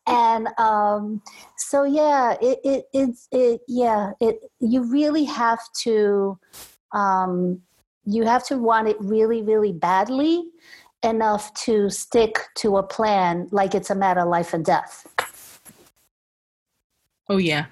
and 0.08 0.48
um, 0.58 1.22
so 1.58 1.84
yeah, 1.84 2.36
it, 2.42 2.60
it 2.64 2.86
it's 2.92 3.28
it 3.32 3.62
yeah, 3.68 4.12
it 4.20 4.40
you 4.60 4.84
really 4.92 5.26
have 5.26 5.60
to 5.84 6.40
um, 6.92 7.62
you 8.06 8.24
have 8.24 8.46
to 8.48 8.58
want 8.58 8.88
it 8.88 8.98
really 9.00 9.44
really 9.44 9.74
badly 9.74 10.44
enough 11.04 11.54
to 11.54 11.90
stick 11.92 12.40
to 12.56 12.78
a 12.78 12.84
plan 12.84 13.48
like 13.52 13.76
it's 13.76 13.92
a 13.92 13.96
matter 13.96 14.22
of 14.22 14.28
life 14.28 14.54
and 14.56 14.66
death. 14.66 15.06
Oh 17.30 17.38
yeah, 17.38 17.66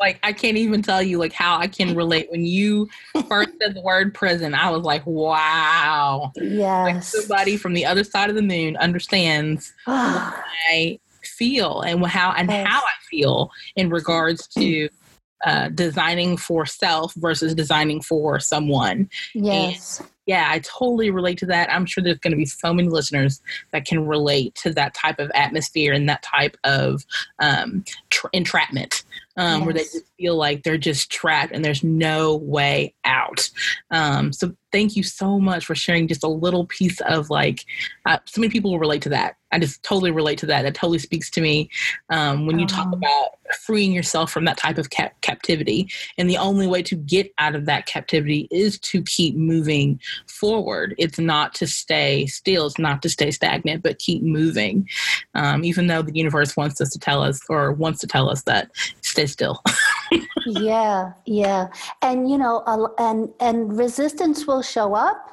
like 0.00 0.18
I 0.22 0.32
can't 0.32 0.56
even 0.56 0.82
tell 0.82 1.02
you 1.02 1.18
like 1.18 1.32
how 1.32 1.58
I 1.58 1.68
can 1.68 1.94
relate. 1.96 2.30
When 2.30 2.44
you 2.44 2.88
first 3.28 3.50
said 3.60 3.74
the 3.74 3.82
word 3.82 4.14
prison, 4.14 4.54
I 4.54 4.70
was 4.70 4.82
like, 4.82 5.06
wow. 5.06 6.32
Yes. 6.36 6.84
Like 6.94 7.02
somebody 7.02 7.56
from 7.56 7.74
the 7.74 7.86
other 7.86 8.02
side 8.02 8.30
of 8.30 8.36
the 8.36 8.42
moon 8.42 8.76
understands 8.78 9.72
what 9.84 10.44
I 10.72 10.98
feel 11.22 11.82
and 11.82 12.04
how 12.06 12.32
and 12.32 12.48
yes. 12.48 12.66
how 12.66 12.80
I 12.80 13.04
feel 13.10 13.50
in 13.76 13.90
regards 13.90 14.48
to 14.48 14.88
uh, 15.44 15.68
designing 15.70 16.36
for 16.36 16.66
self 16.66 17.14
versus 17.14 17.54
designing 17.54 18.00
for 18.02 18.38
someone. 18.40 19.08
Yes. 19.34 20.00
And 20.00 20.08
yeah, 20.26 20.48
I 20.50 20.60
totally 20.60 21.10
relate 21.10 21.38
to 21.38 21.46
that. 21.46 21.72
I'm 21.72 21.86
sure 21.86 22.04
there's 22.04 22.18
going 22.18 22.32
to 22.32 22.36
be 22.36 22.44
so 22.44 22.72
many 22.72 22.88
listeners 22.88 23.40
that 23.72 23.84
can 23.84 24.06
relate 24.06 24.54
to 24.56 24.72
that 24.74 24.94
type 24.94 25.18
of 25.18 25.30
atmosphere 25.34 25.92
and 25.92 26.08
that 26.08 26.22
type 26.22 26.56
of 26.62 27.04
um, 27.40 27.84
tra- 28.10 28.30
entrapment 28.32 29.02
um, 29.36 29.60
yes. 29.60 29.64
where 29.64 29.74
they 29.74 29.82
just 29.84 30.10
feel 30.18 30.36
like 30.36 30.62
they're 30.62 30.78
just 30.78 31.10
trapped 31.10 31.52
and 31.52 31.64
there's 31.64 31.84
no 31.84 32.36
way 32.36 32.94
out. 33.04 33.50
Um, 33.90 34.32
so 34.32 34.54
thank 34.72 34.96
you 34.96 35.02
so 35.02 35.38
much 35.38 35.66
for 35.66 35.74
sharing 35.74 36.08
just 36.08 36.24
a 36.24 36.28
little 36.28 36.66
piece 36.66 37.00
of 37.02 37.30
like, 37.30 37.64
uh, 38.06 38.18
so 38.24 38.40
many 38.40 38.50
people 38.50 38.70
will 38.70 38.78
relate 38.78 39.02
to 39.02 39.08
that. 39.08 39.36
I 39.52 39.58
just 39.58 39.82
totally 39.82 40.12
relate 40.12 40.38
to 40.38 40.46
that. 40.46 40.62
That 40.62 40.76
totally 40.76 41.00
speaks 41.00 41.28
to 41.30 41.40
me 41.40 41.70
um, 42.08 42.46
when 42.46 42.60
you 42.60 42.66
talk 42.66 42.92
about 42.92 43.30
freeing 43.62 43.92
yourself 43.92 44.30
from 44.30 44.44
that 44.44 44.56
type 44.56 44.78
of 44.78 44.90
cap- 44.90 45.20
captivity. 45.22 45.90
And 46.16 46.30
the 46.30 46.36
only 46.36 46.68
way 46.68 46.82
to 46.82 46.94
get 46.94 47.32
out 47.38 47.56
of 47.56 47.66
that 47.66 47.86
captivity 47.86 48.46
is 48.52 48.78
to 48.78 49.02
keep 49.02 49.34
moving 49.34 50.00
forward. 50.28 50.94
It's 50.98 51.18
not 51.18 51.52
to 51.54 51.66
stay 51.66 52.26
still, 52.26 52.66
it's 52.66 52.78
not 52.78 53.02
to 53.02 53.08
stay 53.08 53.32
stagnant, 53.32 53.82
but 53.82 53.98
keep 53.98 54.22
moving. 54.22 54.88
Um, 55.34 55.64
even 55.64 55.88
though 55.88 56.02
the 56.02 56.14
universe 56.14 56.56
wants 56.56 56.80
us 56.80 56.90
to 56.90 57.00
tell 57.00 57.20
us 57.20 57.40
or 57.48 57.72
wants 57.72 57.98
to 58.00 58.06
tell 58.06 58.30
us 58.30 58.42
that 58.42 58.70
stay 59.10 59.26
still. 59.26 59.62
yeah, 60.46 61.12
yeah. 61.26 61.68
And 62.02 62.30
you 62.30 62.38
know, 62.38 62.64
and 62.98 63.28
and 63.40 63.76
resistance 63.76 64.46
will 64.46 64.62
show 64.62 64.94
up. 64.94 65.26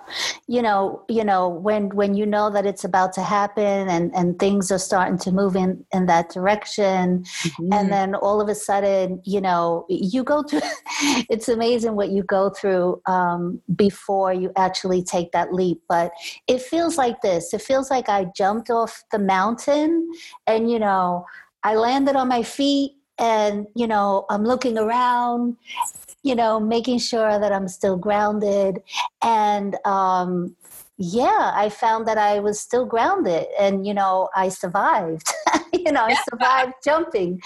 You 0.48 0.62
know, 0.62 1.04
you 1.10 1.24
know 1.24 1.50
when 1.50 1.90
when 1.90 2.16
you 2.16 2.26
know 2.26 2.50
that 2.50 2.66
it's 2.66 2.84
about 2.84 3.14
to 3.14 3.22
happen 3.22 3.90
and 3.90 4.14
and 4.16 4.40
things 4.40 4.72
are 4.72 4.80
starting 4.80 5.18
to 5.20 5.32
move 5.32 5.56
in 5.56 5.86
in 5.94 6.06
that 6.08 6.30
direction 6.30 7.24
mm-hmm. 7.24 7.74
and 7.74 7.92
then 7.92 8.16
all 8.16 8.42
of 8.42 8.50
a 8.50 8.56
sudden, 8.56 9.22
you 9.26 9.42
know, 9.42 9.86
you 9.90 10.24
go 10.24 10.44
through 10.44 10.62
it's 11.30 11.50
amazing 11.50 11.96
what 11.96 12.10
you 12.10 12.24
go 12.24 12.50
through 12.50 13.02
um, 13.06 13.62
before 13.76 14.34
you 14.34 14.52
actually 14.56 15.04
take 15.04 15.32
that 15.32 15.54
leap, 15.54 15.82
but 15.88 16.12
it 16.48 16.62
feels 16.62 16.98
like 16.98 17.22
this. 17.22 17.54
It 17.54 17.62
feels 17.62 17.90
like 17.92 18.10
I 18.10 18.26
jumped 18.36 18.70
off 18.70 19.04
the 19.12 19.20
mountain 19.20 20.10
and 20.46 20.72
you 20.72 20.80
know, 20.80 21.26
I 21.64 21.76
landed 21.76 22.16
on 22.16 22.30
my 22.30 22.44
feet 22.44 22.97
and 23.20 23.68
you 23.76 23.88
know 23.88 24.26
i'm 24.30 24.44
looking 24.44 24.78
around 24.78 25.56
you 26.24 26.36
know 26.36 26.60
making 26.60 27.00
sure 27.00 27.40
that 27.40 27.52
i'm 27.52 27.68
still 27.68 27.98
grounded. 27.98 28.82
And 29.22 29.78
um 29.86 30.56
yeah 31.00 31.52
i 31.54 31.70
found 31.70 32.08
that 32.08 32.18
i 32.18 32.40
was 32.40 32.60
still 32.60 32.84
grounded 32.84 33.46
and 33.60 33.86
you 33.86 33.94
know 33.94 34.30
i 34.36 34.50
survived. 34.50 35.28
You 35.74 35.92
know 35.92 36.04
i 36.06 36.16
survived 36.30 36.74
jumping. 36.84 37.42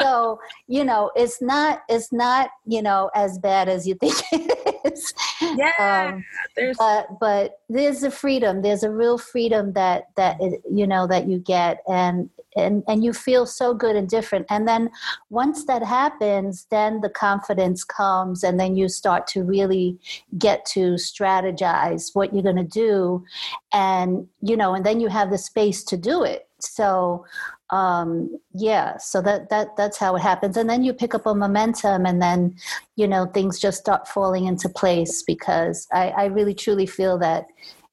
So 0.00 0.38
you 0.68 0.84
know 0.84 1.10
it's 1.16 1.40
not 1.40 1.82
it's 1.88 2.12
not 2.12 2.50
you 2.66 2.82
know 2.82 3.10
as 3.14 3.38
bad 3.38 3.68
as 3.68 3.86
you 3.86 3.94
think 3.94 4.14
it 4.32 4.92
is. 4.92 5.14
Yeah 5.56 6.08
um, 6.12 6.24
there's 6.56 6.76
but 6.76 7.18
but 7.18 7.60
there's 7.68 8.02
a 8.02 8.10
freedom. 8.10 8.62
There's 8.62 8.82
a 8.82 8.90
real 8.90 9.18
freedom 9.18 9.72
that 9.72 10.08
that 10.16 10.40
it, 10.40 10.62
you 10.70 10.86
know 10.86 11.06
that 11.06 11.28
you 11.28 11.38
get. 11.38 11.82
And 11.88 12.28
and 12.56 12.82
and 12.88 13.04
you 13.04 13.12
feel 13.12 13.46
so 13.46 13.74
good 13.74 13.96
and 13.96 14.08
different. 14.08 14.46
And 14.50 14.66
then 14.66 14.90
once 15.28 15.64
that 15.66 15.82
happens 15.82 16.66
then 16.70 17.00
the 17.00 17.10
confidence 17.10 17.84
comes 17.84 18.42
and 18.42 18.58
then 18.58 18.76
you 18.76 18.88
start 18.88 19.26
to 19.28 19.42
really 19.42 19.98
get 20.38 20.64
to 20.66 20.94
strategize 20.94 22.10
what 22.14 22.32
you're 22.32 22.42
going 22.42 22.56
to 22.56 22.64
do. 22.64 23.24
And 23.72 24.26
you 24.42 24.56
know 24.56 24.74
and 24.74 24.84
then 24.84 25.00
you 25.00 25.08
have 25.08 25.30
the 25.30 25.38
space 25.38 25.84
to 25.84 25.96
do 25.96 26.22
it. 26.22 26.48
So 26.60 27.24
um 27.70 28.36
yeah 28.52 28.96
so 28.98 29.22
that 29.22 29.48
that 29.50 29.76
that's 29.76 29.98
how 29.98 30.16
it 30.16 30.22
happens. 30.22 30.56
And 30.56 30.68
then 30.68 30.82
you 30.82 30.92
pick 30.92 31.14
up 31.14 31.26
a 31.26 31.34
momentum 31.34 32.06
and 32.06 32.20
then 32.20 32.56
you 32.96 33.06
know 33.08 33.26
things 33.26 33.58
just 33.58 33.78
start 33.78 34.06
falling 34.06 34.44
into 34.46 34.68
place 34.68 35.22
because 35.22 35.88
i 35.92 36.08
i 36.10 36.24
really 36.26 36.54
truly 36.54 36.86
feel 36.86 37.16
that 37.18 37.46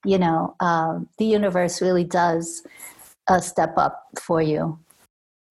you 0.06 0.18
know 0.18 0.56
um, 0.60 1.08
the 1.18 1.26
universe 1.26 1.82
really 1.82 2.04
does 2.04 2.64
a 3.30 3.42
step 3.42 3.78
up 3.78 4.08
for 4.20 4.42
you. 4.42 4.80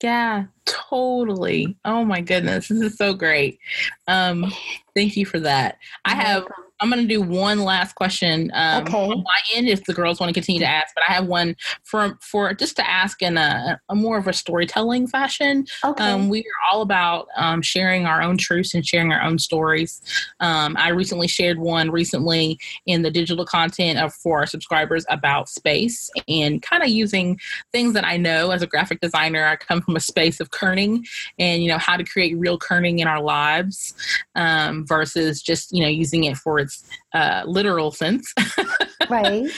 Yeah, 0.02 0.44
totally. 0.66 1.76
Oh 1.84 2.04
my 2.04 2.20
goodness, 2.20 2.68
this 2.68 2.80
is 2.80 2.96
so 2.96 3.14
great. 3.14 3.58
Um, 4.06 4.52
thank 4.94 5.16
you 5.16 5.24
for 5.24 5.40
that. 5.40 5.78
I 6.04 6.14
have 6.14 6.46
I'm 6.80 6.90
going 6.90 7.02
to 7.02 7.08
do 7.08 7.22
one 7.22 7.60
last 7.60 7.94
question 7.94 8.50
um, 8.54 8.82
okay. 8.82 8.96
on 8.96 9.22
my 9.22 9.38
end 9.54 9.68
if 9.68 9.84
the 9.84 9.94
girls 9.94 10.20
want 10.20 10.28
to 10.28 10.34
continue 10.34 10.60
to 10.60 10.66
ask, 10.66 10.94
but 10.94 11.04
I 11.08 11.12
have 11.12 11.26
one 11.26 11.56
for 11.84 12.18
for 12.20 12.52
just 12.52 12.76
to 12.76 12.88
ask 12.88 13.22
in 13.22 13.38
a, 13.38 13.80
a 13.88 13.94
more 13.94 14.18
of 14.18 14.26
a 14.26 14.32
storytelling 14.32 15.06
fashion. 15.06 15.66
Okay. 15.84 16.04
Um, 16.04 16.28
we 16.28 16.40
are 16.40 16.70
all 16.70 16.82
about 16.82 17.28
um, 17.36 17.62
sharing 17.62 18.04
our 18.04 18.20
own 18.20 18.36
truths 18.36 18.74
and 18.74 18.86
sharing 18.86 19.10
our 19.10 19.22
own 19.22 19.38
stories. 19.38 20.02
Um, 20.40 20.76
I 20.78 20.90
recently 20.90 21.28
shared 21.28 21.58
one 21.58 21.90
recently 21.90 22.58
in 22.84 23.02
the 23.02 23.10
digital 23.10 23.46
content 23.46 23.98
of 23.98 24.12
for 24.12 24.40
our 24.40 24.46
subscribers 24.46 25.06
about 25.08 25.48
space 25.48 26.10
and 26.28 26.60
kind 26.60 26.82
of 26.82 26.90
using 26.90 27.40
things 27.72 27.94
that 27.94 28.04
I 28.04 28.18
know 28.18 28.50
as 28.50 28.60
a 28.60 28.66
graphic 28.66 29.00
designer. 29.00 29.46
I 29.46 29.56
come 29.56 29.80
from 29.80 29.96
a 29.96 30.00
space 30.00 30.40
of 30.40 30.50
kerning 30.50 31.06
and 31.38 31.62
you 31.62 31.70
know 31.70 31.78
how 31.78 31.96
to 31.96 32.04
create 32.04 32.36
real 32.36 32.58
kerning 32.58 32.98
in 32.98 33.06
our 33.06 33.22
lives 33.22 33.94
um, 34.34 34.86
versus 34.86 35.40
just 35.40 35.72
you 35.72 35.82
know 35.82 35.88
using 35.88 36.24
it 36.24 36.36
for 36.36 36.65
its 36.66 36.88
uh, 37.14 37.42
literal 37.46 37.90
sense. 37.90 38.32
right. 39.10 39.50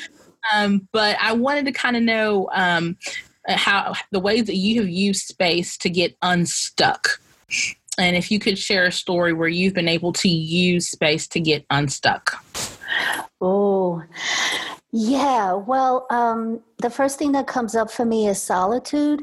Um, 0.54 0.88
but 0.92 1.16
I 1.20 1.32
wanted 1.32 1.64
to 1.66 1.72
kind 1.72 1.96
of 1.96 2.02
know 2.02 2.48
um, 2.52 2.96
how 3.48 3.94
the 4.12 4.20
ways 4.20 4.44
that 4.46 4.56
you 4.56 4.80
have 4.80 4.88
used 4.88 5.26
space 5.26 5.76
to 5.78 5.90
get 5.90 6.16
unstuck. 6.22 7.20
And 7.98 8.16
if 8.16 8.30
you 8.30 8.38
could 8.38 8.58
share 8.58 8.86
a 8.86 8.92
story 8.92 9.32
where 9.32 9.48
you've 9.48 9.74
been 9.74 9.88
able 9.88 10.12
to 10.14 10.28
use 10.28 10.88
space 10.88 11.26
to 11.28 11.40
get 11.40 11.66
unstuck. 11.70 12.44
Oh, 13.40 14.02
yeah. 14.92 15.52
Well, 15.52 16.06
um, 16.10 16.60
the 16.78 16.90
first 16.90 17.18
thing 17.18 17.32
that 17.32 17.46
comes 17.46 17.74
up 17.74 17.90
for 17.90 18.04
me 18.04 18.28
is 18.28 18.40
solitude. 18.40 19.22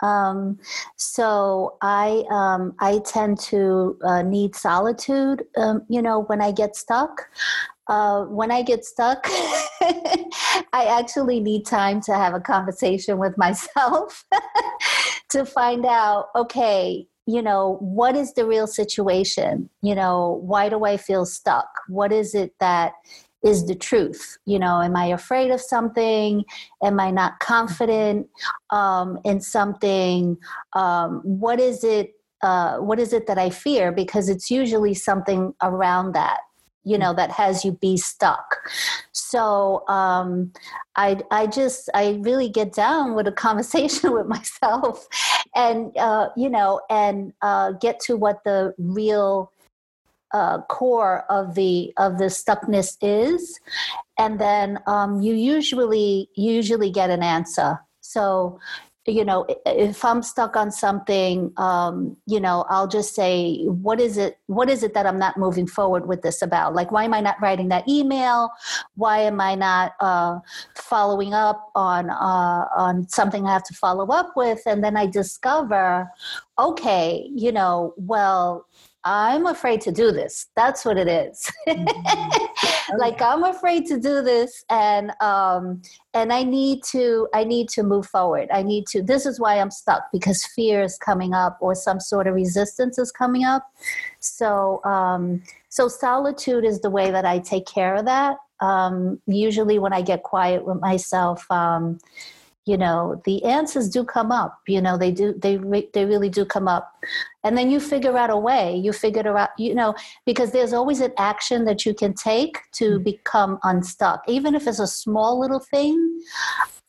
Um, 0.00 0.58
so 0.96 1.76
I 1.82 2.24
um, 2.30 2.74
I 2.80 3.00
tend 3.04 3.40
to 3.40 3.98
uh, 4.04 4.22
need 4.22 4.54
solitude. 4.54 5.44
Um, 5.56 5.82
you 5.88 6.02
know, 6.02 6.20
when 6.20 6.40
I 6.40 6.52
get 6.52 6.76
stuck. 6.76 7.28
Uh, 7.90 8.24
when 8.24 8.50
I 8.50 8.60
get 8.60 8.84
stuck, 8.84 9.24
I 9.30 10.84
actually 11.00 11.40
need 11.40 11.64
time 11.64 12.02
to 12.02 12.12
have 12.12 12.34
a 12.34 12.40
conversation 12.40 13.16
with 13.16 13.38
myself 13.38 14.26
to 15.30 15.46
find 15.46 15.86
out, 15.86 16.26
okay, 16.36 17.06
you 17.28 17.42
know, 17.42 17.76
what 17.80 18.16
is 18.16 18.32
the 18.32 18.46
real 18.46 18.66
situation? 18.66 19.68
You 19.82 19.94
know, 19.94 20.40
why 20.42 20.70
do 20.70 20.84
I 20.84 20.96
feel 20.96 21.26
stuck? 21.26 21.68
What 21.88 22.10
is 22.10 22.34
it 22.34 22.54
that 22.58 22.92
is 23.44 23.66
the 23.66 23.74
truth? 23.74 24.38
You 24.46 24.58
know, 24.58 24.80
am 24.80 24.96
I 24.96 25.06
afraid 25.06 25.50
of 25.50 25.60
something? 25.60 26.44
Am 26.82 26.98
I 27.00 27.10
not 27.10 27.38
confident 27.40 28.28
um, 28.70 29.18
in 29.24 29.40
something? 29.40 30.36
Um, 30.74 31.20
what 31.24 31.60
is 31.60 31.84
it? 31.84 32.14
Uh, 32.42 32.78
what 32.78 33.00
is 33.00 33.12
it 33.12 33.26
that 33.26 33.38
I 33.38 33.50
fear? 33.50 33.90
Because 33.90 34.28
it's 34.28 34.50
usually 34.50 34.94
something 34.94 35.54
around 35.60 36.12
that 36.12 36.40
you 36.84 36.96
know 36.96 37.12
that 37.12 37.30
has 37.30 37.64
you 37.64 37.72
be 37.72 37.96
stuck 37.96 38.56
so 39.12 39.86
um, 39.88 40.52
I, 40.96 41.20
I 41.30 41.46
just 41.46 41.90
i 41.94 42.18
really 42.22 42.48
get 42.48 42.72
down 42.72 43.14
with 43.14 43.26
a 43.26 43.32
conversation 43.46 44.12
with 44.12 44.26
myself 44.26 45.06
and 45.54 45.96
uh, 45.96 46.28
you 46.36 46.48
know 46.48 46.80
and 46.88 47.32
uh, 47.42 47.72
get 47.72 48.00
to 48.00 48.16
what 48.16 48.42
the 48.44 48.74
real 48.78 49.52
uh, 50.32 50.62
core 50.62 51.24
of 51.30 51.54
the 51.54 51.92
of 51.96 52.18
the 52.18 52.26
stuckness 52.26 52.96
is. 53.02 53.58
And 54.18 54.40
then 54.40 54.78
um, 54.86 55.20
you 55.20 55.34
usually 55.34 56.28
usually 56.34 56.90
get 56.90 57.10
an 57.10 57.22
answer. 57.22 57.78
So 58.00 58.58
you 59.08 59.24
know 59.24 59.46
if 59.64 60.04
i'm 60.04 60.22
stuck 60.22 60.54
on 60.56 60.70
something 60.70 61.52
um, 61.56 62.16
you 62.26 62.38
know 62.38 62.64
i'll 62.68 62.86
just 62.86 63.14
say 63.14 63.64
what 63.64 64.00
is 64.00 64.16
it 64.16 64.38
what 64.46 64.68
is 64.68 64.82
it 64.82 64.94
that 64.94 65.06
i'm 65.06 65.18
not 65.18 65.36
moving 65.36 65.66
forward 65.66 66.06
with 66.06 66.22
this 66.22 66.42
about? 66.42 66.74
Like 66.74 66.92
why 66.92 67.04
am 67.04 67.14
i 67.14 67.20
not 67.20 67.40
writing 67.40 67.68
that 67.68 67.88
email? 67.88 68.50
Why 68.94 69.20
am 69.20 69.40
i 69.40 69.54
not 69.54 69.92
uh, 70.00 70.38
following 70.74 71.34
up 71.34 71.70
on 71.74 72.10
uh, 72.10 72.66
on 72.76 73.08
something 73.08 73.46
i 73.46 73.52
have 73.52 73.64
to 73.64 73.74
follow 73.74 74.06
up 74.08 74.32
with? 74.36 74.60
And 74.66 74.84
then 74.84 74.96
i 74.96 75.06
discover 75.06 76.10
okay 76.58 77.30
you 77.34 77.52
know 77.52 77.94
well 77.96 78.66
I'm 79.10 79.46
afraid 79.46 79.80
to 79.82 79.90
do 79.90 80.12
this. 80.12 80.48
That's 80.54 80.84
what 80.84 80.98
it 80.98 81.08
is. 81.08 81.50
Mm-hmm. 81.66 82.98
like 82.98 83.22
I'm 83.22 83.42
afraid 83.42 83.86
to 83.86 83.98
do 83.98 84.20
this 84.20 84.66
and 84.68 85.12
um 85.22 85.80
and 86.12 86.30
I 86.30 86.42
need 86.42 86.82
to 86.90 87.26
I 87.32 87.44
need 87.44 87.70
to 87.70 87.82
move 87.82 88.04
forward. 88.04 88.50
I 88.52 88.62
need 88.62 88.86
to 88.88 89.02
this 89.02 89.24
is 89.24 89.40
why 89.40 89.58
I'm 89.58 89.70
stuck 89.70 90.12
because 90.12 90.44
fear 90.44 90.82
is 90.82 90.98
coming 90.98 91.32
up 91.32 91.56
or 91.62 91.74
some 91.74 92.00
sort 92.00 92.26
of 92.26 92.34
resistance 92.34 92.98
is 92.98 93.10
coming 93.10 93.44
up. 93.44 93.72
So 94.20 94.84
um 94.84 95.42
so 95.70 95.88
solitude 95.88 96.66
is 96.66 96.82
the 96.82 96.90
way 96.90 97.10
that 97.10 97.24
I 97.24 97.38
take 97.38 97.66
care 97.66 97.94
of 97.94 98.04
that. 98.04 98.36
Um 98.60 99.22
usually 99.26 99.78
when 99.78 99.94
I 99.94 100.02
get 100.02 100.22
quiet 100.22 100.66
with 100.66 100.80
myself 100.80 101.50
um 101.50 101.98
you 102.68 102.76
know 102.76 103.20
the 103.24 103.42
answers 103.44 103.88
do 103.88 104.04
come 104.04 104.30
up 104.30 104.60
you 104.68 104.80
know 104.80 104.98
they 104.98 105.10
do 105.10 105.32
they 105.32 105.56
re- 105.56 105.88
they 105.94 106.04
really 106.04 106.28
do 106.28 106.44
come 106.44 106.68
up. 106.68 106.92
And 107.44 107.56
then 107.56 107.70
you 107.70 107.80
figure 107.80 108.18
out 108.18 108.30
a 108.30 108.36
way 108.36 108.76
you 108.76 108.92
figure 108.92 109.22
it 109.22 109.26
out 109.26 109.50
you 109.58 109.74
know 109.74 109.94
because 110.26 110.52
there's 110.52 110.74
always 110.74 111.00
an 111.00 111.12
action 111.16 111.64
that 111.64 111.86
you 111.86 111.94
can 111.94 112.12
take 112.12 112.58
to 112.72 112.84
mm-hmm. 112.84 113.04
become 113.04 113.58
unstuck. 113.62 114.22
Even 114.28 114.54
if 114.54 114.66
it's 114.66 114.80
a 114.80 114.86
small 114.86 115.40
little 115.40 115.60
thing 115.60 116.20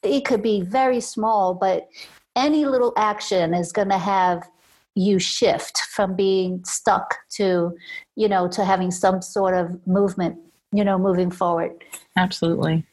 it 0.04 0.26
could 0.26 0.44
be 0.44 0.62
very 0.62 1.00
small 1.00 1.54
but 1.54 1.88
any 2.36 2.66
little 2.66 2.94
action 2.98 3.54
is 3.54 3.72
going 3.72 3.90
to 3.90 3.98
have 3.98 4.44
you 4.96 5.20
shift 5.20 5.80
from 5.96 6.16
being 6.16 6.62
stuck 6.66 7.16
to 7.30 7.74
you 8.16 8.28
know 8.28 8.50
to 8.50 8.66
having 8.66 8.92
some 8.92 9.22
sort 9.22 9.54
of 9.54 9.66
movement 9.88 10.38
you 10.74 10.84
know 10.84 10.98
moving 10.98 11.32
forward. 11.32 11.72
Absolutely 12.18 12.84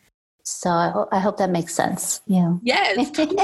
so 0.47 0.71
I, 0.71 0.91
ho- 0.91 1.09
I 1.11 1.19
hope 1.19 1.39
that 1.39 1.51
makes 1.51 1.75
sense. 1.75 2.23
Yeah. 2.27 2.55
Yes, 2.63 3.11
totally. 3.11 3.43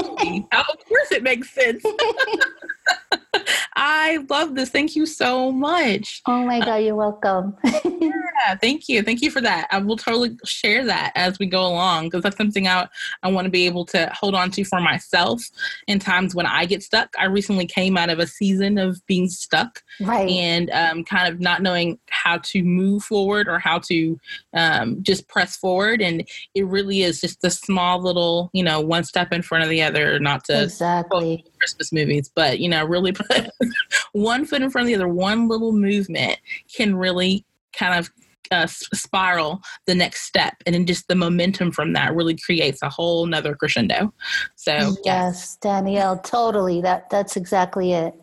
of 0.53 0.65
course 0.87 1.11
it 1.11 1.21
makes 1.21 1.49
sense. 1.53 1.83
I 3.75 4.25
love 4.29 4.55
this. 4.55 4.69
Thank 4.69 4.95
you 4.95 5.05
so 5.05 5.51
much. 5.51 6.21
Oh 6.25 6.45
my 6.45 6.61
God, 6.61 6.77
you're 6.77 6.95
welcome. 6.95 7.57
yeah, 8.45 8.55
thank 8.55 8.89
you. 8.89 9.03
Thank 9.03 9.21
you 9.21 9.31
for 9.31 9.41
that. 9.41 9.67
I 9.71 9.79
will 9.79 9.97
totally 9.97 10.37
share 10.45 10.85
that 10.85 11.11
as 11.15 11.39
we 11.39 11.45
go 11.45 11.65
along 11.65 12.05
because 12.05 12.23
that's 12.23 12.37
something 12.37 12.67
I, 12.67 12.87
I 13.21 13.31
want 13.31 13.45
to 13.45 13.51
be 13.51 13.65
able 13.65 13.85
to 13.87 14.11
hold 14.13 14.35
on 14.35 14.51
to 14.51 14.63
for 14.63 14.79
myself 14.79 15.41
in 15.87 15.99
times 15.99 16.35
when 16.35 16.45
I 16.45 16.65
get 16.65 16.83
stuck. 16.83 17.13
I 17.17 17.25
recently 17.25 17.65
came 17.65 17.97
out 17.97 18.09
of 18.09 18.19
a 18.19 18.27
season 18.27 18.77
of 18.77 19.05
being 19.07 19.29
stuck 19.29 19.81
right. 20.01 20.29
and 20.29 20.69
um, 20.71 21.03
kind 21.03 21.33
of 21.33 21.39
not 21.39 21.61
knowing 21.61 21.99
how 22.09 22.37
to 22.39 22.63
move 22.63 23.03
forward 23.03 23.47
or 23.47 23.59
how 23.59 23.79
to 23.79 24.19
um, 24.53 25.01
just 25.01 25.27
press 25.27 25.55
forward. 25.55 26.01
And 26.01 26.27
it 26.53 26.65
really 26.65 27.03
is 27.03 27.21
just 27.21 27.43
a 27.43 27.49
small 27.49 28.01
little, 28.01 28.49
you 28.53 28.63
know, 28.63 28.81
one 28.81 29.03
step 29.03 29.31
in 29.31 29.41
front 29.41 29.63
of 29.63 29.69
the 29.69 29.81
other, 29.81 30.19
not 30.19 30.43
to 30.45 30.63
exactly 30.63 31.45
Christmas 31.59 31.91
movies, 31.91 32.29
but 32.33 32.59
you 32.59 32.67
know, 32.69 32.83
really 32.83 33.13
put 33.13 33.49
one 34.11 34.45
foot 34.45 34.61
in 34.61 34.69
front 34.69 34.83
of 34.83 34.87
the 34.87 34.95
other. 34.95 35.07
One 35.07 35.47
little 35.47 35.71
movement 35.71 36.39
can 36.75 36.95
really 36.95 37.45
kind 37.73 37.97
of 37.99 38.11
uh, 38.53 38.67
spiral 38.67 39.61
the 39.87 39.95
next 39.95 40.21
step, 40.21 40.53
and 40.65 40.75
then 40.75 40.85
just 40.85 41.07
the 41.07 41.15
momentum 41.15 41.71
from 41.71 41.93
that 41.93 42.15
really 42.15 42.37
creates 42.37 42.81
a 42.81 42.89
whole 42.89 43.25
nother 43.25 43.55
crescendo. 43.55 44.13
So 44.55 44.71
yes, 44.71 44.97
yes. 45.03 45.57
Danielle, 45.61 46.19
totally. 46.19 46.81
That 46.81 47.09
that's 47.09 47.35
exactly 47.35 47.93
it. 47.93 48.13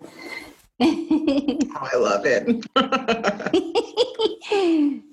oh, 0.81 1.67
I 1.75 1.97
love 1.97 2.23
it. 2.25 2.65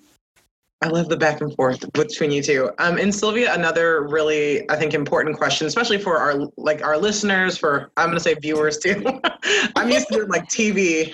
I 0.84 0.90
love 0.90 1.10
the 1.10 1.18
back 1.18 1.42
and 1.42 1.56
forth 1.56 1.92
between 1.94 2.30
you 2.30 2.44
two. 2.44 2.70
Um, 2.78 3.00
and 3.00 3.14
Sylvia, 3.14 3.52
another 3.52 4.04
really, 4.04 4.70
I 4.70 4.76
think, 4.76 4.94
important 4.94 5.36
question, 5.36 5.66
especially 5.66 5.98
for 5.98 6.18
our 6.20 6.48
like 6.56 6.84
our 6.84 7.00
listeners, 7.00 7.58
for 7.58 7.92
I'm 7.98 8.12
to 8.12 8.20
say 8.20 8.36
viewers 8.36 8.78
too. 8.78 9.04
I'm 9.76 9.90
used 9.90 10.08
to 10.10 10.26
like 10.26 10.48
TV, 10.48 11.12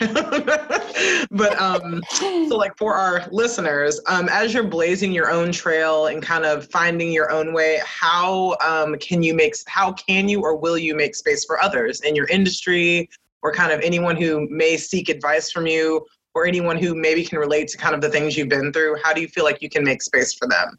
but 1.32 1.62
um, 1.62 2.04
so 2.10 2.58
like 2.58 2.78
for 2.78 2.96
our 2.96 3.26
listeners, 3.32 4.02
um, 4.08 4.28
as 4.30 4.54
you're 4.54 4.68
blazing 4.68 5.14
your 5.14 5.32
own 5.32 5.54
trail 5.54 6.08
and 6.08 6.22
kind 6.22 6.44
of 6.44 6.70
finding 6.70 7.14
your 7.14 7.32
own 7.32 7.54
way, 7.54 7.80
how 7.86 8.58
um, 8.62 8.98
can 8.98 9.24
you 9.24 9.34
make, 9.34 9.56
how 9.68 9.94
can 9.94 10.28
you 10.28 10.42
or 10.42 10.58
will 10.58 10.78
you 10.78 10.94
make 10.94 11.16
space 11.16 11.46
for 11.46 11.62
others 11.64 12.02
in 12.02 12.18
your 12.18 12.28
industry 12.28 13.10
or 13.42 13.54
kind 13.54 13.72
of 13.72 13.80
anyone 13.80 14.18
who 14.18 14.46
may 14.50 14.76
seek 14.76 15.08
advice 15.08 15.52
from 15.52 15.68
you 15.68 16.06
or 16.36 16.46
anyone 16.46 16.78
who 16.78 16.96
maybe 16.96 17.24
can 17.24 17.40
relate 17.40 17.68
to 17.70 17.78
kind 17.78 17.94
of 17.96 18.02
the 18.02 18.10
things 18.10 18.36
you've 18.36 18.50
been 18.50 18.72
through? 18.74 18.98
How 19.04 19.14
do 19.14 19.22
you 19.22 19.28
feel 19.28 19.44
like 19.44 19.62
you 19.62 19.70
can 19.70 19.84
make 19.84 20.02
space 20.02 20.34
for 20.34 20.48
them? 20.48 20.78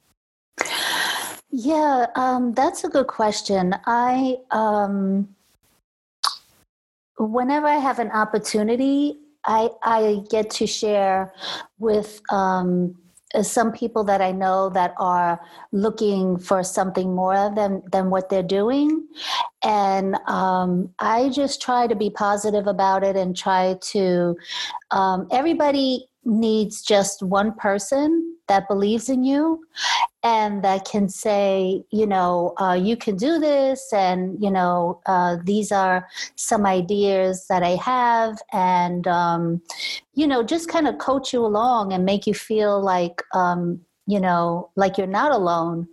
Yeah, 1.51 2.07
um, 2.17 2.53
that's 2.55 2.85
a 2.85 2.89
good 2.89 3.07
question. 3.07 3.75
I, 3.87 4.39
um, 4.51 5.29
whenever 7.19 7.67
I 7.67 7.77
have 7.77 8.01
an 8.01 8.11
opportunity, 8.11 9.21
I, 9.47 9.71
I 9.83 10.23
get 10.31 10.51
to 10.51 10.67
share 10.67 11.33
with 11.79 12.21
um, 12.31 12.97
some 13.43 13.73
people 13.73 14.05
that 14.05 14.21
I 14.21 14.33
know 14.33 14.71
that 14.71 14.95
are 14.99 15.41
looking 15.73 16.39
for 16.39 16.63
something 16.63 17.15
more 17.15 17.53
than 17.55 17.83
than 17.91 18.11
what 18.11 18.29
they're 18.29 18.43
doing, 18.43 19.07
and 19.63 20.17
um, 20.27 20.91
I 20.99 21.29
just 21.31 21.61
try 21.61 21.87
to 21.87 21.95
be 21.95 22.11
positive 22.11 22.67
about 22.67 23.03
it 23.05 23.17
and 23.17 23.37
try 23.37 23.77
to. 23.93 24.37
Um, 24.91 25.27
everybody 25.31 26.09
needs 26.25 26.83
just 26.83 27.23
one 27.23 27.55
person 27.55 28.37
that 28.49 28.69
believes 28.69 29.09
in 29.09 29.25
you 29.25 29.65
and 30.23 30.65
that 30.65 30.87
can 30.87 31.09
say, 31.09 31.85
you 31.91 32.07
know, 32.07 32.55
uh, 32.59 32.73
you 32.73 32.97
can 32.97 33.17
do 33.17 33.39
this, 33.39 33.93
and 33.93 34.43
you 34.43 34.51
know, 34.51 35.01
uh, 35.07 35.37
these 35.45 35.71
are 35.71 36.09
some 36.35 36.65
ideas 36.65 37.47
that 37.49 37.63
I 37.63 37.77
have, 37.77 38.39
and 38.53 39.07
um, 39.07 39.61
you 40.15 40.27
know, 40.27 40.43
just 40.43 40.69
kind 40.69 40.89
of 40.89 40.99
coach 40.99 41.33
you 41.33 41.45
along 41.45 41.93
and 41.93 42.05
make 42.05 42.27
you 42.27 42.35
feel 42.35 42.81
like. 42.81 43.23
Um, 43.35 43.81
you 44.07 44.21
know, 44.21 44.71
like 44.77 44.99
you're 44.99 45.07
not 45.07 45.33
alone. 45.33 45.89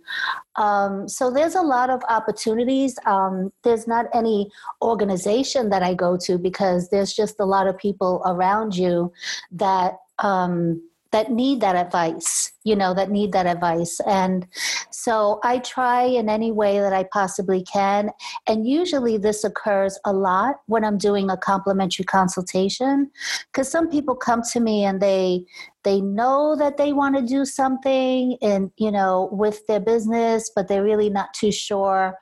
Um, 0.56 1.08
so 1.08 1.30
there's 1.30 1.54
a 1.54 1.62
lot 1.62 1.88
of 1.88 2.02
opportunities. 2.10 2.98
Um, 3.06 3.50
there's 3.64 3.88
not 3.88 4.04
any 4.12 4.50
organization 4.82 5.70
that 5.70 5.82
I 5.82 5.94
go 5.94 6.18
to 6.24 6.36
because 6.36 6.90
there's 6.90 7.14
just 7.14 7.36
a 7.40 7.46
lot 7.46 7.68
of 7.68 7.78
people 7.78 8.20
around 8.26 8.76
you 8.76 9.14
that 9.52 9.96
um, 10.22 10.82
that 11.10 11.30
need 11.30 11.60
that 11.60 11.76
advice 11.76 12.52
you 12.64 12.76
know 12.76 12.94
that 12.94 13.10
need 13.10 13.32
that 13.32 13.46
advice. 13.46 14.00
And 14.06 14.46
so 14.90 15.40
i 15.42 15.58
try 15.58 16.02
in 16.04 16.28
any 16.28 16.52
way 16.52 16.78
that 16.78 16.92
i 16.92 17.04
possibly 17.04 17.62
can. 17.64 18.10
And 18.46 18.66
usually 18.66 19.16
this 19.16 19.44
occurs 19.44 19.98
a 20.04 20.12
lot 20.12 20.56
when 20.66 20.84
i'm 20.84 20.98
doing 20.98 21.30
a 21.30 21.36
complimentary 21.36 22.04
consultation 22.04 23.10
because 23.46 23.68
some 23.70 23.88
people 23.88 24.14
come 24.14 24.42
to 24.52 24.60
me 24.60 24.84
and 24.84 25.00
they 25.00 25.44
they 25.84 26.00
know 26.00 26.54
that 26.56 26.76
they 26.76 26.92
want 26.92 27.16
to 27.16 27.22
do 27.22 27.44
something 27.44 28.36
and 28.42 28.70
you 28.76 28.90
know 28.90 29.28
with 29.32 29.66
their 29.66 29.80
business 29.80 30.50
but 30.54 30.68
they're 30.68 30.84
really 30.84 31.10
not 31.10 31.34
too 31.34 31.50
sure 31.52 32.16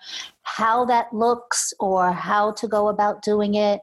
how 0.56 0.84
that 0.84 1.12
looks 1.12 1.72
or 1.78 2.12
how 2.12 2.52
to 2.52 2.66
go 2.66 2.88
about 2.88 3.22
doing 3.22 3.54
it. 3.54 3.80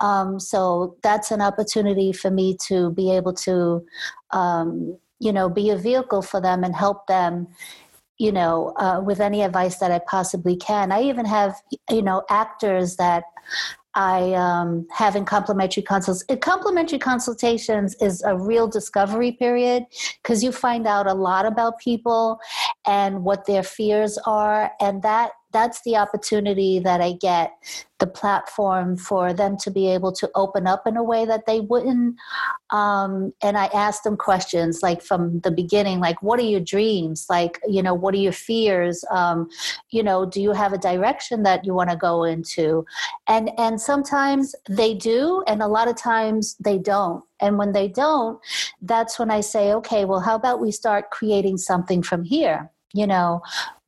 Um, 0.00 0.38
so 0.38 0.96
that's 1.02 1.30
an 1.30 1.40
opportunity 1.40 2.12
for 2.12 2.30
me 2.30 2.56
to 2.68 2.90
be 2.90 3.10
able 3.10 3.34
to, 3.34 3.84
um, 4.30 4.96
you 5.18 5.32
know, 5.32 5.48
be 5.48 5.70
a 5.70 5.76
vehicle 5.76 6.22
for 6.22 6.40
them 6.40 6.64
and 6.64 6.74
help 6.74 7.06
them 7.06 7.48
you 8.18 8.30
know, 8.30 8.72
uh, 8.76 9.00
with 9.04 9.20
any 9.20 9.42
advice 9.42 9.78
that 9.78 9.90
I 9.90 9.98
possibly 9.98 10.54
can. 10.54 10.92
I 10.92 11.02
even 11.02 11.24
have, 11.24 11.60
you 11.90 12.02
know, 12.02 12.22
actors 12.30 12.94
that 12.96 13.24
I 13.94 14.32
um, 14.34 14.86
have 14.90 15.16
in 15.16 15.24
complimentary 15.24 15.82
consults. 15.82 16.22
In 16.22 16.38
complimentary 16.38 16.98
consultations 16.98 17.94
is 18.00 18.22
a 18.22 18.36
real 18.36 18.68
discovery 18.68 19.32
period 19.32 19.84
because 20.22 20.42
you 20.42 20.52
find 20.52 20.86
out 20.86 21.06
a 21.06 21.14
lot 21.14 21.44
about 21.44 21.78
people 21.78 22.38
and 22.86 23.22
what 23.24 23.46
their 23.46 23.62
fears 23.62 24.18
are, 24.24 24.70
and 24.80 25.02
that 25.02 25.32
that's 25.52 25.82
the 25.82 25.96
opportunity 25.96 26.78
that 26.80 27.00
I 27.00 27.12
get 27.12 27.52
the 28.02 28.06
platform 28.08 28.96
for 28.96 29.32
them 29.32 29.56
to 29.56 29.70
be 29.70 29.88
able 29.88 30.10
to 30.10 30.28
open 30.34 30.66
up 30.66 30.88
in 30.88 30.96
a 30.96 31.04
way 31.04 31.24
that 31.24 31.46
they 31.46 31.60
wouldn't. 31.60 32.16
Um, 32.70 33.32
and 33.40 33.56
I 33.56 33.66
ask 33.66 34.02
them 34.02 34.16
questions 34.16 34.82
like 34.82 35.00
from 35.00 35.38
the 35.40 35.52
beginning, 35.52 36.00
like, 36.00 36.20
what 36.20 36.40
are 36.40 36.50
your 36.54 36.60
dreams? 36.60 37.26
Like, 37.30 37.60
you 37.64 37.80
know, 37.80 37.94
what 37.94 38.12
are 38.14 38.18
your 38.18 38.32
fears? 38.32 39.04
Um, 39.12 39.48
you 39.90 40.02
know, 40.02 40.26
do 40.26 40.42
you 40.42 40.50
have 40.50 40.72
a 40.72 40.78
direction 40.78 41.44
that 41.44 41.64
you 41.64 41.74
want 41.74 41.90
to 41.90 41.96
go 41.96 42.24
into? 42.24 42.84
And 43.28 43.50
and 43.56 43.80
sometimes 43.80 44.56
they 44.68 44.94
do, 44.94 45.44
and 45.46 45.62
a 45.62 45.68
lot 45.68 45.86
of 45.86 45.96
times 45.96 46.56
they 46.58 46.78
don't. 46.78 47.22
And 47.40 47.56
when 47.56 47.70
they 47.70 47.86
don't, 47.86 48.40
that's 48.80 49.16
when 49.16 49.30
I 49.30 49.42
say, 49.42 49.72
okay, 49.74 50.04
well, 50.04 50.20
how 50.20 50.34
about 50.34 50.60
we 50.60 50.72
start 50.72 51.10
creating 51.10 51.58
something 51.58 52.02
from 52.02 52.24
here? 52.24 52.68
You 52.94 53.06
know, 53.06 53.42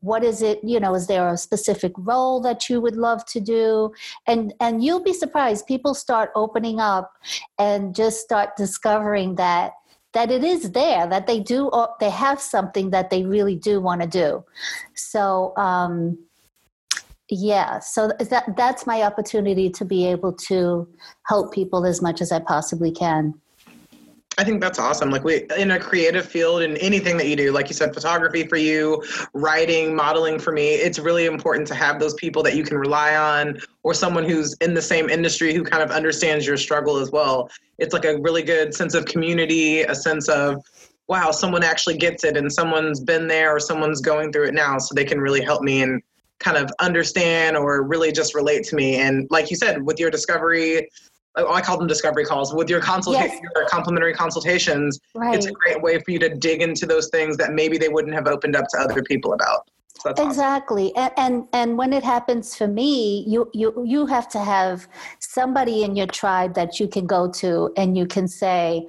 what 0.04 0.22
is 0.22 0.42
it 0.42 0.62
you 0.62 0.78
know 0.78 0.94
is 0.94 1.06
there 1.06 1.28
a 1.28 1.36
specific 1.36 1.92
role 1.96 2.40
that 2.40 2.68
you 2.68 2.80
would 2.80 2.96
love 2.96 3.24
to 3.26 3.40
do? 3.40 3.92
And 4.26 4.52
and 4.60 4.84
you'll 4.84 5.02
be 5.02 5.14
surprised 5.14 5.66
people 5.66 5.94
start 5.94 6.30
opening 6.34 6.78
up 6.78 7.12
and 7.58 7.94
just 7.94 8.20
start 8.20 8.56
discovering 8.56 9.36
that 9.36 9.72
that 10.12 10.30
it 10.30 10.44
is 10.44 10.70
there 10.72 11.06
that 11.06 11.26
they 11.26 11.40
do 11.40 11.70
they 12.00 12.10
have 12.10 12.40
something 12.40 12.90
that 12.90 13.10
they 13.10 13.24
really 13.24 13.56
do 13.56 13.80
want 13.80 14.02
to 14.02 14.06
do. 14.06 14.44
So 14.94 15.56
um 15.56 16.18
yeah 17.30 17.78
so 17.78 18.08
that 18.08 18.44
that's 18.54 18.86
my 18.86 19.02
opportunity 19.02 19.70
to 19.70 19.84
be 19.84 20.06
able 20.06 20.32
to 20.32 20.86
help 21.26 21.54
people 21.54 21.86
as 21.86 22.02
much 22.02 22.20
as 22.20 22.30
i 22.30 22.38
possibly 22.38 22.92
can 22.92 23.32
I 24.36 24.44
think 24.44 24.60
that's 24.60 24.78
awesome. 24.78 25.10
Like 25.10 25.22
we 25.22 25.46
in 25.56 25.70
a 25.72 25.78
creative 25.78 26.26
field 26.26 26.62
in 26.62 26.76
anything 26.78 27.16
that 27.18 27.28
you 27.28 27.36
do, 27.36 27.52
like 27.52 27.68
you 27.68 27.74
said, 27.74 27.94
photography 27.94 28.46
for 28.46 28.56
you, 28.56 29.02
writing, 29.32 29.94
modeling 29.94 30.38
for 30.38 30.52
me, 30.52 30.70
it's 30.70 30.98
really 30.98 31.26
important 31.26 31.68
to 31.68 31.74
have 31.74 32.00
those 32.00 32.14
people 32.14 32.42
that 32.42 32.56
you 32.56 32.64
can 32.64 32.76
rely 32.76 33.14
on 33.14 33.60
or 33.84 33.94
someone 33.94 34.24
who's 34.24 34.54
in 34.54 34.74
the 34.74 34.82
same 34.82 35.08
industry 35.08 35.54
who 35.54 35.62
kind 35.62 35.82
of 35.82 35.90
understands 35.90 36.46
your 36.46 36.56
struggle 36.56 36.96
as 36.96 37.12
well. 37.12 37.48
It's 37.78 37.92
like 37.92 38.04
a 38.04 38.18
really 38.18 38.42
good 38.42 38.74
sense 38.74 38.94
of 38.94 39.04
community, 39.04 39.82
a 39.82 39.94
sense 39.94 40.28
of 40.28 40.62
wow, 41.06 41.30
someone 41.30 41.62
actually 41.62 41.98
gets 41.98 42.24
it 42.24 42.36
and 42.36 42.50
someone's 42.50 42.98
been 43.00 43.28
there 43.28 43.54
or 43.54 43.60
someone's 43.60 44.00
going 44.00 44.32
through 44.32 44.46
it 44.46 44.54
now 44.54 44.78
so 44.78 44.94
they 44.94 45.04
can 45.04 45.20
really 45.20 45.42
help 45.42 45.62
me 45.62 45.82
and 45.82 46.02
kind 46.38 46.56
of 46.56 46.70
understand 46.80 47.56
or 47.56 47.82
really 47.82 48.10
just 48.10 48.34
relate 48.34 48.64
to 48.64 48.74
me. 48.74 48.96
And 48.96 49.26
like 49.30 49.50
you 49.50 49.56
said, 49.56 49.82
with 49.82 50.00
your 50.00 50.10
discovery 50.10 50.88
Oh, 51.36 51.52
I 51.52 51.60
call 51.60 51.78
them 51.78 51.88
discovery 51.88 52.24
calls 52.24 52.54
with 52.54 52.70
your 52.70 52.80
consultation, 52.80 53.40
yes. 53.42 53.52
your 53.54 53.66
complimentary 53.66 54.14
consultations. 54.14 55.00
Right. 55.14 55.34
It's 55.34 55.46
a 55.46 55.52
great 55.52 55.82
way 55.82 55.98
for 55.98 56.12
you 56.12 56.18
to 56.20 56.28
dig 56.28 56.62
into 56.62 56.86
those 56.86 57.08
things 57.08 57.36
that 57.38 57.52
maybe 57.52 57.76
they 57.76 57.88
wouldn't 57.88 58.14
have 58.14 58.28
opened 58.28 58.54
up 58.54 58.66
to 58.68 58.78
other 58.78 59.02
people 59.02 59.32
about. 59.32 59.68
So 60.00 60.10
exactly, 60.10 60.92
awesome. 60.96 61.12
and, 61.16 61.34
and 61.34 61.48
and 61.52 61.78
when 61.78 61.92
it 61.92 62.04
happens 62.04 62.54
for 62.54 62.66
me, 62.66 63.24
you 63.26 63.48
you 63.54 63.84
you 63.86 64.06
have 64.06 64.28
to 64.30 64.38
have 64.38 64.86
somebody 65.18 65.82
in 65.82 65.96
your 65.96 66.08
tribe 66.08 66.54
that 66.54 66.78
you 66.78 66.88
can 66.88 67.06
go 67.06 67.30
to, 67.32 67.72
and 67.76 67.96
you 67.96 68.06
can 68.06 68.28
say, 68.28 68.86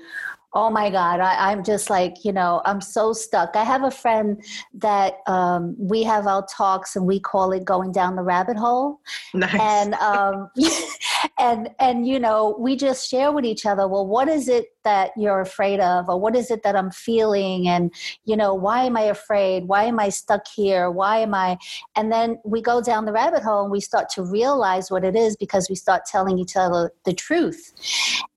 oh 0.56 0.70
my 0.70 0.90
god 0.90 1.20
I, 1.20 1.52
am 1.52 1.64
just 1.64 1.90
like 1.90 2.24
you 2.24 2.32
know 2.32 2.62
i'm 2.66 2.82
so 2.82 3.14
stuck 3.14 3.56
i 3.56 3.64
have 3.64 3.84
a 3.84 3.92
friend 3.92 4.44
that 4.76 5.16
um, 5.28 5.76
we 5.78 6.02
have 6.04 6.26
our 6.26 6.46
talks 6.48 6.96
and 6.96 7.06
we 7.06 7.20
call 7.20 7.52
it 7.52 7.66
going 7.66 7.92
down 7.92 8.16
the 8.16 8.24
rabbit 8.24 8.58
hole 8.58 9.02
nice. 9.34 9.54
and 9.60 9.94
um, 9.96 10.50
and 11.40 11.70
and 11.80 12.08
you 12.08 12.20
know 12.20 12.56
we 12.58 12.76
just 12.76 13.10
share 13.10 13.32
with 13.32 13.46
each 13.46 13.66
other 13.66 13.88
well 13.88 14.08
what 14.08 14.28
is 14.28 14.48
it 14.48 14.68
that 14.86 15.12
you're 15.18 15.42
afraid 15.42 15.82
of 15.82 16.08
or 16.08 16.18
what 16.20 16.36
is 16.36 16.50
it 16.50 16.64
that 16.64 16.76
i'm 16.76 16.92
feeling 16.92 17.68
and 17.68 17.94
you 18.24 18.38
know 18.38 18.54
why 18.54 18.84
am 18.84 18.96
i 18.96 19.02
afraid? 19.02 19.68
Why 19.68 19.84
am 19.86 20.00
i 20.00 20.10
stuck 20.10 20.48
here? 20.48 20.90
Why 20.90 21.18
am 21.20 21.34
i? 21.34 21.58
And 21.96 22.12
then 22.12 22.40
we 22.46 22.62
go 22.62 22.82
down 22.82 23.06
the 23.06 23.12
rabbit 23.12 23.44
hole 23.44 23.64
and 23.64 23.72
we 23.72 23.82
start 23.82 24.10
to 24.12 24.24
realize 24.24 24.92
what 24.92 25.04
it 25.04 25.16
is 25.16 25.36
because 25.36 25.70
we 25.70 25.76
start 25.76 26.06
telling 26.06 26.38
each 26.40 26.56
other 26.56 26.92
the 27.04 27.14
truth. 27.14 27.74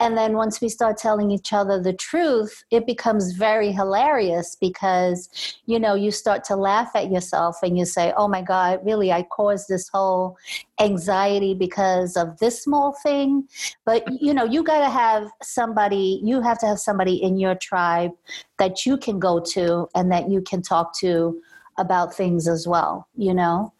And 0.00 0.16
then 0.16 0.34
once 0.34 0.60
we 0.60 0.68
start 0.68 0.96
telling 0.96 1.30
each 1.30 1.52
other 1.52 1.80
the 1.80 1.92
truth 1.92 2.64
it 2.70 2.86
becomes 2.86 3.32
very 3.32 3.70
hilarious 3.72 4.56
because 4.60 5.58
you 5.66 5.78
know 5.78 5.94
you 5.94 6.10
start 6.10 6.44
to 6.44 6.56
laugh 6.56 6.90
at 6.94 7.10
yourself 7.10 7.56
and 7.62 7.76
you 7.78 7.84
say 7.84 8.12
oh 8.16 8.28
my 8.28 8.42
god 8.42 8.80
really 8.84 9.12
i 9.12 9.22
caused 9.22 9.68
this 9.68 9.88
whole 9.88 10.36
anxiety 10.80 11.54
because 11.54 12.16
of 12.16 12.38
this 12.38 12.62
small 12.62 12.94
thing? 13.02 13.48
But 13.84 14.04
you 14.20 14.32
know 14.34 14.44
you 14.44 14.62
got 14.62 14.80
to 14.80 14.90
have 14.90 15.28
somebody 15.42 16.20
you 16.22 16.37
have 16.40 16.58
to 16.58 16.66
have 16.66 16.78
somebody 16.78 17.22
in 17.22 17.38
your 17.38 17.54
tribe 17.54 18.12
that 18.58 18.86
you 18.86 18.96
can 18.96 19.18
go 19.18 19.40
to 19.40 19.88
and 19.94 20.10
that 20.12 20.28
you 20.30 20.40
can 20.42 20.62
talk 20.62 20.96
to 20.98 21.40
about 21.78 22.14
things 22.14 22.48
as 22.48 22.66
well 22.66 23.06
you 23.16 23.34
know 23.34 23.72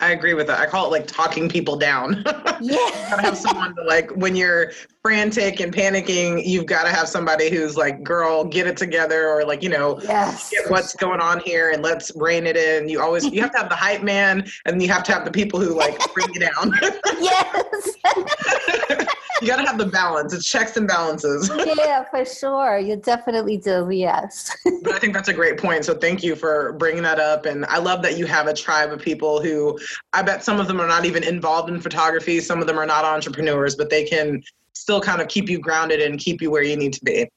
I 0.00 0.10
agree 0.10 0.34
with 0.34 0.48
that. 0.48 0.60
I 0.60 0.66
call 0.66 0.86
it 0.86 0.90
like 0.90 1.06
talking 1.06 1.48
people 1.48 1.76
down. 1.76 2.24
Yeah. 2.60 2.78
you 2.86 2.92
gotta 3.10 3.22
have 3.22 3.36
someone 3.36 3.74
to 3.74 3.82
like 3.82 4.10
when 4.12 4.36
you're 4.36 4.70
frantic 5.02 5.58
and 5.58 5.74
panicking, 5.74 6.46
you've 6.46 6.66
got 6.66 6.84
to 6.84 6.90
have 6.90 7.08
somebody 7.08 7.50
who's 7.50 7.76
like, 7.76 8.04
girl, 8.04 8.44
get 8.44 8.68
it 8.68 8.76
together 8.76 9.28
or 9.28 9.44
like, 9.44 9.60
you 9.60 9.68
know, 9.68 9.98
yes. 10.02 10.50
get 10.50 10.70
what's 10.70 10.94
going 10.94 11.20
on 11.20 11.40
here 11.40 11.72
and 11.72 11.82
let's 11.82 12.12
rein 12.14 12.46
it 12.46 12.56
in. 12.56 12.88
You 12.88 13.02
always 13.02 13.24
you 13.26 13.42
have 13.42 13.50
to 13.52 13.58
have 13.58 13.68
the 13.68 13.74
hype 13.74 14.04
man 14.04 14.46
and 14.66 14.80
you 14.80 14.88
have 14.88 15.02
to 15.04 15.12
have 15.12 15.24
the 15.24 15.32
people 15.32 15.60
who 15.60 15.76
like 15.76 15.98
bring 16.14 16.32
you 16.32 16.40
down. 16.40 16.72
yes. 17.20 17.90
you 19.40 19.48
got 19.48 19.56
to 19.56 19.66
have 19.66 19.78
the 19.78 19.86
balance. 19.86 20.32
It's 20.32 20.48
checks 20.48 20.76
and 20.76 20.86
balances. 20.86 21.50
yeah, 21.76 22.04
for 22.04 22.24
sure. 22.24 22.78
You 22.78 22.96
definitely 22.96 23.56
do. 23.56 23.88
Yes. 23.90 24.54
but 24.82 24.92
I 24.92 24.98
think 24.98 25.14
that's 25.14 25.28
a 25.28 25.32
great 25.32 25.58
point. 25.58 25.84
So 25.84 25.94
thank 25.94 26.22
you 26.22 26.36
for 26.36 26.72
bringing 26.74 27.02
that 27.02 27.18
up. 27.18 27.46
And 27.46 27.64
I 27.66 27.78
love 27.78 28.02
that 28.02 28.16
you 28.16 28.26
have 28.26 28.46
a 28.46 28.54
tribe 28.54 28.92
of 28.92 29.00
people 29.00 29.42
who 29.42 29.78
I 30.12 30.22
bet 30.22 30.44
some 30.44 30.60
of 30.60 30.68
them 30.68 30.80
are 30.80 30.88
not 30.88 31.04
even 31.04 31.24
involved 31.24 31.68
in 31.68 31.80
photography. 31.80 32.40
Some 32.40 32.60
of 32.60 32.66
them 32.66 32.78
are 32.78 32.86
not 32.86 33.04
entrepreneurs, 33.04 33.76
but 33.76 33.90
they 33.90 34.04
can 34.04 34.42
still 34.74 35.00
kind 35.00 35.22
of 35.22 35.28
keep 35.28 35.48
you 35.48 35.58
grounded 35.58 36.00
and 36.00 36.18
keep 36.18 36.42
you 36.42 36.50
where 36.50 36.62
you 36.62 36.76
need 36.76 36.92
to 36.92 37.04
be. 37.04 37.28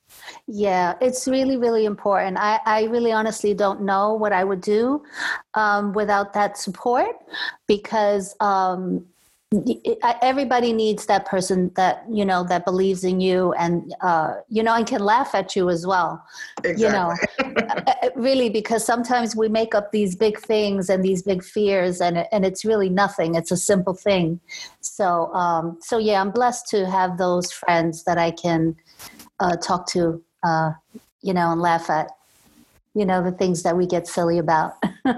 Yeah, 0.48 0.96
it's 1.00 1.28
really, 1.28 1.58
really 1.58 1.86
important. 1.86 2.38
I, 2.38 2.60
I 2.66 2.84
really 2.86 3.12
honestly 3.12 3.54
don't 3.54 3.82
know 3.82 4.14
what 4.14 4.34
I 4.34 4.44
would 4.44 4.62
do 4.62 5.04
um, 5.54 5.94
without 5.94 6.34
that 6.34 6.58
support 6.58 7.16
because 7.68 8.36
um, 8.40 9.06
everybody 10.22 10.74
needs 10.74 11.06
that 11.06 11.26
person 11.26 11.72
that 11.78 12.04
you 12.12 12.26
know 12.26 12.44
that 12.44 12.66
believes 12.66 13.06
in 13.06 13.22
you 13.22 13.54
and 13.54 13.96
uh, 14.02 14.34
you 14.50 14.62
know 14.62 14.76
and 14.76 14.86
can 14.86 15.00
laugh 15.00 15.34
at 15.34 15.56
you 15.56 15.70
as 15.70 15.88
well 15.88 16.22
exactly. 16.64 16.84
you 16.84 16.92
know. 16.92 17.14
Uh, 17.58 17.82
uh, 18.04 18.10
really 18.16 18.50
because 18.50 18.86
sometimes 18.86 19.36
we 19.36 19.50
make 19.50 19.74
up 19.74 19.92
these 19.92 20.16
big 20.16 20.40
things 20.40 20.90
and 20.90 21.04
these 21.04 21.22
big 21.24 21.44
fears 21.44 22.00
and 22.02 22.26
and 22.32 22.46
it's 22.46 22.64
really 22.64 22.90
nothing. 22.90 23.36
It's 23.36 23.52
a 23.52 23.58
simple 23.58 23.94
thing. 23.94 24.40
So 24.82 25.34
um, 25.34 25.78
so 25.82 25.98
yeah 25.98 26.22
i'm 26.22 26.32
blessed 26.32 26.68
to 26.70 26.86
have 26.90 27.18
those 27.18 27.52
friends 27.52 28.04
that 28.04 28.18
i 28.18 28.32
can 28.32 28.76
uh, 29.40 29.56
talk 29.58 29.88
to 29.88 30.22
uh, 30.44 30.72
you 31.22 31.34
know 31.34 31.52
and 31.52 31.62
laugh 31.62 31.90
at 31.90 32.12
you 32.94 33.06
know 33.06 33.24
the 33.24 33.32
things 33.32 33.64
that 33.64 33.76
we 33.76 33.86
get 33.86 34.08
silly 34.08 34.38
about. 34.38 34.74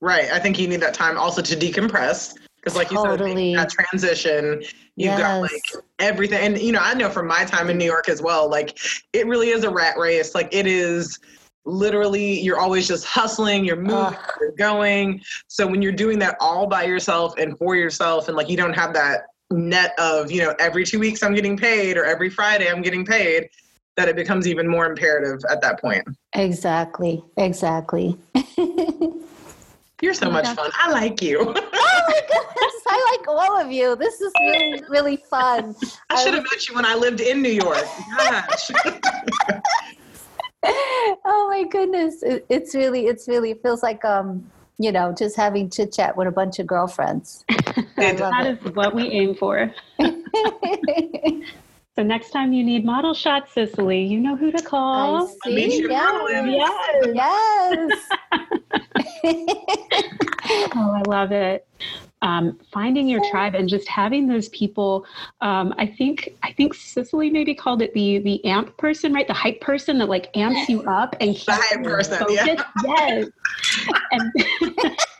Right. 0.00 0.30
I 0.30 0.38
think 0.38 0.58
you 0.58 0.68
need 0.68 0.80
that 0.82 0.92
time 0.92 1.16
also 1.16 1.40
to 1.40 1.56
decompress 1.56 2.34
because 2.64 2.76
like 2.76 2.90
you 2.90 3.00
said 3.02 3.18
that 3.18 3.70
transition 3.70 4.62
you've 4.96 5.12
yes. 5.12 5.20
got 5.20 5.40
like 5.40 5.84
everything. 5.98 6.38
And 6.38 6.60
you 6.60 6.72
know 6.72 6.80
i 6.82 6.94
know 6.94 7.10
from 7.10 7.26
my 7.26 7.44
time 7.44 7.68
in 7.70 7.76
new 7.76 7.84
york 7.84 8.08
as 8.08 8.22
well 8.22 8.48
like 8.48 8.78
it 9.12 9.26
really 9.26 9.50
is 9.50 9.64
a 9.64 9.70
rat 9.70 9.98
race. 9.98 10.34
Like 10.34 10.48
it 10.52 10.66
is 10.66 11.18
literally 11.66 12.40
you're 12.40 12.58
always 12.58 12.86
just 12.86 13.06
hustling 13.06 13.64
you're 13.64 13.76
moving 13.76 14.14
Ugh. 14.14 14.32
you're 14.40 14.52
going. 14.52 15.20
So 15.48 15.66
when 15.66 15.82
you're 15.82 15.92
doing 15.92 16.18
that 16.20 16.36
all 16.40 16.66
by 16.66 16.84
yourself 16.84 17.34
and 17.38 17.56
for 17.58 17.76
yourself 17.76 18.28
and 18.28 18.36
like 18.36 18.48
you 18.48 18.56
don't 18.56 18.74
have 18.74 18.92
that 18.94 19.22
net 19.50 19.94
of 19.98 20.30
you 20.30 20.42
know 20.42 20.54
every 20.58 20.84
two 20.84 20.98
weeks 20.98 21.22
i'm 21.22 21.34
getting 21.34 21.56
paid 21.56 21.96
or 21.96 22.04
every 22.04 22.30
friday 22.30 22.68
i'm 22.68 22.80
getting 22.80 23.04
paid 23.04 23.48
that 23.96 24.08
it 24.08 24.16
becomes 24.16 24.48
even 24.48 24.66
more 24.68 24.86
imperative 24.86 25.40
at 25.50 25.60
that 25.60 25.80
point. 25.80 26.04
Exactly. 26.34 27.22
Exactly 27.36 28.16
You're 30.02 30.14
so 30.14 30.30
much 30.30 30.46
fun. 30.48 30.70
I 30.74 30.90
like 30.90 31.22
you. 31.22 31.40
oh 31.40 31.44
my 31.46 31.52
goodness. 32.28 32.82
I 32.86 33.16
like 33.18 33.28
all 33.28 33.60
of 33.60 33.70
you. 33.70 33.96
This 33.96 34.20
is 34.20 34.32
really, 34.40 34.82
really 34.88 35.16
fun. 35.16 35.74
I 36.10 36.22
should 36.22 36.34
have 36.34 36.42
met 36.42 36.68
you 36.68 36.74
when 36.74 36.84
I 36.84 36.94
lived 36.94 37.20
in 37.20 37.40
New 37.42 37.50
York. 37.50 37.84
Gosh. 38.18 38.70
oh 40.64 41.48
my 41.50 41.64
goodness. 41.70 42.22
It, 42.22 42.44
it's 42.48 42.74
really, 42.74 43.06
it's 43.06 43.28
really, 43.28 43.52
it 43.52 43.62
feels 43.62 43.82
like, 43.82 44.04
um, 44.04 44.50
you 44.78 44.90
know, 44.90 45.14
just 45.16 45.36
having 45.36 45.70
chit 45.70 45.92
chat 45.92 46.16
with 46.16 46.26
a 46.26 46.32
bunch 46.32 46.58
of 46.58 46.66
girlfriends. 46.66 47.44
that 47.96 48.46
is 48.46 48.74
what 48.74 48.94
we 48.94 49.04
aim 49.04 49.36
for. 49.36 49.72
So 51.96 52.02
next 52.02 52.30
time 52.30 52.52
you 52.52 52.64
need 52.64 52.84
model 52.84 53.14
shots, 53.14 53.52
Cicely, 53.54 54.02
you 54.02 54.18
know 54.18 54.36
who 54.36 54.50
to 54.50 54.62
call. 54.62 55.28
I 55.28 55.34
see. 55.44 55.86
Yes. 55.88 57.14
Yes. 57.14 58.00
yes. 58.32 58.52
oh, 60.74 60.92
I 60.92 61.02
love 61.06 61.30
it 61.32 61.66
um, 62.24 62.58
finding 62.72 63.06
your 63.06 63.20
tribe 63.30 63.54
and 63.54 63.68
just 63.68 63.86
having 63.86 64.26
those 64.26 64.48
people. 64.48 65.04
Um, 65.42 65.74
I 65.76 65.86
think 65.86 66.34
I 66.42 66.52
think 66.52 66.74
Cicely 66.74 67.30
maybe 67.30 67.54
called 67.54 67.82
it 67.82 67.92
the 67.92 68.18
the 68.18 68.44
amp 68.46 68.76
person, 68.78 69.12
right? 69.12 69.28
The 69.28 69.34
hype 69.34 69.60
person 69.60 69.98
that 69.98 70.08
like 70.08 70.34
amps 70.34 70.68
you 70.68 70.82
up 70.84 71.14
and 71.20 71.36
the 71.36 71.52
hype 71.52 71.84
person. 71.84 72.18
Focused. 72.18 72.46
Yeah. 72.46 72.64
Yes. 72.84 73.28
and 74.10 74.32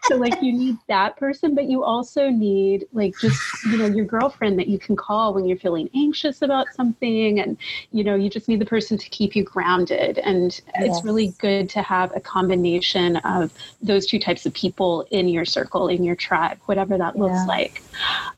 so 0.04 0.16
like 0.16 0.42
you 0.42 0.52
need 0.52 0.76
that 0.88 1.16
person, 1.16 1.54
but 1.54 1.64
you 1.64 1.82
also 1.82 2.28
need 2.28 2.86
like 2.92 3.14
just 3.18 3.40
you 3.66 3.76
know 3.76 3.86
your 3.86 4.04
girlfriend 4.04 4.58
that 4.58 4.68
you 4.68 4.78
can 4.78 4.96
call 4.96 5.34
when 5.34 5.46
you're 5.46 5.58
feeling 5.58 5.88
anxious 5.94 6.42
about 6.42 6.66
something, 6.74 7.40
and 7.40 7.56
you 7.92 8.04
know 8.04 8.14
you 8.14 8.28
just 8.28 8.48
need 8.48 8.60
the 8.60 8.66
person 8.66 8.98
to 8.98 9.08
keep 9.08 9.34
you 9.34 9.42
grounded. 9.42 10.18
And 10.18 10.60
yes. 10.78 10.96
it's 10.96 11.04
really 11.04 11.28
good 11.38 11.68
to 11.70 11.82
have 11.82 12.14
a 12.14 12.20
combination 12.20 13.16
of 13.18 13.52
those 13.82 14.06
two 14.06 14.18
types 14.18 14.46
of 14.46 14.54
people 14.54 15.06
in 15.10 15.28
your 15.28 15.44
circle, 15.44 15.88
in 15.88 16.04
your 16.04 16.16
tribe, 16.16 16.58
whatever 16.66 16.98
that 16.98 17.16
looks 17.16 17.34
yeah. 17.34 17.46
like. 17.46 17.82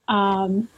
Um, 0.09 0.69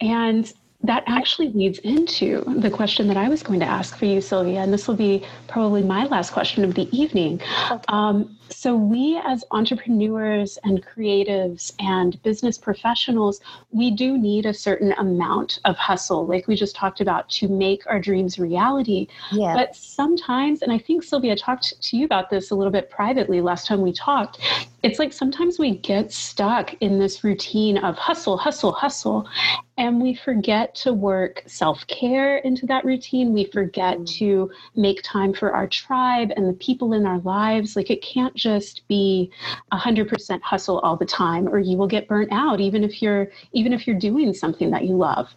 and 0.00 0.52
that 0.82 1.02
actually 1.06 1.48
leads 1.48 1.80
into 1.80 2.44
the 2.46 2.70
question 2.70 3.08
that 3.08 3.16
I 3.16 3.28
was 3.28 3.42
going 3.42 3.58
to 3.60 3.66
ask 3.66 3.96
for 3.96 4.04
you, 4.04 4.20
Sylvia, 4.20 4.60
and 4.60 4.72
this 4.72 4.86
will 4.86 4.94
be 4.94 5.24
probably 5.58 5.82
my 5.82 6.04
last 6.04 6.30
question 6.30 6.62
of 6.62 6.74
the 6.74 6.88
evening. 6.96 7.40
Okay. 7.68 7.82
Um, 7.88 8.38
so, 8.48 8.76
we 8.76 9.20
as 9.24 9.44
entrepreneurs 9.50 10.56
and 10.62 10.86
creatives 10.86 11.72
and 11.80 12.22
business 12.22 12.56
professionals, 12.56 13.40
we 13.72 13.90
do 13.90 14.16
need 14.16 14.46
a 14.46 14.54
certain 14.54 14.92
amount 14.92 15.58
of 15.64 15.76
hustle, 15.76 16.24
like 16.26 16.46
we 16.46 16.54
just 16.54 16.76
talked 16.76 17.00
about, 17.00 17.28
to 17.30 17.48
make 17.48 17.82
our 17.88 17.98
dreams 17.98 18.38
reality. 18.38 19.08
Yeah. 19.32 19.52
But 19.54 19.74
sometimes, 19.74 20.62
and 20.62 20.72
I 20.72 20.78
think 20.78 21.02
Sylvia 21.02 21.34
talked 21.34 21.82
to 21.82 21.96
you 21.96 22.04
about 22.04 22.30
this 22.30 22.52
a 22.52 22.54
little 22.54 22.72
bit 22.72 22.88
privately 22.88 23.40
last 23.40 23.66
time 23.66 23.82
we 23.82 23.92
talked, 23.92 24.38
it's 24.84 25.00
like 25.00 25.12
sometimes 25.12 25.58
we 25.58 25.76
get 25.76 26.12
stuck 26.12 26.72
in 26.80 27.00
this 27.00 27.24
routine 27.24 27.78
of 27.78 27.96
hustle, 27.96 28.38
hustle, 28.38 28.72
hustle, 28.72 29.28
and 29.76 30.00
we 30.00 30.14
forget 30.14 30.74
to 30.74 30.92
work 30.92 31.42
self 31.46 31.86
care 31.86 32.38
into 32.38 32.66
that 32.66 32.84
routine. 32.84 33.32
We 33.32 33.44
forget 33.44 33.98
mm. 33.98 34.18
to 34.18 34.50
make 34.74 35.02
time 35.02 35.32
for 35.32 35.47
our 35.52 35.66
tribe 35.66 36.32
and 36.36 36.48
the 36.48 36.54
people 36.54 36.92
in 36.92 37.06
our 37.06 37.18
lives. 37.20 37.76
Like 37.76 37.90
it 37.90 38.02
can't 38.02 38.34
just 38.34 38.86
be 38.88 39.30
100% 39.72 40.42
hustle 40.42 40.78
all 40.80 40.96
the 40.96 41.06
time 41.06 41.48
or 41.48 41.58
you 41.58 41.76
will 41.76 41.86
get 41.86 42.08
burnt 42.08 42.32
out 42.32 42.60
even 42.60 42.84
if 42.84 43.02
you're 43.02 43.28
even 43.52 43.72
if 43.72 43.86
you're 43.86 43.98
doing 43.98 44.32
something 44.32 44.70
that 44.70 44.84
you 44.84 44.96
love 44.96 45.34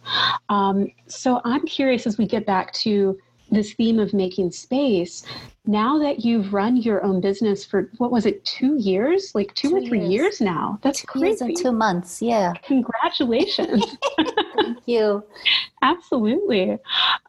um, 0.48 0.90
so 1.06 1.40
i'm 1.44 1.66
curious 1.66 2.06
as 2.06 2.18
we 2.18 2.26
get 2.26 2.46
back 2.46 2.72
to 2.72 3.18
this 3.50 3.74
theme 3.74 3.98
of 3.98 4.14
making 4.14 4.50
space 4.50 5.24
now 5.64 5.98
that 6.00 6.24
you've 6.24 6.52
run 6.52 6.76
your 6.76 7.04
own 7.04 7.20
business 7.20 7.64
for 7.64 7.88
what 7.98 8.10
was 8.10 8.26
it 8.26 8.44
two 8.44 8.76
years? 8.78 9.32
Like 9.34 9.54
two, 9.54 9.70
two 9.70 9.76
or 9.76 9.80
three 9.80 10.00
years. 10.00 10.10
years. 10.10 10.40
now. 10.40 10.78
That's 10.82 11.02
two 11.02 11.06
crazy 11.06 11.26
years 11.26 11.40
and 11.40 11.56
two 11.56 11.72
months 11.72 12.20
yeah. 12.20 12.52
Congratulations. 12.64 13.96
Thank 14.56 14.78
you. 14.86 15.24
Absolutely. 15.82 16.78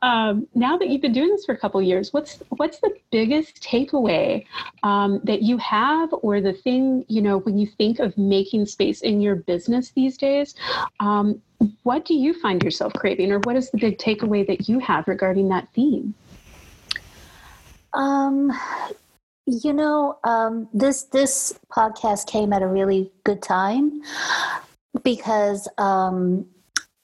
Um, 0.01 0.47
now 0.55 0.77
that 0.77 0.89
you've 0.89 1.01
been 1.01 1.13
doing 1.13 1.29
this 1.29 1.45
for 1.45 1.53
a 1.53 1.57
couple 1.57 1.81
years 1.81 2.13
what's 2.13 2.41
what's 2.57 2.79
the 2.79 2.93
biggest 3.11 3.61
takeaway 3.61 4.45
um, 4.84 5.21
that 5.23 5.41
you 5.41 5.57
have 5.57 6.09
or 6.21 6.41
the 6.41 6.53
thing 6.53 7.05
you 7.07 7.21
know 7.21 7.39
when 7.39 7.57
you 7.57 7.67
think 7.67 7.99
of 7.99 8.17
making 8.17 8.65
space 8.65 9.01
in 9.01 9.21
your 9.21 9.36
business 9.36 9.91
these 9.91 10.17
days 10.17 10.55
um, 10.99 11.41
what 11.84 12.05
do 12.05 12.13
you 12.13 12.34
find 12.41 12.61
yourself 12.63 12.93
craving 12.93 13.31
or 13.31 13.39
what 13.39 13.55
is 13.55 13.71
the 13.71 13.77
big 13.77 13.97
takeaway 13.97 14.45
that 14.45 14.67
you 14.67 14.79
have 14.79 15.07
regarding 15.07 15.49
that 15.49 15.67
theme 15.73 16.13
um, 17.93 18.51
you 19.45 19.73
know, 19.73 20.17
um, 20.23 20.69
this 20.73 21.03
this 21.03 21.57
podcast 21.71 22.27
came 22.27 22.53
at 22.53 22.61
a 22.61 22.67
really 22.67 23.11
good 23.23 23.41
time 23.41 24.01
because 25.03 25.67
um, 25.77 26.45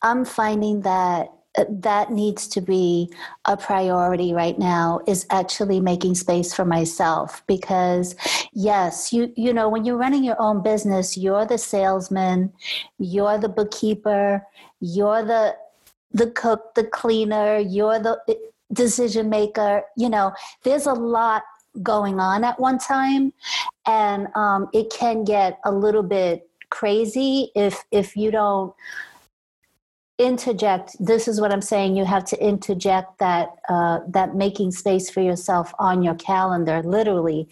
I'm 0.02 0.24
finding 0.26 0.82
that 0.82 1.32
uh, 1.58 1.66
that 1.68 2.12
needs 2.12 2.48
to 2.48 2.62
be 2.62 3.12
a 3.46 3.58
priority 3.58 4.34
right 4.34 4.58
now 4.58 5.02
is 5.08 5.26
actually 5.32 5.80
making 5.80 6.16
space 6.16 6.54
for 6.54 6.64
myself 6.64 7.44
because 7.48 8.16
yes 8.54 9.12
you 9.12 9.34
you 9.36 9.52
know 9.52 9.68
when 9.68 9.84
you're 9.84 9.98
running 9.98 10.24
your 10.24 10.40
own 10.40 10.62
business 10.62 11.18
you're 11.18 11.48
the 11.48 11.58
salesman 11.58 12.54
you're 13.00 13.40
the 13.40 13.50
bookkeeper 13.50 14.46
you're 14.80 15.24
the 15.24 15.56
the 16.14 16.30
cook 16.32 16.76
the 16.76 16.84
cleaner 16.84 17.58
you're 17.58 17.98
the 17.98 18.20
decision 18.74 19.30
maker. 19.30 19.84
You 19.98 20.10
know, 20.10 20.34
there's 20.64 20.86
a 20.86 20.94
lot 20.94 21.44
going 21.84 22.20
on 22.20 22.44
at 22.44 22.60
one 22.60 22.80
time, 22.80 23.34
and 23.86 24.28
um, 24.36 24.68
it 24.74 24.92
can 24.92 25.24
get 25.24 25.60
a 25.66 25.72
little 25.72 26.04
bit 26.04 26.50
crazy 26.70 27.52
if 27.56 27.84
if 27.92 28.16
you 28.16 28.32
don't 28.32 28.74
interject 30.20 30.96
this 31.00 31.28
is 31.28 31.40
what 31.42 31.52
i'm 31.52 31.62
saying 31.62 31.96
you 31.96 32.06
have 32.06 32.26
to 32.26 32.38
interject 32.44 33.18
that 33.20 33.50
uh, 33.70 34.00
that 34.08 34.36
making 34.36 34.70
space 34.72 35.10
for 35.10 35.22
yourself 35.22 35.74
on 35.80 36.04
your 36.04 36.16
calendar 36.16 36.84
literally 36.84 37.48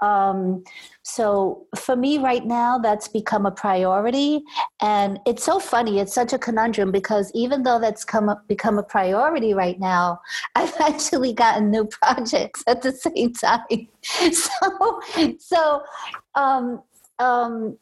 um, 0.00 0.62
so 1.02 1.66
for 1.76 1.96
me 1.96 2.16
right 2.16 2.44
now, 2.44 2.78
that's 2.78 3.08
become 3.08 3.44
a 3.44 3.50
priority. 3.50 4.42
And 4.80 5.20
it's 5.26 5.44
so 5.44 5.58
funny. 5.58 5.98
It's 5.98 6.14
such 6.14 6.32
a 6.32 6.38
conundrum 6.38 6.90
because 6.90 7.30
even 7.34 7.62
though 7.62 7.78
that's 7.78 8.04
come 8.04 8.30
up, 8.30 8.48
become 8.48 8.78
a 8.78 8.82
priority 8.82 9.52
right 9.52 9.78
now, 9.78 10.20
I've 10.54 10.74
actually 10.80 11.34
gotten 11.34 11.70
new 11.70 11.84
projects 11.84 12.64
at 12.66 12.82
the 12.82 12.92
same 12.92 13.32
time. 13.34 13.60
So, 14.32 15.00
so, 15.38 15.82
um, 16.34 16.82
um, 17.18 17.78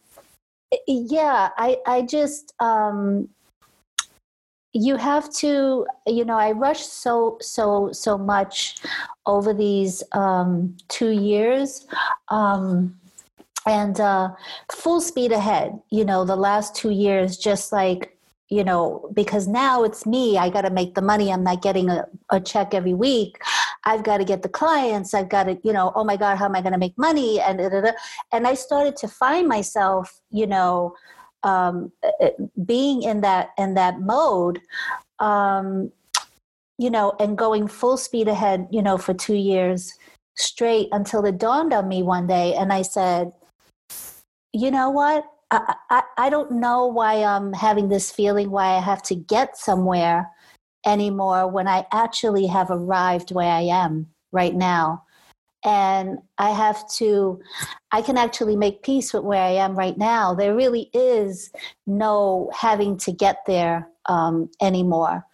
yeah, 0.86 1.50
I, 1.56 1.78
I 1.86 2.02
just, 2.02 2.54
um, 2.60 3.28
you 4.72 4.96
have 4.96 5.30
to 5.32 5.86
you 6.06 6.24
know 6.24 6.36
i 6.36 6.50
rushed 6.50 6.92
so 6.92 7.36
so 7.40 7.90
so 7.92 8.16
much 8.16 8.76
over 9.26 9.52
these 9.52 10.02
um, 10.12 10.76
two 10.88 11.10
years 11.10 11.86
um, 12.28 12.98
and 13.66 14.00
uh, 14.00 14.30
full 14.72 15.00
speed 15.00 15.32
ahead 15.32 15.78
you 15.90 16.04
know 16.04 16.24
the 16.24 16.36
last 16.36 16.74
two 16.74 16.90
years 16.90 17.36
just 17.36 17.72
like 17.72 18.16
you 18.48 18.64
know 18.64 19.08
because 19.14 19.46
now 19.46 19.82
it's 19.84 20.06
me 20.06 20.36
i 20.38 20.48
got 20.48 20.62
to 20.62 20.70
make 20.70 20.94
the 20.94 21.02
money 21.02 21.32
i'm 21.32 21.44
not 21.44 21.62
getting 21.62 21.88
a, 21.88 22.06
a 22.30 22.40
check 22.40 22.74
every 22.74 22.94
week 22.94 23.38
i've 23.84 24.02
got 24.02 24.18
to 24.18 24.24
get 24.24 24.42
the 24.42 24.48
clients 24.48 25.14
i've 25.14 25.28
got 25.28 25.44
to 25.44 25.58
you 25.64 25.72
know 25.72 25.92
oh 25.94 26.04
my 26.04 26.16
god 26.16 26.36
how 26.36 26.46
am 26.46 26.56
i 26.56 26.60
going 26.60 26.72
to 26.72 26.78
make 26.78 26.96
money 26.98 27.40
and 27.40 27.60
and 28.32 28.46
i 28.46 28.54
started 28.54 28.96
to 28.96 29.08
find 29.08 29.48
myself 29.48 30.20
you 30.30 30.46
know 30.46 30.94
um, 31.44 31.92
uh, 32.02 32.28
being 32.64 33.02
in 33.02 33.20
that 33.20 33.50
in 33.58 33.74
that 33.74 34.00
mode 34.00 34.60
um, 35.18 35.90
you 36.78 36.90
know 36.90 37.14
and 37.18 37.38
going 37.38 37.68
full 37.68 37.96
speed 37.96 38.28
ahead 38.28 38.66
you 38.70 38.82
know 38.82 38.98
for 38.98 39.14
two 39.14 39.34
years 39.34 39.94
straight 40.36 40.88
until 40.92 41.24
it 41.24 41.38
dawned 41.38 41.72
on 41.72 41.86
me 41.88 42.02
one 42.02 42.26
day 42.26 42.54
and 42.54 42.72
i 42.72 42.80
said 42.80 43.32
you 44.52 44.70
know 44.70 44.90
what? 44.90 45.24
I, 45.50 45.74
I, 45.90 46.02
I 46.18 46.30
don't 46.30 46.52
know 46.52 46.86
why 46.86 47.22
I'm 47.22 47.52
having 47.52 47.88
this 47.88 48.10
feeling 48.10 48.50
why 48.50 48.76
I 48.76 48.80
have 48.80 49.02
to 49.04 49.14
get 49.14 49.56
somewhere 49.56 50.30
anymore 50.86 51.48
when 51.48 51.68
I 51.68 51.86
actually 51.92 52.46
have 52.46 52.70
arrived 52.70 53.32
where 53.32 53.50
I 53.50 53.62
am 53.62 54.08
right 54.30 54.54
now. 54.54 55.04
And 55.64 56.18
I 56.38 56.50
have 56.50 56.88
to, 56.94 57.40
I 57.92 58.02
can 58.02 58.18
actually 58.18 58.56
make 58.56 58.82
peace 58.82 59.12
with 59.12 59.22
where 59.22 59.42
I 59.42 59.50
am 59.50 59.76
right 59.76 59.96
now. 59.96 60.34
There 60.34 60.56
really 60.56 60.90
is 60.92 61.50
no 61.86 62.50
having 62.54 62.96
to 62.98 63.12
get 63.12 63.38
there 63.46 63.88
um, 64.06 64.50
anymore. 64.60 65.24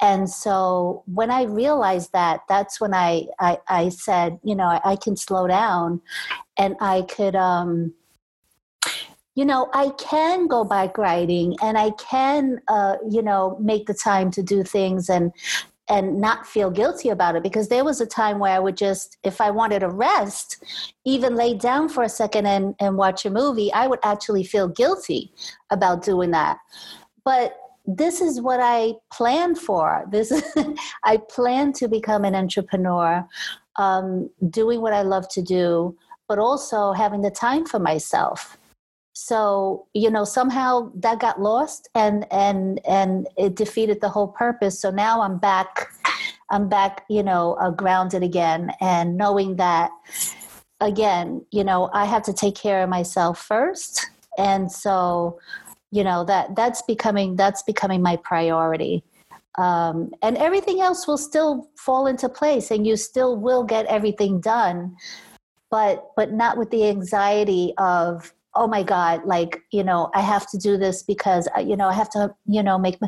And 0.00 0.28
so 0.28 1.04
when 1.06 1.30
I 1.30 1.44
realized 1.44 2.12
that, 2.12 2.40
that's 2.48 2.80
when 2.80 2.94
I, 2.94 3.26
I, 3.38 3.58
I 3.68 3.88
said, 3.90 4.38
you 4.42 4.54
know, 4.54 4.66
I, 4.66 4.80
I, 4.84 4.96
can 4.96 5.16
slow 5.16 5.46
down 5.46 6.00
and 6.58 6.74
I 6.80 7.02
could, 7.02 7.36
um, 7.36 7.94
you 9.36 9.44
know, 9.44 9.68
I 9.74 9.90
can 9.98 10.48
go 10.48 10.64
bike 10.64 10.98
riding 10.98 11.56
and 11.62 11.76
I 11.78 11.90
can, 11.90 12.60
uh, 12.68 12.96
you 13.08 13.22
know, 13.22 13.58
make 13.60 13.86
the 13.86 13.94
time 13.94 14.30
to 14.32 14.42
do 14.42 14.64
things 14.64 15.08
and 15.08 15.30
and 15.88 16.20
not 16.20 16.46
feel 16.46 16.70
guilty 16.70 17.10
about 17.10 17.36
it 17.36 17.42
because 17.42 17.68
there 17.68 17.84
was 17.84 18.00
a 18.00 18.06
time 18.06 18.38
where 18.38 18.52
I 18.52 18.58
would 18.58 18.76
just, 18.76 19.18
if 19.22 19.40
I 19.40 19.50
wanted 19.50 19.82
a 19.82 19.88
rest, 19.88 20.62
even 21.04 21.36
lay 21.36 21.54
down 21.54 21.88
for 21.88 22.02
a 22.02 22.08
second 22.08 22.46
and, 22.46 22.74
and 22.80 22.96
watch 22.96 23.24
a 23.24 23.30
movie, 23.30 23.72
I 23.72 23.86
would 23.86 24.00
actually 24.02 24.44
feel 24.44 24.68
guilty 24.68 25.32
about 25.70 26.02
doing 26.02 26.32
that. 26.32 26.58
But 27.24 27.56
this 27.86 28.20
is 28.20 28.40
what 28.40 28.60
I 28.60 28.94
plan 29.12 29.54
for. 29.54 30.04
This 30.10 30.32
I 31.04 31.18
plan 31.30 31.72
to 31.74 31.88
become 31.88 32.24
an 32.24 32.34
entrepreneur, 32.34 33.24
um, 33.76 34.30
doing 34.50 34.80
what 34.80 34.92
I 34.92 35.02
love 35.02 35.28
to 35.30 35.42
do, 35.42 35.96
but 36.28 36.38
also 36.38 36.92
having 36.92 37.22
the 37.22 37.30
time 37.30 37.64
for 37.64 37.78
myself 37.78 38.58
so 39.18 39.86
you 39.94 40.10
know 40.10 40.24
somehow 40.24 40.90
that 40.94 41.18
got 41.18 41.40
lost 41.40 41.88
and 41.94 42.26
and 42.30 42.80
and 42.86 43.26
it 43.38 43.54
defeated 43.54 44.00
the 44.00 44.08
whole 44.08 44.28
purpose 44.28 44.78
so 44.78 44.90
now 44.90 45.22
i'm 45.22 45.38
back 45.38 45.90
i'm 46.50 46.68
back 46.68 47.04
you 47.08 47.22
know 47.22 47.54
uh, 47.54 47.70
grounded 47.70 48.22
again 48.22 48.70
and 48.80 49.16
knowing 49.16 49.56
that 49.56 49.90
again, 50.80 51.44
you 51.50 51.64
know, 51.64 51.90
I 51.92 52.04
have 52.04 52.22
to 52.24 52.32
take 52.32 52.54
care 52.54 52.82
of 52.82 52.88
myself 52.88 53.38
first. 53.38 54.06
And 54.38 54.70
so, 54.70 55.38
you 55.90 56.04
know, 56.04 56.24
that 56.24 56.54
that's 56.54 56.82
becoming 56.82 57.36
that's 57.36 57.62
becoming 57.62 58.02
my 58.02 58.16
priority. 58.16 59.02
Um, 59.58 60.10
and 60.22 60.36
everything 60.36 60.80
else 60.80 61.06
will 61.06 61.16
still 61.16 61.70
fall 61.76 62.06
into 62.06 62.28
place 62.28 62.70
and 62.70 62.86
you 62.86 62.96
still 62.96 63.38
will 63.38 63.64
get 63.64 63.86
everything 63.86 64.38
done 64.38 64.94
but 65.70 66.10
but 66.14 66.30
not 66.30 66.58
with 66.58 66.70
the 66.70 66.86
anxiety 66.86 67.72
of 67.78 68.34
oh 68.56 68.66
my 68.66 68.82
god 68.82 69.24
like 69.24 69.62
you 69.70 69.84
know 69.84 70.10
i 70.14 70.20
have 70.20 70.48
to 70.50 70.58
do 70.58 70.76
this 70.76 71.02
because 71.02 71.48
uh, 71.56 71.60
you 71.60 71.76
know 71.76 71.88
i 71.88 71.92
have 71.92 72.10
to 72.10 72.34
you 72.46 72.62
know 72.62 72.78
make 72.78 72.98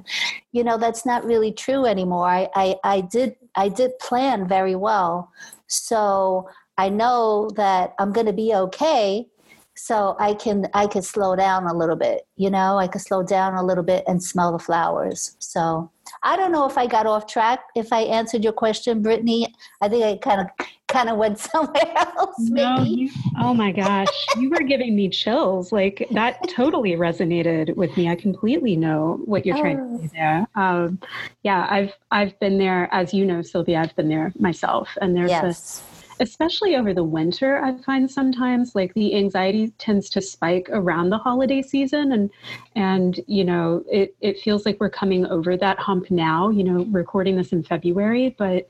you 0.53 0.62
know 0.62 0.78
that's 0.78 1.05
not 1.05 1.24
really 1.24 1.53
true 1.53 1.84
anymore 1.84 2.28
i 2.28 2.49
i, 2.55 2.76
I 2.84 3.01
did 3.01 3.36
i 3.55 3.68
did 3.68 3.99
plan 3.99 4.46
very 4.46 4.76
well 4.76 5.32
so 5.68 6.49
I 6.78 6.88
know 6.88 7.51
that 7.57 7.94
I'm 7.99 8.12
going 8.12 8.26
to 8.26 8.32
be 8.32 8.55
okay. 8.55 9.26
So 9.74 10.16
I 10.18 10.34
can 10.34 10.66
I 10.74 10.86
can 10.88 11.03
slow 11.03 11.36
down 11.36 11.66
a 11.66 11.74
little 11.74 11.94
bit, 11.94 12.22
you 12.36 12.51
know. 12.51 12.78
I 12.78 12.88
can 12.88 13.01
slow 13.01 13.22
down 13.22 13.55
a 13.55 13.62
little 13.62 13.84
bit 13.84 14.03
and 14.09 14.22
smell 14.22 14.51
the 14.51 14.59
flowers. 14.59 15.36
So 15.38 15.90
I 16.24 16.36
don't 16.36 16.51
know 16.51 16.66
if 16.66 16.76
I 16.76 16.86
got 16.88 17.07
off 17.07 17.28
track. 17.28 17.61
If 17.76 17.92
I 17.92 18.01
answered 18.01 18.42
your 18.42 18.53
question, 18.53 19.03
Brittany, 19.03 19.55
I 19.80 19.88
think 19.88 20.05
I 20.05 20.16
kind 20.16 20.40
of 20.40 20.66
kind 20.89 21.09
of 21.09 21.16
went 21.16 21.39
somewhere 21.53 21.93
else. 21.97 22.36
No, 22.39 22.82
you, 22.82 23.11
oh 23.39 23.55
my 23.55 23.70
gosh, 23.70 24.09
you 24.36 24.51
were 24.51 24.62
giving 24.62 24.97
me 24.97 25.09
chills. 25.09 25.70
Like 25.70 26.07
that 26.11 26.49
totally 26.49 26.93
resonated 26.93 27.76
with 27.76 27.97
me. 27.97 28.09
I 28.09 28.16
completely 28.16 28.74
know 28.74 29.20
what 29.24 29.47
you're 29.47 29.59
trying 29.59 29.80
oh. 29.80 29.99
to 29.99 30.09
say 30.09 30.11
there. 30.14 30.47
Um, 30.55 30.99
yeah, 31.43 31.66
I've 31.70 31.93
I've 32.11 32.39
been 32.41 32.59
there, 32.59 32.89
as 32.93 33.14
you 33.14 33.24
know, 33.24 33.43
Sylvia. 33.43 33.80
I've 33.80 33.95
been 33.95 34.09
there 34.09 34.32
myself, 34.39 34.89
and 35.01 35.16
there's 35.16 35.30
yes. 35.30 35.82
especially 36.20 36.74
over 36.74 36.93
the 36.93 37.05
winter 37.05 37.62
i 37.62 37.72
find 37.82 38.11
sometimes 38.11 38.74
like 38.74 38.93
the 38.95 39.14
anxiety 39.14 39.72
tends 39.78 40.11
to 40.11 40.20
spike 40.20 40.68
around 40.72 41.11
the 41.11 41.18
holiday 41.18 41.62
season 41.62 42.11
and 42.11 42.28
and 42.74 43.20
you 43.28 43.45
know 43.45 43.84
it, 43.89 44.16
it 44.20 44.36
feels 44.41 44.66
like 44.66 44.76
we're 44.80 44.91
coming 44.91 45.24
over 45.26 45.57
that 45.57 45.78
hump 45.78 46.11
now 46.11 46.49
you 46.49 46.64
know 46.64 46.84
recording 46.86 47.36
this 47.36 47.53
in 47.53 47.62
february 47.62 48.34
but 48.36 48.68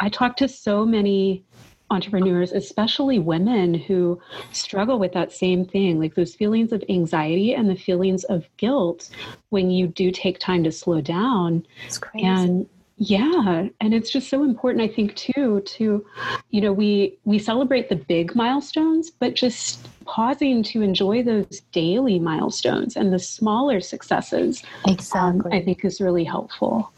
i 0.00 0.08
talk 0.08 0.36
to 0.36 0.48
so 0.48 0.84
many 0.84 1.44
entrepreneurs, 1.90 2.52
especially 2.52 3.18
women 3.18 3.74
who 3.74 4.20
struggle 4.52 4.98
with 4.98 5.12
that 5.12 5.32
same 5.32 5.64
thing, 5.64 5.98
like 5.98 6.14
those 6.14 6.34
feelings 6.34 6.72
of 6.72 6.84
anxiety 6.88 7.54
and 7.54 7.68
the 7.68 7.74
feelings 7.76 8.24
of 8.24 8.48
guilt 8.56 9.10
when 9.50 9.70
you 9.70 9.86
do 9.86 10.10
take 10.10 10.38
time 10.38 10.64
to 10.64 10.72
slow 10.72 11.00
down. 11.00 11.66
It's 11.86 11.98
crazy. 11.98 12.26
And 12.26 12.68
yeah 13.02 13.66
and 13.80 13.94
it's 13.94 14.10
just 14.10 14.28
so 14.28 14.44
important 14.44 14.84
i 14.84 14.86
think 14.86 15.16
too 15.16 15.62
to 15.62 16.04
you 16.50 16.60
know 16.60 16.70
we 16.70 17.16
we 17.24 17.38
celebrate 17.38 17.88
the 17.88 17.96
big 17.96 18.34
milestones 18.34 19.10
but 19.10 19.32
just 19.32 19.88
pausing 20.04 20.62
to 20.62 20.82
enjoy 20.82 21.22
those 21.22 21.60
daily 21.72 22.18
milestones 22.18 22.96
and 22.96 23.10
the 23.10 23.18
smaller 23.18 23.80
successes 23.80 24.62
exactly 24.86 25.50
um, 25.50 25.58
i 25.58 25.62
think 25.62 25.82
is 25.82 25.98
really 25.98 26.24
helpful 26.24 26.92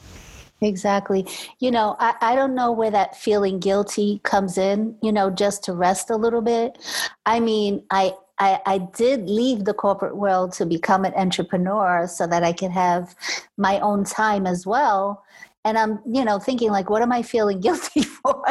Exactly. 0.62 1.26
You 1.58 1.72
know, 1.72 1.96
I, 1.98 2.14
I 2.20 2.34
don't 2.36 2.54
know 2.54 2.70
where 2.70 2.90
that 2.90 3.16
feeling 3.16 3.58
guilty 3.58 4.20
comes 4.22 4.56
in, 4.56 4.96
you 5.02 5.12
know, 5.12 5.28
just 5.28 5.64
to 5.64 5.72
rest 5.72 6.08
a 6.08 6.16
little 6.16 6.40
bit. 6.40 6.78
I 7.26 7.40
mean, 7.40 7.84
I, 7.90 8.14
I, 8.38 8.60
I, 8.64 8.78
did 8.78 9.28
leave 9.28 9.64
the 9.64 9.74
corporate 9.74 10.16
world 10.16 10.52
to 10.54 10.66
become 10.66 11.04
an 11.04 11.14
entrepreneur 11.14 12.06
so 12.06 12.26
that 12.28 12.42
I 12.42 12.52
could 12.52 12.70
have 12.70 13.14
my 13.56 13.78
own 13.80 14.04
time 14.04 14.46
as 14.46 14.66
well 14.66 15.22
and 15.64 15.78
i'm 15.78 16.00
you 16.10 16.24
know 16.24 16.38
thinking 16.38 16.70
like 16.70 16.90
what 16.90 17.02
am 17.02 17.12
i 17.12 17.22
feeling 17.22 17.60
guilty 17.66 18.02
for 18.02 18.42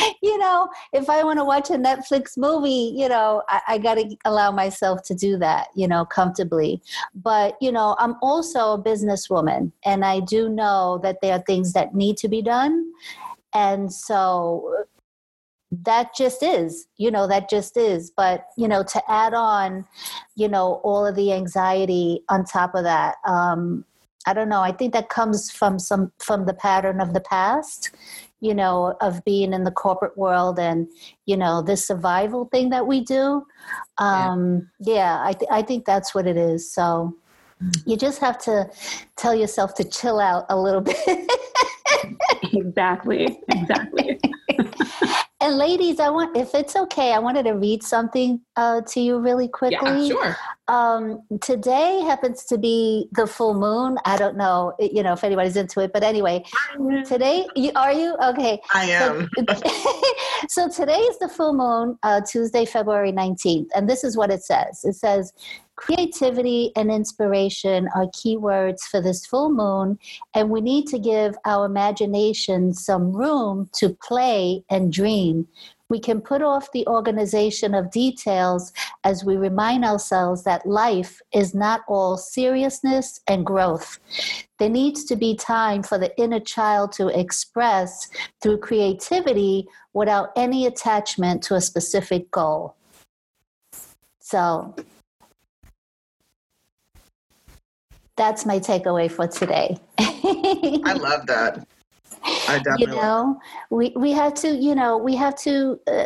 you 0.22 0.38
know 0.38 0.68
if 0.92 1.08
i 1.08 1.22
want 1.22 1.38
to 1.38 1.44
watch 1.44 1.70
a 1.70 1.74
netflix 1.74 2.36
movie 2.36 2.92
you 2.94 3.08
know 3.08 3.42
i, 3.48 3.60
I 3.68 3.78
got 3.78 3.94
to 3.94 4.16
allow 4.24 4.50
myself 4.50 5.02
to 5.04 5.14
do 5.14 5.38
that 5.38 5.68
you 5.74 5.88
know 5.88 6.04
comfortably. 6.04 6.82
But 7.14 7.56
you 7.60 7.72
know 7.72 7.96
i'm 7.98 8.16
also 8.22 8.74
a 8.74 8.82
businesswoman 8.82 9.72
and 9.84 10.04
i 10.04 10.20
do 10.20 10.48
know 10.48 11.00
that 11.02 11.18
there 11.22 11.34
are 11.34 11.42
things 11.46 11.72
that 11.72 11.94
need 11.94 12.16
to 12.18 12.28
be 12.28 12.42
done. 12.42 12.92
And 13.52 13.92
so 13.92 14.84
that 15.70 16.14
just 16.16 16.42
is 16.42 16.86
you 16.96 17.10
know 17.10 17.26
that 17.26 17.48
just 17.48 17.76
is. 17.76 18.10
But 18.16 18.46
you 18.56 18.68
know 18.68 18.82
to 18.84 19.02
add 19.08 19.34
on 19.34 19.86
you 20.36 20.48
know 20.48 20.80
all 20.84 21.06
of 21.06 21.16
the 21.16 21.32
anxiety 21.32 22.22
on 22.28 22.44
top 22.44 22.74
of 22.74 22.84
that 22.84 23.16
um 23.26 23.84
I 24.26 24.34
don't 24.34 24.50
know. 24.50 24.60
I 24.60 24.72
think 24.72 24.92
that 24.92 25.08
comes 25.08 25.50
from 25.50 25.78
some 25.78 26.12
from 26.18 26.44
the 26.44 26.52
pattern 26.52 27.00
of 27.00 27.14
the 27.14 27.20
past, 27.20 27.90
you 28.40 28.54
know, 28.54 28.96
of 29.00 29.24
being 29.24 29.52
in 29.52 29.64
the 29.64 29.70
corporate 29.70 30.16
world 30.16 30.58
and 30.58 30.88
you 31.26 31.36
know 31.36 31.62
this 31.62 31.86
survival 31.86 32.46
thing 32.46 32.70
that 32.70 32.86
we 32.86 33.00
do. 33.00 33.44
Um, 33.98 34.70
yeah, 34.80 34.94
yeah 34.94 35.22
I 35.24 35.32
th- 35.32 35.50
I 35.50 35.62
think 35.62 35.84
that's 35.84 36.14
what 36.14 36.26
it 36.26 36.36
is. 36.36 36.72
So 36.72 37.16
you 37.86 37.96
just 37.96 38.20
have 38.20 38.38
to 38.38 38.68
tell 39.16 39.34
yourself 39.34 39.74
to 39.74 39.84
chill 39.84 40.18
out 40.18 40.46
a 40.48 40.58
little 40.58 40.80
bit. 40.80 40.96
exactly. 42.52 43.38
Exactly. 43.48 44.20
And 45.42 45.56
ladies, 45.56 46.00
I 46.00 46.10
want, 46.10 46.36
if 46.36 46.54
it's 46.54 46.76
okay, 46.76 47.14
I 47.14 47.18
wanted 47.18 47.44
to 47.44 47.52
read 47.52 47.82
something 47.82 48.42
uh, 48.56 48.82
to 48.82 49.00
you 49.00 49.18
really 49.18 49.48
quickly. 49.48 50.08
Yeah, 50.08 50.08
sure. 50.08 50.36
Um, 50.68 51.22
today 51.40 52.00
happens 52.00 52.44
to 52.44 52.58
be 52.58 53.08
the 53.12 53.26
full 53.26 53.54
moon. 53.54 53.96
I 54.04 54.18
don't 54.18 54.36
know, 54.36 54.74
you 54.78 55.02
know, 55.02 55.14
if 55.14 55.24
anybody's 55.24 55.56
into 55.56 55.80
it, 55.80 55.92
but 55.94 56.02
anyway, 56.02 56.44
today, 57.06 57.46
you, 57.56 57.72
are 57.74 57.92
you 57.92 58.16
okay? 58.22 58.60
I 58.74 58.84
am. 58.90 59.30
So, 59.34 60.68
so 60.68 60.68
today 60.68 60.98
is 60.98 61.18
the 61.18 61.28
full 61.28 61.54
moon, 61.54 61.98
uh, 62.02 62.20
Tuesday, 62.20 62.66
February 62.66 63.10
nineteenth, 63.10 63.70
and 63.74 63.88
this 63.88 64.04
is 64.04 64.16
what 64.16 64.30
it 64.30 64.42
says. 64.42 64.84
It 64.84 64.94
says, 64.94 65.32
Creativity 65.80 66.72
and 66.76 66.90
inspiration 66.90 67.88
are 67.94 68.04
keywords 68.08 68.82
for 68.82 69.00
this 69.00 69.24
full 69.24 69.50
moon, 69.50 69.98
and 70.34 70.50
we 70.50 70.60
need 70.60 70.86
to 70.86 70.98
give 70.98 71.34
our 71.46 71.64
imagination 71.64 72.74
some 72.74 73.10
room 73.14 73.66
to 73.72 73.88
play 73.88 74.62
and 74.68 74.92
dream. 74.92 75.48
We 75.88 75.98
can 75.98 76.20
put 76.20 76.42
off 76.42 76.70
the 76.72 76.86
organization 76.86 77.74
of 77.74 77.90
details 77.90 78.74
as 79.04 79.24
we 79.24 79.38
remind 79.38 79.86
ourselves 79.86 80.44
that 80.44 80.66
life 80.66 81.22
is 81.32 81.54
not 81.54 81.80
all 81.88 82.18
seriousness 82.18 83.18
and 83.26 83.46
growth. 83.46 83.98
There 84.58 84.68
needs 84.68 85.04
to 85.04 85.16
be 85.16 85.34
time 85.34 85.82
for 85.82 85.96
the 85.96 86.14
inner 86.20 86.40
child 86.40 86.92
to 86.92 87.08
express 87.08 88.10
through 88.42 88.58
creativity 88.58 89.66
without 89.94 90.32
any 90.36 90.66
attachment 90.66 91.42
to 91.44 91.54
a 91.54 91.60
specific 91.62 92.30
goal. 92.30 92.76
So, 94.18 94.74
that's 98.20 98.44
my 98.44 98.58
takeaway 98.58 99.10
for 99.10 99.26
today. 99.26 99.78
I 99.98 100.92
love 101.00 101.26
that. 101.26 101.66
I 102.22 102.58
definitely. 102.58 102.80
You 102.80 103.00
know, 103.00 103.40
we 103.70 103.94
we 103.96 104.12
have 104.12 104.34
to, 104.34 104.48
you 104.48 104.74
know, 104.74 104.98
we 104.98 105.16
have 105.16 105.36
to 105.36 105.80
uh, 105.86 106.04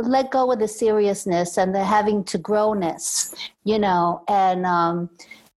let 0.00 0.30
go 0.30 0.52
of 0.52 0.60
the 0.60 0.68
seriousness 0.68 1.58
and 1.58 1.74
the 1.74 1.82
having 1.82 2.22
to 2.24 2.38
growness, 2.38 3.34
you 3.64 3.80
know, 3.80 4.22
and 4.28 4.64
um, 4.66 5.10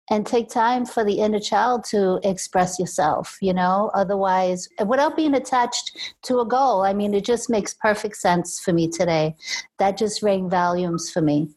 and 0.10 0.26
take 0.26 0.50
time 0.50 0.88
for 0.88 1.04
the 1.04 1.20
inner 1.20 1.40
child 1.40 1.84
to 1.92 2.20
express 2.24 2.80
yourself, 2.80 3.38
you 3.40 3.54
know. 3.54 3.92
Otherwise, 3.94 4.68
without 4.88 5.16
being 5.16 5.36
attached 5.36 6.16
to 6.24 6.40
a 6.40 6.46
goal, 6.48 6.82
I 6.82 6.94
mean, 6.94 7.14
it 7.14 7.26
just 7.26 7.48
makes 7.48 7.76
perfect 7.76 8.18
sense 8.18 8.60
for 8.60 8.74
me 8.74 8.90
today. 8.90 9.36
That 9.78 9.98
just 9.98 10.24
rang 10.24 10.50
volumes 10.50 11.12
for 11.12 11.22
me. 11.22 11.52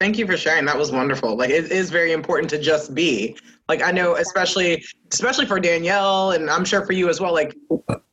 Thank 0.00 0.18
you 0.18 0.26
for 0.26 0.36
sharing. 0.36 0.64
That 0.64 0.76
was 0.76 0.90
wonderful. 0.90 1.36
Like 1.36 1.50
it 1.50 1.70
is 1.70 1.90
very 1.90 2.12
important 2.12 2.50
to 2.50 2.58
just 2.58 2.94
be. 2.94 3.36
Like 3.68 3.82
I 3.82 3.92
know 3.92 4.16
especially 4.16 4.84
especially 5.12 5.46
for 5.46 5.60
Danielle 5.60 6.32
and 6.32 6.50
I'm 6.50 6.64
sure 6.64 6.84
for 6.84 6.92
you 6.92 7.08
as 7.08 7.20
well 7.20 7.32
like 7.32 7.56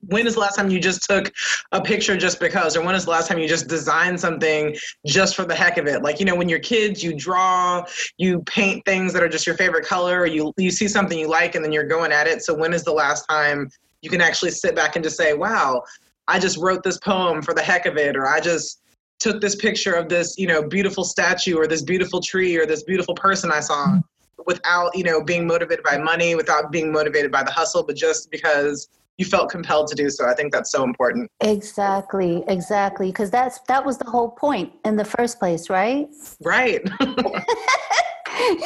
when 0.10 0.28
is 0.28 0.36
the 0.36 0.40
last 0.40 0.56
time 0.56 0.70
you 0.70 0.80
just 0.80 1.04
took 1.04 1.32
a 1.72 1.82
picture 1.82 2.18
just 2.18 2.40
because 2.40 2.76
or 2.76 2.84
when 2.84 2.96
is 2.96 3.06
the 3.06 3.12
last 3.12 3.28
time 3.28 3.40
you 3.40 3.48
just 3.48 3.68
designed 3.68 4.20
something 4.20 4.76
just 5.06 5.36
for 5.36 5.46
the 5.46 5.56
heck 5.56 5.78
of 5.78 5.88
it? 5.88 6.04
Like 6.04 6.20
you 6.20 6.26
know 6.26 6.36
when 6.36 6.50
you're 6.50 6.60
kids 6.60 7.04
you 7.04 7.16
draw, 7.16 7.84
you 8.18 8.42
paint 8.44 8.86
things 8.86 9.14
that 9.14 9.24
are 9.24 9.30
just 9.30 9.48
your 9.48 9.56
favorite 9.56 9.86
color 9.86 10.20
or 10.20 10.26
you 10.26 10.54
you 10.58 10.72
see 10.72 10.88
something 10.88 11.18
you 11.18 11.28
like 11.28 11.56
and 11.56 11.64
then 11.64 11.72
you're 11.72 11.84
going 11.88 12.12
at 12.12 12.28
it. 12.28 12.44
So 12.44 12.54
when 12.54 12.74
is 12.74 12.84
the 12.84 12.94
last 12.94 13.26
time 13.28 13.70
you 14.02 14.10
can 14.10 14.22
actually 14.22 14.52
sit 14.52 14.76
back 14.76 14.96
and 14.96 15.04
just 15.04 15.18
say, 15.18 15.34
"Wow, 15.34 15.84
I 16.28 16.40
just 16.40 16.58
wrote 16.58 16.84
this 16.84 16.98
poem 16.98 17.42
for 17.42 17.54
the 17.54 17.62
heck 17.62 17.86
of 17.86 17.98
it," 17.98 18.16
or 18.16 18.28
I 18.28 18.40
just 18.40 18.82
took 19.20 19.42
this 19.42 19.56
picture 19.56 19.94
of 19.94 20.10
this, 20.10 20.38
you 20.38 20.48
know, 20.48 20.64
beautiful 20.64 21.04
statue 21.04 21.58
or 21.58 21.68
this 21.68 21.82
beautiful 21.82 22.22
tree 22.22 22.58
or 22.58 22.66
this 22.66 22.84
beautiful 22.84 23.14
person 23.14 23.52
I 23.52 23.60
saw 23.60 23.98
without, 24.46 24.96
you 24.96 25.04
know, 25.04 25.22
being 25.24 25.46
motivated 25.46 25.84
by 25.84 25.98
money, 25.98 26.36
without 26.36 26.72
being 26.72 26.92
motivated 26.92 27.32
by 27.32 27.44
the 27.44 27.52
hustle, 27.52 27.84
but 27.84 27.96
just 27.96 28.32
because 28.32 28.90
you 29.18 29.26
felt 29.26 29.50
compelled 29.50 29.88
to 29.88 29.96
do 29.96 30.10
so. 30.10 30.26
I 30.26 30.34
think 30.34 30.54
that's 30.54 30.72
so 30.72 30.84
important. 30.84 31.30
Exactly, 31.42 32.44
exactly, 32.48 33.08
because 33.08 33.30
that's 33.30 33.60
that 33.68 33.86
was 33.86 33.98
the 33.98 34.10
whole 34.10 34.30
point 34.30 34.72
in 34.86 34.96
the 34.96 35.04
first 35.04 35.40
place, 35.40 35.70
right? 35.70 36.08
Right. 36.42 36.82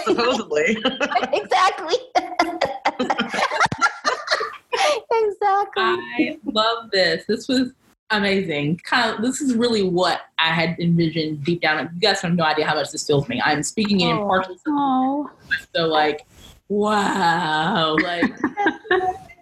Supposedly. 0.05 0.77
exactly. 1.33 1.95
exactly. 5.11 5.83
I 5.83 6.37
love 6.45 6.91
this. 6.91 7.25
This 7.27 7.47
was 7.47 7.71
amazing. 8.17 8.79
Kind 8.83 9.13
of, 9.13 9.21
this 9.21 9.41
is 9.41 9.55
really 9.55 9.83
what 9.83 10.21
I 10.39 10.47
had 10.49 10.79
envisioned 10.79 11.43
deep 11.43 11.61
down. 11.61 11.89
You 11.93 11.99
guys 11.99 12.21
have 12.21 12.33
no 12.33 12.43
idea 12.43 12.65
how 12.65 12.75
much 12.75 12.91
this 12.91 13.05
fills 13.05 13.27
me. 13.27 13.41
I'm 13.43 13.63
speaking 13.63 14.01
in 14.01 14.17
impartial. 14.17 14.57
Oh. 14.67 15.29
So 15.75 15.87
like, 15.87 16.25
wow, 16.69 17.95
like 18.01 18.35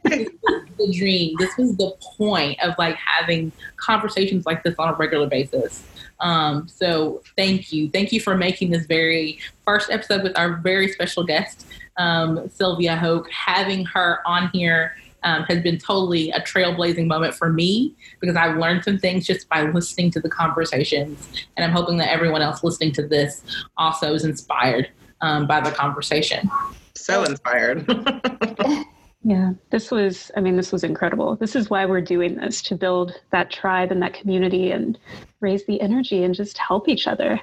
the 0.03 0.91
dream. 0.91 1.35
This 1.39 1.55
was 1.57 1.75
the 1.77 1.95
point 2.17 2.59
of 2.61 2.75
like 2.77 2.95
having 2.95 3.51
conversations 3.77 4.45
like 4.45 4.63
this 4.63 4.75
on 4.77 4.89
a 4.89 4.93
regular 4.93 5.27
basis. 5.27 5.83
Um, 6.19 6.67
so 6.67 7.23
thank 7.35 7.73
you, 7.73 7.89
thank 7.89 8.11
you 8.11 8.19
for 8.19 8.37
making 8.37 8.69
this 8.69 8.85
very 8.85 9.39
first 9.65 9.89
episode 9.89 10.21
with 10.23 10.37
our 10.37 10.57
very 10.57 10.87
special 10.89 11.23
guest, 11.23 11.65
um, 11.97 12.47
Sylvia 12.49 12.95
Hoke. 12.95 13.29
Having 13.31 13.85
her 13.85 14.19
on 14.25 14.49
here 14.53 14.95
um, 15.23 15.43
has 15.43 15.61
been 15.61 15.77
totally 15.77 16.31
a 16.31 16.41
trailblazing 16.41 17.07
moment 17.07 17.33
for 17.33 17.51
me 17.51 17.95
because 18.19 18.35
I've 18.35 18.57
learned 18.57 18.83
some 18.83 18.97
things 18.97 19.25
just 19.25 19.47
by 19.49 19.63
listening 19.63 20.11
to 20.11 20.19
the 20.19 20.29
conversations. 20.29 21.27
And 21.55 21.65
I'm 21.65 21.71
hoping 21.71 21.97
that 21.97 22.09
everyone 22.09 22.41
else 22.41 22.63
listening 22.63 22.91
to 22.93 23.07
this 23.07 23.43
also 23.77 24.13
is 24.13 24.25
inspired 24.25 24.89
um, 25.21 25.47
by 25.47 25.61
the 25.61 25.71
conversation. 25.71 26.49
So 26.95 27.23
inspired. 27.23 27.85
yeah, 29.23 29.53
this 29.69 29.91
was, 29.91 30.31
I 30.35 30.41
mean, 30.41 30.55
this 30.55 30.71
was 30.71 30.83
incredible. 30.83 31.35
This 31.35 31.55
is 31.55 31.69
why 31.69 31.85
we're 31.85 32.01
doing 32.01 32.35
this 32.35 32.61
to 32.63 32.75
build 32.75 33.19
that 33.31 33.51
tribe 33.51 33.91
and 33.91 34.01
that 34.01 34.13
community 34.13 34.71
and 34.71 34.97
raise 35.39 35.65
the 35.65 35.79
energy 35.81 36.23
and 36.23 36.33
just 36.33 36.57
help 36.57 36.87
each 36.87 37.07
other. 37.07 37.39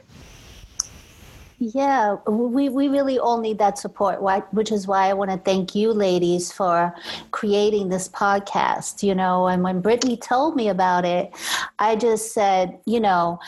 Yeah, 1.61 2.19
we, 2.29 2.69
we 2.69 2.87
really 2.87 3.19
all 3.19 3.41
need 3.41 3.59
that 3.59 3.79
support, 3.79 4.23
which 4.53 4.71
is 4.71 4.87
why 4.87 5.09
I 5.09 5.13
want 5.13 5.33
to 5.33 5.39
thank 5.39 5.75
you, 5.75 5.93
ladies, 5.93 6.53
for 6.53 6.95
creating 7.33 7.89
this 7.89 8.09
podcast. 8.09 9.03
You 9.03 9.17
know, 9.17 9.49
and 9.49 9.65
when 9.65 9.81
Brittany 9.81 10.17
told 10.17 10.55
me 10.55 10.69
about 10.69 11.05
it, 11.05 11.35
I 11.81 11.97
just 11.97 12.33
said, 12.33 12.79
you 12.87 13.01
know, 13.01 13.41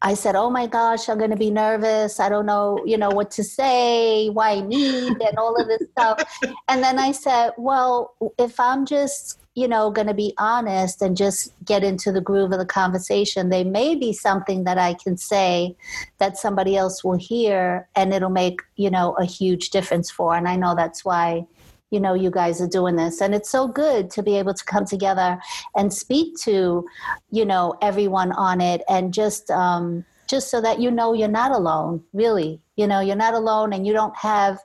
I 0.00 0.14
said, 0.14 0.34
"Oh 0.34 0.48
my 0.48 0.66
gosh, 0.66 1.10
I'm 1.10 1.18
going 1.18 1.30
to 1.30 1.36
be 1.36 1.50
nervous. 1.50 2.20
I 2.20 2.30
don't 2.30 2.46
know, 2.46 2.82
you 2.86 2.96
know, 2.96 3.10
what 3.10 3.30
to 3.32 3.44
say, 3.44 4.30
why 4.30 4.62
me, 4.62 5.08
and 5.08 5.36
all 5.36 5.60
of 5.60 5.66
this 5.68 5.82
stuff." 5.90 6.22
And 6.68 6.82
then 6.82 6.98
I 6.98 7.12
said, 7.12 7.52
"Well, 7.58 8.14
if 8.38 8.58
I'm 8.58 8.86
just 8.86 9.40
you 9.58 9.66
know, 9.66 9.90
going 9.90 10.06
to 10.06 10.14
be 10.14 10.32
honest 10.38 11.02
and 11.02 11.16
just 11.16 11.52
get 11.64 11.82
into 11.82 12.12
the 12.12 12.20
groove 12.20 12.52
of 12.52 12.60
the 12.60 12.64
conversation, 12.64 13.48
they 13.48 13.64
may 13.64 13.96
be 13.96 14.12
something 14.12 14.62
that 14.62 14.78
I 14.78 14.94
can 14.94 15.16
say 15.16 15.74
that 16.18 16.38
somebody 16.38 16.76
else 16.76 17.02
will 17.02 17.18
hear 17.18 17.88
and 17.96 18.14
it'll 18.14 18.30
make, 18.30 18.60
you 18.76 18.88
know, 18.88 19.14
a 19.14 19.24
huge 19.24 19.70
difference 19.70 20.12
for. 20.12 20.36
And 20.36 20.46
I 20.46 20.54
know 20.54 20.76
that's 20.76 21.04
why, 21.04 21.44
you 21.90 21.98
know, 21.98 22.14
you 22.14 22.30
guys 22.30 22.60
are 22.60 22.68
doing 22.68 22.94
this. 22.94 23.20
And 23.20 23.34
it's 23.34 23.50
so 23.50 23.66
good 23.66 24.12
to 24.12 24.22
be 24.22 24.38
able 24.38 24.54
to 24.54 24.64
come 24.64 24.84
together 24.84 25.40
and 25.74 25.92
speak 25.92 26.38
to, 26.42 26.86
you 27.32 27.44
know, 27.44 27.74
everyone 27.82 28.30
on 28.30 28.60
it 28.60 28.82
and 28.88 29.12
just, 29.12 29.50
um, 29.50 30.04
just 30.28 30.52
so 30.52 30.60
that 30.60 30.78
you 30.78 30.92
know 30.92 31.14
you're 31.14 31.26
not 31.26 31.50
alone, 31.50 32.04
really. 32.12 32.60
You 32.78 32.86
know, 32.86 33.00
you're 33.00 33.16
not 33.16 33.34
alone 33.34 33.72
and 33.72 33.86
you 33.86 33.92
don't 33.92 34.16
have, 34.16 34.58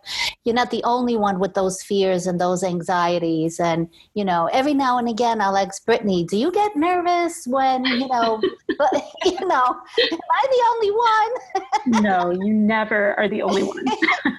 you're 0.46 0.56
not 0.56 0.70
the 0.70 0.84
only 0.84 1.18
one 1.18 1.40
with 1.40 1.56
those 1.56 1.82
fears 1.82 2.28
and 2.28 2.40
those 2.40 2.64
anxieties. 2.64 3.60
And, 3.60 3.90
you 4.14 4.24
know, 4.24 4.48
every 4.54 4.76
now 4.76 5.00
and 5.00 5.10
again, 5.10 5.42
I'll 5.42 5.58
ask 5.58 5.84
Brittany, 5.84 6.24
do 6.24 6.38
you 6.38 6.52
get 6.52 6.76
nervous 6.76 7.48
when, 7.48 7.84
you 7.86 8.08
know, 8.08 8.40
but, 8.78 8.94
you 9.26 9.48
know, 9.48 9.66
am 9.66 10.20
I 10.32 10.48
the 10.48 10.64
only 10.72 10.92
one? 10.92 12.04
no, 12.04 12.32
you 12.32 12.54
never 12.54 13.16
are 13.20 13.28
the 13.28 13.42
only 13.42 13.64
one. 13.64 13.84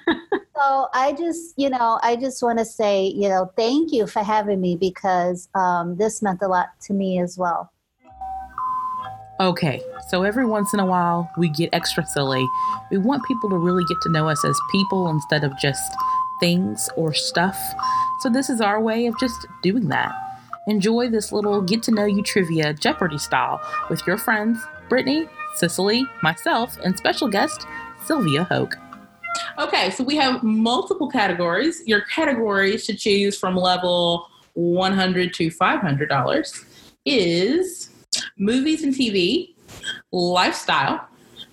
so 0.56 0.88
I 0.94 1.12
just, 1.18 1.54
you 1.56 1.68
know, 1.68 1.98
I 2.02 2.16
just 2.16 2.42
want 2.44 2.60
to 2.60 2.64
say, 2.64 3.06
you 3.06 3.28
know, 3.28 3.50
thank 3.56 3.92
you 3.92 4.06
for 4.06 4.22
having 4.22 4.60
me 4.60 4.76
because 4.76 5.48
um, 5.56 5.96
this 5.96 6.22
meant 6.22 6.42
a 6.42 6.48
lot 6.48 6.68
to 6.82 6.94
me 6.94 7.20
as 7.20 7.36
well. 7.36 7.72
Okay, 9.40 9.82
so 10.08 10.22
every 10.22 10.46
once 10.46 10.72
in 10.72 10.78
a 10.78 10.86
while 10.86 11.28
we 11.36 11.48
get 11.48 11.70
extra 11.72 12.06
silly. 12.06 12.46
We 12.92 12.98
want 12.98 13.24
people 13.24 13.50
to 13.50 13.56
really 13.56 13.84
get 13.84 13.96
to 14.02 14.10
know 14.10 14.28
us 14.28 14.44
as 14.44 14.56
people 14.70 15.08
instead 15.08 15.42
of 15.42 15.58
just 15.58 15.92
things 16.38 16.88
or 16.96 17.12
stuff. 17.12 17.58
So 18.20 18.30
this 18.30 18.48
is 18.48 18.60
our 18.60 18.80
way 18.80 19.06
of 19.06 19.18
just 19.18 19.46
doing 19.60 19.88
that. 19.88 20.12
Enjoy 20.68 21.08
this 21.10 21.32
little 21.32 21.60
get 21.62 21.82
to 21.84 21.90
know 21.90 22.04
you 22.04 22.22
trivia 22.22 22.74
Jeopardy 22.74 23.18
style 23.18 23.60
with 23.90 24.06
your 24.06 24.18
friends 24.18 24.58
Brittany, 24.88 25.28
Cicely, 25.56 26.04
myself, 26.22 26.76
and 26.84 26.96
special 26.96 27.28
guest 27.28 27.66
Sylvia 28.04 28.44
Hoke. 28.44 28.76
Okay, 29.58 29.90
so 29.90 30.04
we 30.04 30.14
have 30.14 30.44
multiple 30.44 31.08
categories. 31.08 31.82
Your 31.86 32.02
categories 32.02 32.86
to 32.86 32.94
choose 32.94 33.36
from 33.36 33.56
level 33.56 34.28
100 34.54 35.34
to 35.34 35.48
$500 35.48 36.64
is 37.04 37.90
movies 38.36 38.82
and 38.82 38.94
TV, 38.94 39.54
lifestyle, 40.12 41.08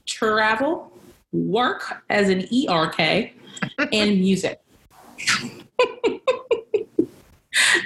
travel, 0.05 0.91
work 1.31 2.03
as 2.09 2.29
an 2.29 2.47
ERK, 2.53 3.33
and 3.91 4.19
music. 4.19 4.61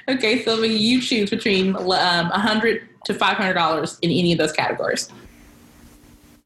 okay, 0.08 0.44
so 0.44 0.62
you 0.64 1.02
choose 1.02 1.30
between 1.30 1.76
um, 1.76 1.84
100 2.30 2.88
to 3.06 3.14
$500 3.14 4.00
in 4.02 4.12
any 4.12 4.32
of 4.32 4.38
those 4.38 4.52
categories. 4.52 5.12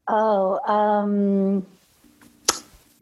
Oh, 0.08 0.60
um, 0.66 1.64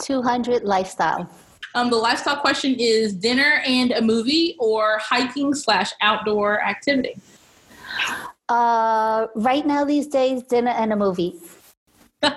200 0.02 0.62
lifestyle. 0.62 1.28
Um, 1.74 1.90
the 1.90 1.96
lifestyle 1.96 2.36
question 2.36 2.74
is 2.78 3.14
dinner 3.14 3.62
and 3.66 3.92
a 3.92 4.02
movie 4.02 4.56
or 4.58 4.98
hiking 4.98 5.54
slash 5.54 5.92
outdoor 6.00 6.62
activity. 6.62 7.20
Uh, 8.48 9.26
right 9.34 9.66
now, 9.66 9.84
these 9.84 10.06
days, 10.06 10.42
dinner 10.42 10.70
and 10.70 10.92
a 10.92 10.96
movie. 10.96 11.34
yeah, 12.22 12.32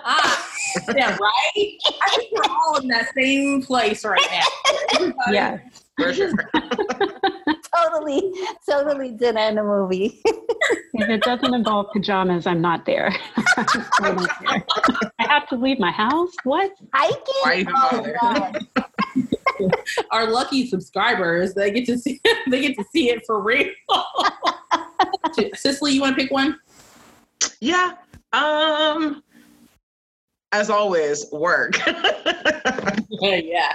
right. 0.85 1.19
I 1.55 2.15
think 2.15 2.31
we're 2.31 2.53
all 2.53 2.77
in 2.77 2.87
that 2.89 3.13
same 3.15 3.61
place 3.63 4.05
right 4.05 4.21
now. 4.29 5.13
yeah, 5.31 5.59
for 5.97 6.13
sure. 6.13 6.31
totally, 7.75 8.33
totally 8.69 9.11
dinner 9.11 9.39
and 9.39 9.59
a 9.59 9.63
movie. 9.63 10.21
if 10.25 11.09
it 11.09 11.21
doesn't 11.21 11.53
involve 11.53 11.87
pajamas, 11.93 12.45
I'm 12.45 12.61
not 12.61 12.85
there. 12.85 13.11
I 13.57 15.03
have 15.19 15.47
to 15.49 15.55
leave 15.55 15.79
my 15.79 15.91
house. 15.91 16.31
What? 16.43 16.71
Hiking? 16.93 17.67
Oh, 17.73 18.51
Our 20.11 20.29
lucky 20.29 20.67
subscribers, 20.67 21.53
they 21.53 21.71
get 21.71 21.85
to 21.85 21.97
see 21.97 22.19
they 22.49 22.61
get 22.61 22.77
to 22.77 22.85
see 22.91 23.09
it 23.09 23.25
for 23.25 23.41
real. 23.41 23.71
Cicely, 25.55 25.93
you 25.93 26.01
want 26.01 26.15
to 26.17 26.21
pick 26.21 26.31
one? 26.31 26.59
Yeah. 27.59 27.93
Um. 28.33 29.23
As 30.51 30.69
always, 30.69 31.25
work. 31.31 31.77
yeah. 33.21 33.73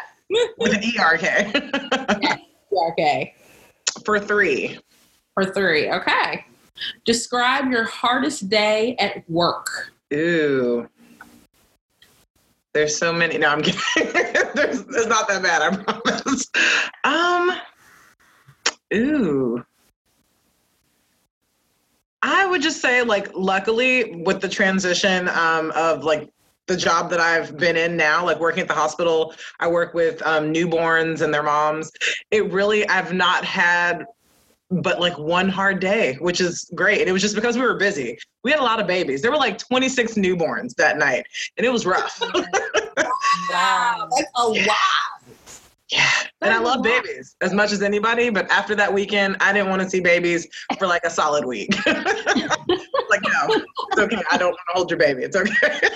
With 0.58 0.74
an 0.74 0.82
ERK. 0.82 1.22
yeah, 2.22 2.36
ERK. 2.72 3.34
For 4.04 4.18
three. 4.18 4.78
For 5.34 5.46
three. 5.46 5.90
Okay. 5.90 6.44
Describe 7.04 7.70
your 7.70 7.84
hardest 7.84 8.48
day 8.48 8.96
at 8.96 9.28
work. 9.30 9.92
Ooh. 10.12 10.88
There's 12.74 12.96
so 12.96 13.12
many. 13.12 13.38
No, 13.38 13.48
I'm 13.48 13.62
kidding. 13.62 13.80
there's, 14.54 14.80
it's 14.80 15.06
not 15.06 15.28
that 15.28 15.42
bad, 15.42 15.62
I 15.62 15.76
promise. 15.76 16.46
Um. 17.04 17.52
Ooh. 18.94 19.64
I 22.22 22.46
would 22.46 22.62
just 22.62 22.80
say, 22.80 23.02
like, 23.02 23.28
luckily 23.34 24.22
with 24.24 24.40
the 24.40 24.48
transition 24.48 25.28
um, 25.28 25.72
of 25.74 26.02
like 26.04 26.30
the 26.66 26.76
job 26.76 27.10
that 27.10 27.20
I've 27.20 27.56
been 27.56 27.76
in 27.76 27.96
now, 27.96 28.24
like 28.24 28.40
working 28.40 28.62
at 28.62 28.68
the 28.68 28.74
hospital, 28.74 29.34
I 29.60 29.68
work 29.68 29.94
with 29.94 30.20
um, 30.26 30.52
newborns 30.52 31.20
and 31.20 31.32
their 31.32 31.42
moms. 31.42 31.92
It 32.30 32.50
really, 32.50 32.86
I've 32.88 33.12
not 33.12 33.44
had 33.44 34.04
but 34.70 35.00
like 35.00 35.16
one 35.18 35.48
hard 35.48 35.80
day, 35.80 36.14
which 36.14 36.40
is 36.40 36.70
great. 36.74 37.06
It 37.06 37.12
was 37.12 37.22
just 37.22 37.34
because 37.34 37.56
we 37.56 37.62
were 37.62 37.76
busy. 37.76 38.18
We 38.42 38.50
had 38.50 38.60
a 38.60 38.64
lot 38.64 38.80
of 38.80 38.86
babies. 38.86 39.22
There 39.22 39.30
were 39.30 39.36
like 39.36 39.58
26 39.58 40.14
newborns 40.14 40.74
that 40.74 40.98
night, 40.98 41.24
and 41.56 41.64
it 41.64 41.70
was 41.70 41.86
rough. 41.86 42.20
wow, 43.50 44.08
that's 44.16 44.30
a 44.36 44.48
lot. 44.48 45.15
Yeah. 45.90 46.10
And 46.42 46.52
I 46.52 46.58
love 46.58 46.82
babies 46.82 47.36
as 47.40 47.52
much 47.52 47.72
as 47.72 47.82
anybody, 47.82 48.28
but 48.28 48.50
after 48.50 48.74
that 48.74 48.92
weekend, 48.92 49.36
I 49.40 49.52
didn't 49.52 49.68
want 49.68 49.82
to 49.82 49.88
see 49.88 50.00
babies 50.00 50.46
for 50.78 50.86
like 50.86 51.04
a 51.04 51.10
solid 51.10 51.44
week. 51.44 51.74
like, 51.86 53.22
no, 53.22 53.62
it's 53.90 53.98
okay. 53.98 54.22
I 54.30 54.36
don't 54.36 54.50
want 54.50 54.58
to 54.68 54.72
hold 54.74 54.90
your 54.90 54.98
baby. 54.98 55.22
It's 55.22 55.36
okay. 55.36 55.88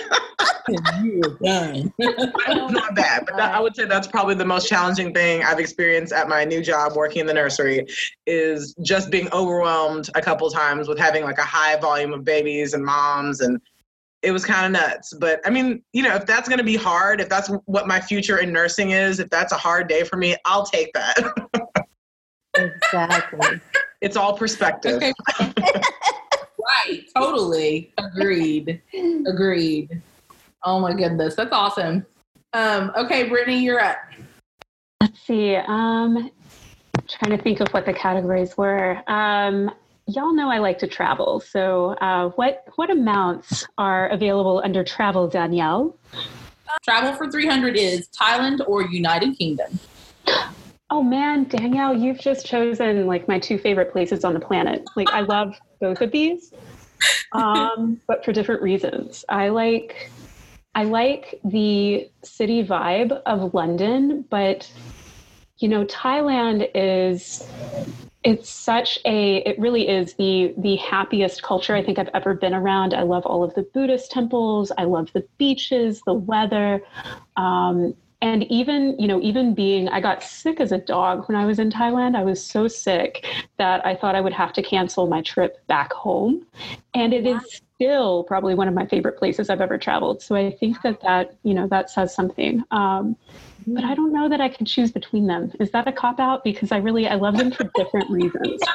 You're 1.03 1.37
done. 1.43 1.93
not 1.99 2.95
bad, 2.95 3.25
but 3.25 3.35
that, 3.37 3.53
I 3.53 3.59
would 3.59 3.75
say 3.75 3.85
that's 3.85 4.07
probably 4.07 4.35
the 4.35 4.45
most 4.45 4.69
challenging 4.69 5.13
thing 5.13 5.43
I've 5.43 5.59
experienced 5.59 6.13
at 6.13 6.29
my 6.29 6.45
new 6.45 6.61
job 6.61 6.95
working 6.95 7.21
in 7.21 7.27
the 7.27 7.33
nursery 7.33 7.85
is 8.25 8.73
just 8.81 9.09
being 9.11 9.27
overwhelmed 9.33 10.09
a 10.15 10.21
couple 10.21 10.49
times 10.49 10.87
with 10.87 10.97
having 10.97 11.23
like 11.23 11.37
a 11.37 11.43
high 11.43 11.77
volume 11.77 12.13
of 12.13 12.23
babies 12.23 12.73
and 12.73 12.83
moms 12.83 13.41
and 13.41 13.59
it 14.21 14.31
was 14.31 14.45
kind 14.45 14.65
of 14.65 14.71
nuts. 14.71 15.13
But 15.13 15.41
I 15.45 15.49
mean, 15.49 15.81
you 15.93 16.03
know, 16.03 16.15
if 16.15 16.25
that's 16.25 16.47
going 16.47 16.59
to 16.59 16.63
be 16.63 16.75
hard, 16.75 17.21
if 17.21 17.29
that's 17.29 17.49
what 17.65 17.87
my 17.87 17.99
future 17.99 18.37
in 18.37 18.51
nursing 18.51 18.91
is, 18.91 19.19
if 19.19 19.29
that's 19.29 19.51
a 19.51 19.57
hard 19.57 19.87
day 19.87 20.03
for 20.03 20.17
me, 20.17 20.35
I'll 20.45 20.65
take 20.65 20.93
that. 20.93 21.17
exactly. 22.55 23.59
It's 24.01 24.17
all 24.17 24.35
perspective. 24.35 24.95
Okay. 24.95 25.13
right. 25.39 27.03
Totally. 27.15 27.93
Agreed. 27.99 28.81
Agreed. 29.27 30.01
Oh 30.63 30.79
my 30.79 30.95
goodness. 30.95 31.35
That's 31.35 31.51
awesome. 31.51 32.03
Um, 32.53 32.91
okay, 32.95 33.29
Brittany, 33.29 33.63
you're 33.63 33.79
up. 33.79 33.99
Let's 34.99 35.19
see. 35.19 35.55
Um, 35.55 36.31
trying 37.07 37.37
to 37.37 37.43
think 37.43 37.59
of 37.59 37.67
what 37.75 37.85
the 37.85 37.93
categories 37.93 38.57
were. 38.57 39.03
Um, 39.07 39.69
y'all 40.15 40.33
know 40.33 40.49
I 40.49 40.59
like 40.59 40.79
to 40.79 40.87
travel. 40.87 41.39
So, 41.39 41.95
uh, 42.01 42.29
what 42.29 42.65
what 42.75 42.89
amounts 42.89 43.65
are 43.77 44.07
available 44.09 44.61
under 44.63 44.83
travel, 44.83 45.27
Danielle? 45.27 45.97
Travel 46.83 47.13
for 47.13 47.29
300 47.29 47.75
is 47.75 48.07
Thailand 48.09 48.61
or 48.67 48.83
United 48.83 49.37
Kingdom. 49.37 49.79
Oh 50.89 51.03
man, 51.03 51.45
Danielle, 51.45 51.95
you've 51.95 52.19
just 52.19 52.45
chosen 52.45 53.07
like 53.07 53.27
my 53.27 53.39
two 53.39 53.57
favorite 53.57 53.91
places 53.91 54.23
on 54.23 54.33
the 54.33 54.39
planet. 54.39 54.83
Like 54.95 55.09
I 55.09 55.21
love 55.21 55.57
both 55.79 56.01
of 56.01 56.11
these, 56.11 56.53
um, 57.31 57.99
but 58.07 58.25
for 58.25 58.33
different 58.33 58.61
reasons. 58.61 59.23
I 59.29 59.49
like 59.49 60.11
I 60.75 60.83
like 60.83 61.39
the 61.43 62.09
city 62.23 62.65
vibe 62.65 63.21
of 63.25 63.53
London, 63.53 64.25
but 64.29 64.71
you 65.57 65.69
know, 65.69 65.85
Thailand 65.85 66.69
is 66.73 67.47
it's 68.23 68.49
such 68.49 68.99
a 69.05 69.37
it 69.37 69.57
really 69.59 69.87
is 69.87 70.13
the 70.13 70.53
the 70.57 70.75
happiest 70.77 71.41
culture 71.41 71.75
I 71.75 71.83
think 71.83 71.97
I've 71.97 72.09
ever 72.13 72.33
been 72.33 72.53
around. 72.53 72.93
I 72.93 73.01
love 73.03 73.25
all 73.25 73.43
of 73.43 73.53
the 73.55 73.63
Buddhist 73.63 74.11
temples. 74.11 74.71
I 74.77 74.83
love 74.83 75.11
the 75.13 75.25
beaches, 75.37 76.01
the 76.05 76.13
weather. 76.13 76.83
Um, 77.35 77.95
and 78.21 78.43
even 78.51 78.95
you 78.99 79.07
know 79.07 79.19
even 79.21 79.53
being 79.53 79.89
i 79.89 79.99
got 79.99 80.21
sick 80.23 80.59
as 80.59 80.71
a 80.71 80.77
dog 80.77 81.27
when 81.27 81.35
i 81.35 81.45
was 81.45 81.59
in 81.59 81.71
thailand 81.71 82.15
i 82.15 82.23
was 82.23 82.43
so 82.43 82.67
sick 82.67 83.25
that 83.57 83.85
i 83.85 83.95
thought 83.95 84.15
i 84.15 84.21
would 84.21 84.33
have 84.33 84.53
to 84.53 84.61
cancel 84.61 85.07
my 85.07 85.21
trip 85.21 85.65
back 85.67 85.91
home 85.91 86.45
and 86.93 87.13
it 87.13 87.25
is 87.25 87.61
still 87.81 88.23
probably 88.25 88.53
one 88.53 88.67
of 88.67 88.75
my 88.75 88.85
favorite 88.85 89.17
places 89.17 89.49
i've 89.49 89.61
ever 89.61 89.77
traveled. 89.77 90.21
So 90.21 90.35
i 90.35 90.51
think 90.51 90.81
that 90.83 91.01
that 91.01 91.35
you 91.43 91.53
know 91.53 91.67
that 91.67 91.89
says 91.89 92.13
something. 92.13 92.63
Um, 92.69 93.15
but 93.65 93.83
i 93.83 93.95
don't 93.95 94.13
know 94.13 94.29
that 94.29 94.39
i 94.39 94.49
can 94.49 94.65
choose 94.65 94.91
between 94.91 95.25
them. 95.25 95.51
Is 95.59 95.71
that 95.71 95.87
a 95.87 95.91
cop 95.91 96.19
out? 96.19 96.43
Because 96.43 96.71
i 96.71 96.77
really 96.77 97.07
i 97.07 97.15
love 97.15 97.37
them 97.37 97.51
for 97.51 97.69
different 97.75 98.09
reasons. 98.09 98.61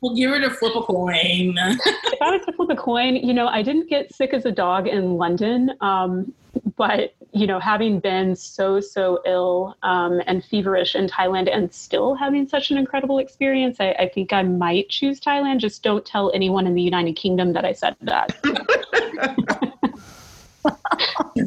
We'll 0.00 0.14
give 0.14 0.32
her 0.32 0.38
to 0.38 0.50
flip 0.50 0.76
a 0.76 0.82
coin. 0.82 1.54
if 1.56 2.20
I 2.20 2.30
was 2.30 2.44
to 2.44 2.52
flip 2.52 2.68
a 2.68 2.76
coin, 2.76 3.16
you 3.16 3.32
know, 3.32 3.46
I 3.46 3.62
didn't 3.62 3.88
get 3.88 4.14
sick 4.14 4.34
as 4.34 4.44
a 4.44 4.52
dog 4.52 4.86
in 4.86 5.14
London, 5.14 5.70
um, 5.80 6.30
but 6.76 7.14
you 7.34 7.48
know, 7.48 7.58
having 7.58 7.98
been 7.98 8.36
so 8.36 8.80
so 8.80 9.20
ill 9.26 9.74
um, 9.82 10.22
and 10.26 10.44
feverish 10.44 10.94
in 10.94 11.08
Thailand, 11.08 11.52
and 11.52 11.74
still 11.74 12.14
having 12.14 12.48
such 12.48 12.70
an 12.70 12.78
incredible 12.78 13.18
experience, 13.18 13.78
I, 13.80 13.90
I, 13.92 14.08
think 14.08 14.32
I 14.32 14.44
might 14.44 14.88
choose 14.88 15.20
Thailand. 15.20 15.58
Just 15.58 15.82
don't 15.82 16.06
tell 16.06 16.30
anyone 16.32 16.66
in 16.66 16.74
the 16.74 16.82
United 16.82 17.16
Kingdom 17.16 17.52
that 17.54 17.64
I 17.64 17.72
said 17.72 17.96
that. 18.02 18.38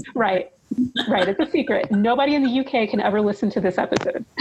right. 0.15 0.51
Right, 1.07 1.29
it's 1.29 1.39
a 1.39 1.49
secret. 1.49 1.89
Nobody 1.91 2.35
in 2.35 2.43
the 2.43 2.59
UK 2.59 2.89
can 2.89 2.99
ever 2.99 3.21
listen 3.21 3.49
to 3.51 3.61
this 3.61 3.77
episode. 3.77 4.25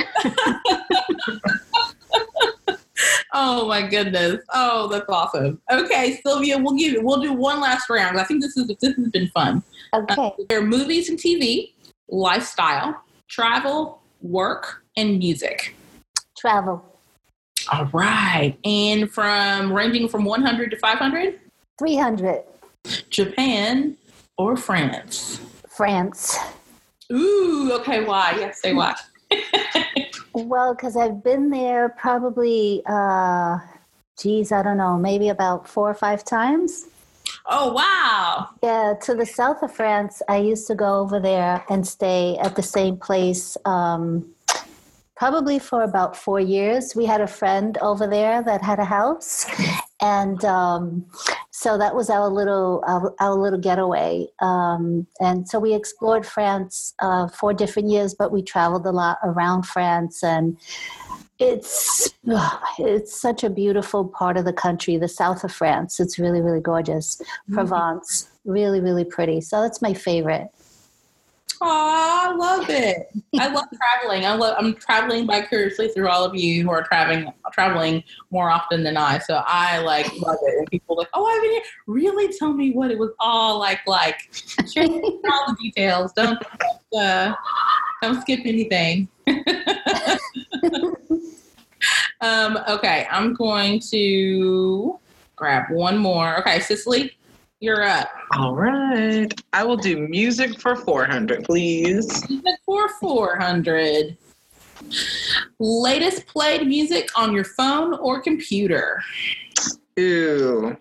oh 3.32 3.66
my 3.68 3.82
goodness. 3.82 4.42
Oh, 4.52 4.88
that's 4.88 5.08
awesome. 5.08 5.60
Okay, 5.70 6.20
Sylvia, 6.24 6.58
we'll 6.58 6.74
give 6.74 7.02
we'll 7.02 7.20
do 7.20 7.32
one 7.32 7.60
last 7.60 7.88
round. 7.90 8.18
I 8.18 8.24
think 8.24 8.42
this 8.42 8.56
is 8.56 8.66
this 8.66 8.96
has 8.96 9.08
been 9.08 9.28
fun. 9.28 9.62
Okay. 9.94 10.14
Uh, 10.18 10.30
there 10.48 10.60
are 10.60 10.66
movies 10.66 11.08
and 11.08 11.18
TV, 11.18 11.72
lifestyle, 12.08 13.02
travel, 13.28 14.02
work, 14.22 14.82
and 14.96 15.18
music. 15.18 15.74
Travel. 16.36 16.84
All 17.72 17.86
right. 17.86 18.56
And 18.64 19.10
from 19.10 19.72
ranging 19.72 20.08
from 20.08 20.24
100 20.24 20.70
to 20.70 20.76
500? 20.76 21.40
300. 21.78 22.42
Japan 23.10 23.96
or 24.38 24.56
France? 24.56 25.40
France. 25.68 26.36
Ooh, 27.12 27.72
okay. 27.74 28.04
Why? 28.04 28.36
Yes, 28.38 28.62
say 28.62 28.72
why. 28.72 28.94
well, 30.34 30.74
because 30.74 30.96
I've 30.96 31.22
been 31.22 31.50
there 31.50 31.88
probably, 31.90 32.82
uh, 32.86 33.58
geez, 34.18 34.52
I 34.52 34.62
don't 34.62 34.76
know, 34.76 34.96
maybe 34.96 35.28
about 35.28 35.68
four 35.68 35.90
or 35.90 35.94
five 35.94 36.24
times. 36.24 36.86
Oh, 37.46 37.72
wow. 37.72 38.48
Yeah, 38.62 38.94
to 39.02 39.14
the 39.14 39.26
south 39.26 39.62
of 39.62 39.72
France. 39.72 40.22
I 40.28 40.38
used 40.38 40.66
to 40.68 40.74
go 40.74 41.00
over 41.00 41.20
there 41.20 41.64
and 41.68 41.86
stay 41.86 42.36
at 42.38 42.56
the 42.56 42.62
same 42.62 42.96
place 42.96 43.56
um, 43.64 44.28
probably 45.16 45.58
for 45.58 45.82
about 45.82 46.16
four 46.16 46.40
years. 46.40 46.94
We 46.94 47.06
had 47.06 47.20
a 47.20 47.26
friend 47.26 47.78
over 47.78 48.06
there 48.06 48.42
that 48.42 48.62
had 48.62 48.78
a 48.78 48.84
house. 48.84 49.46
And 50.00 50.44
um, 50.44 51.06
so 51.58 51.78
that 51.78 51.94
was 51.94 52.10
our 52.10 52.28
little 52.28 52.84
our, 52.86 53.14
our 53.18 53.34
little 53.34 53.58
getaway. 53.58 54.26
Um, 54.40 55.06
and 55.20 55.48
so 55.48 55.58
we 55.58 55.72
explored 55.72 56.26
France 56.26 56.92
uh, 56.98 57.28
for 57.28 57.54
different 57.54 57.88
years, 57.88 58.14
but 58.14 58.30
we 58.30 58.42
traveled 58.42 58.84
a 58.84 58.92
lot 58.92 59.16
around 59.24 59.62
France 59.62 60.22
and 60.22 60.58
it's 61.38 62.12
it's 62.78 63.18
such 63.18 63.42
a 63.42 63.48
beautiful 63.48 64.04
part 64.04 64.36
of 64.36 64.44
the 64.44 64.52
country, 64.52 64.98
the 64.98 65.08
south 65.08 65.44
of 65.44 65.52
France. 65.52 65.98
It's 65.98 66.18
really 66.18 66.42
really 66.42 66.60
gorgeous. 66.60 67.16
Mm-hmm. 67.16 67.54
Provence, 67.54 68.28
really 68.44 68.80
really 68.80 69.04
pretty. 69.04 69.40
So 69.40 69.62
that's 69.62 69.80
my 69.80 69.94
favorite. 69.94 70.50
I 71.62 72.34
love 72.36 72.68
it. 72.68 73.08
I 73.38 73.48
love 73.52 73.64
traveling. 73.74 74.26
I 74.26 74.34
love 74.34 74.56
I'm 74.58 74.74
traveling 74.74 75.26
vicariously 75.26 75.88
through 75.88 76.08
all 76.08 76.24
of 76.24 76.34
you 76.34 76.62
who 76.62 76.70
are 76.70 76.82
traveling 76.82 77.32
traveling 77.52 78.02
more 78.30 78.50
often 78.50 78.82
than 78.82 78.96
I. 78.96 79.18
So 79.18 79.42
I 79.46 79.78
like 79.78 80.06
love 80.20 80.38
it. 80.42 80.58
And 80.58 80.66
people 80.70 80.96
like, 80.96 81.08
oh, 81.14 81.26
I've 81.26 81.42
been 81.42 81.52
here. 81.52 81.62
Really 81.86 82.32
tell 82.36 82.52
me 82.52 82.72
what 82.72 82.90
it 82.90 82.98
was 82.98 83.10
all 83.18 83.58
like. 83.58 83.80
Like, 83.86 84.28
share 84.72 84.84
all 84.84 85.46
the 85.48 85.56
details. 85.60 86.12
Don't 86.12 86.42
uh, 86.96 87.34
don't 88.02 88.20
skip 88.20 88.40
anything. 88.44 89.08
um, 92.20 92.58
okay, 92.68 93.06
I'm 93.10 93.34
going 93.34 93.80
to 93.90 94.98
grab 95.36 95.70
one 95.70 95.98
more. 95.98 96.38
Okay, 96.40 96.60
Cicely, 96.60 97.15
you're 97.60 97.82
up. 97.82 98.08
All 98.36 98.54
right. 98.54 99.28
I 99.52 99.64
will 99.64 99.76
do 99.76 100.06
music 100.08 100.60
for 100.60 100.76
400, 100.76 101.44
please. 101.44 102.28
Music 102.28 102.58
for 102.64 102.88
400. 103.00 104.16
Latest 105.58 106.26
played 106.26 106.66
music 106.66 107.08
on 107.16 107.32
your 107.32 107.44
phone 107.44 107.94
or 107.94 108.20
computer? 108.20 109.02
Ooh. 109.98 110.76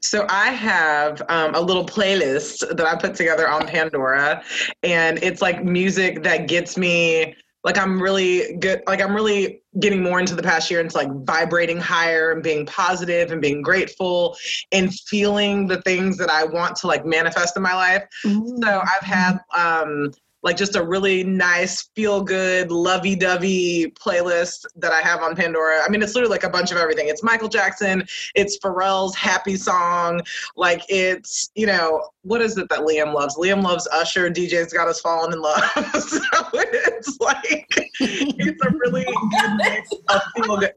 So 0.00 0.26
I 0.28 0.48
have 0.48 1.22
um, 1.28 1.54
a 1.54 1.60
little 1.60 1.86
playlist 1.86 2.76
that 2.76 2.86
I 2.86 2.96
put 2.96 3.14
together 3.14 3.48
on 3.48 3.66
Pandora, 3.68 4.42
and 4.82 5.22
it's 5.22 5.40
like 5.40 5.64
music 5.64 6.22
that 6.24 6.48
gets 6.48 6.76
me 6.76 7.36
like 7.64 7.78
I'm 7.78 8.02
really 8.02 8.56
good. 8.56 8.82
Like 8.86 9.00
I'm 9.00 9.14
really 9.14 9.62
getting 9.78 10.02
more 10.02 10.20
into 10.20 10.34
the 10.34 10.42
past 10.42 10.70
year 10.70 10.80
into 10.80 10.96
like 10.96 11.08
vibrating 11.24 11.78
higher 11.78 12.32
and 12.32 12.42
being 12.42 12.66
positive 12.66 13.30
and 13.30 13.40
being 13.40 13.62
grateful 13.62 14.36
and 14.72 14.92
feeling 14.92 15.66
the 15.66 15.80
things 15.82 16.18
that 16.18 16.28
I 16.28 16.44
want 16.44 16.76
to 16.76 16.86
like 16.86 17.06
manifest 17.06 17.56
in 17.56 17.62
my 17.62 17.74
life. 17.74 18.04
Mm-hmm. 18.24 18.62
So 18.62 18.82
I've 18.82 19.06
had 19.06 19.38
um, 19.56 20.12
like 20.42 20.56
just 20.56 20.76
a 20.76 20.82
really 20.82 21.24
nice, 21.24 21.82
feel 21.94 22.22
good, 22.22 22.70
lovey 22.70 23.14
dovey 23.14 23.92
playlist 23.92 24.66
that 24.76 24.92
I 24.92 25.00
have 25.00 25.22
on 25.22 25.36
Pandora. 25.36 25.80
I 25.84 25.88
mean, 25.88 26.02
it's 26.02 26.14
literally 26.14 26.32
like 26.32 26.44
a 26.44 26.50
bunch 26.50 26.70
of 26.72 26.78
everything. 26.78 27.08
It's 27.08 27.22
Michael 27.22 27.48
Jackson, 27.48 28.04
it's 28.34 28.58
Pharrell's 28.58 29.14
happy 29.14 29.56
song, 29.56 30.20
like 30.56 30.82
it's, 30.88 31.50
you 31.54 31.66
know, 31.66 32.08
what 32.22 32.40
is 32.40 32.56
it 32.58 32.68
that 32.68 32.80
Liam 32.80 33.14
loves? 33.14 33.36
Liam 33.36 33.62
loves 33.62 33.86
Usher, 33.92 34.30
DJ's 34.30 34.72
got 34.72 34.88
us 34.88 35.00
falling 35.00 35.32
in 35.32 35.40
love. 35.40 35.62
so 35.92 36.20
it's 36.54 37.18
like, 37.20 37.66
it's 38.00 38.64
a 38.64 38.70
really 38.78 39.04
good 39.04 39.56
mix 39.56 39.90
of 40.08 40.22
feel 40.36 40.56
good 40.56 40.72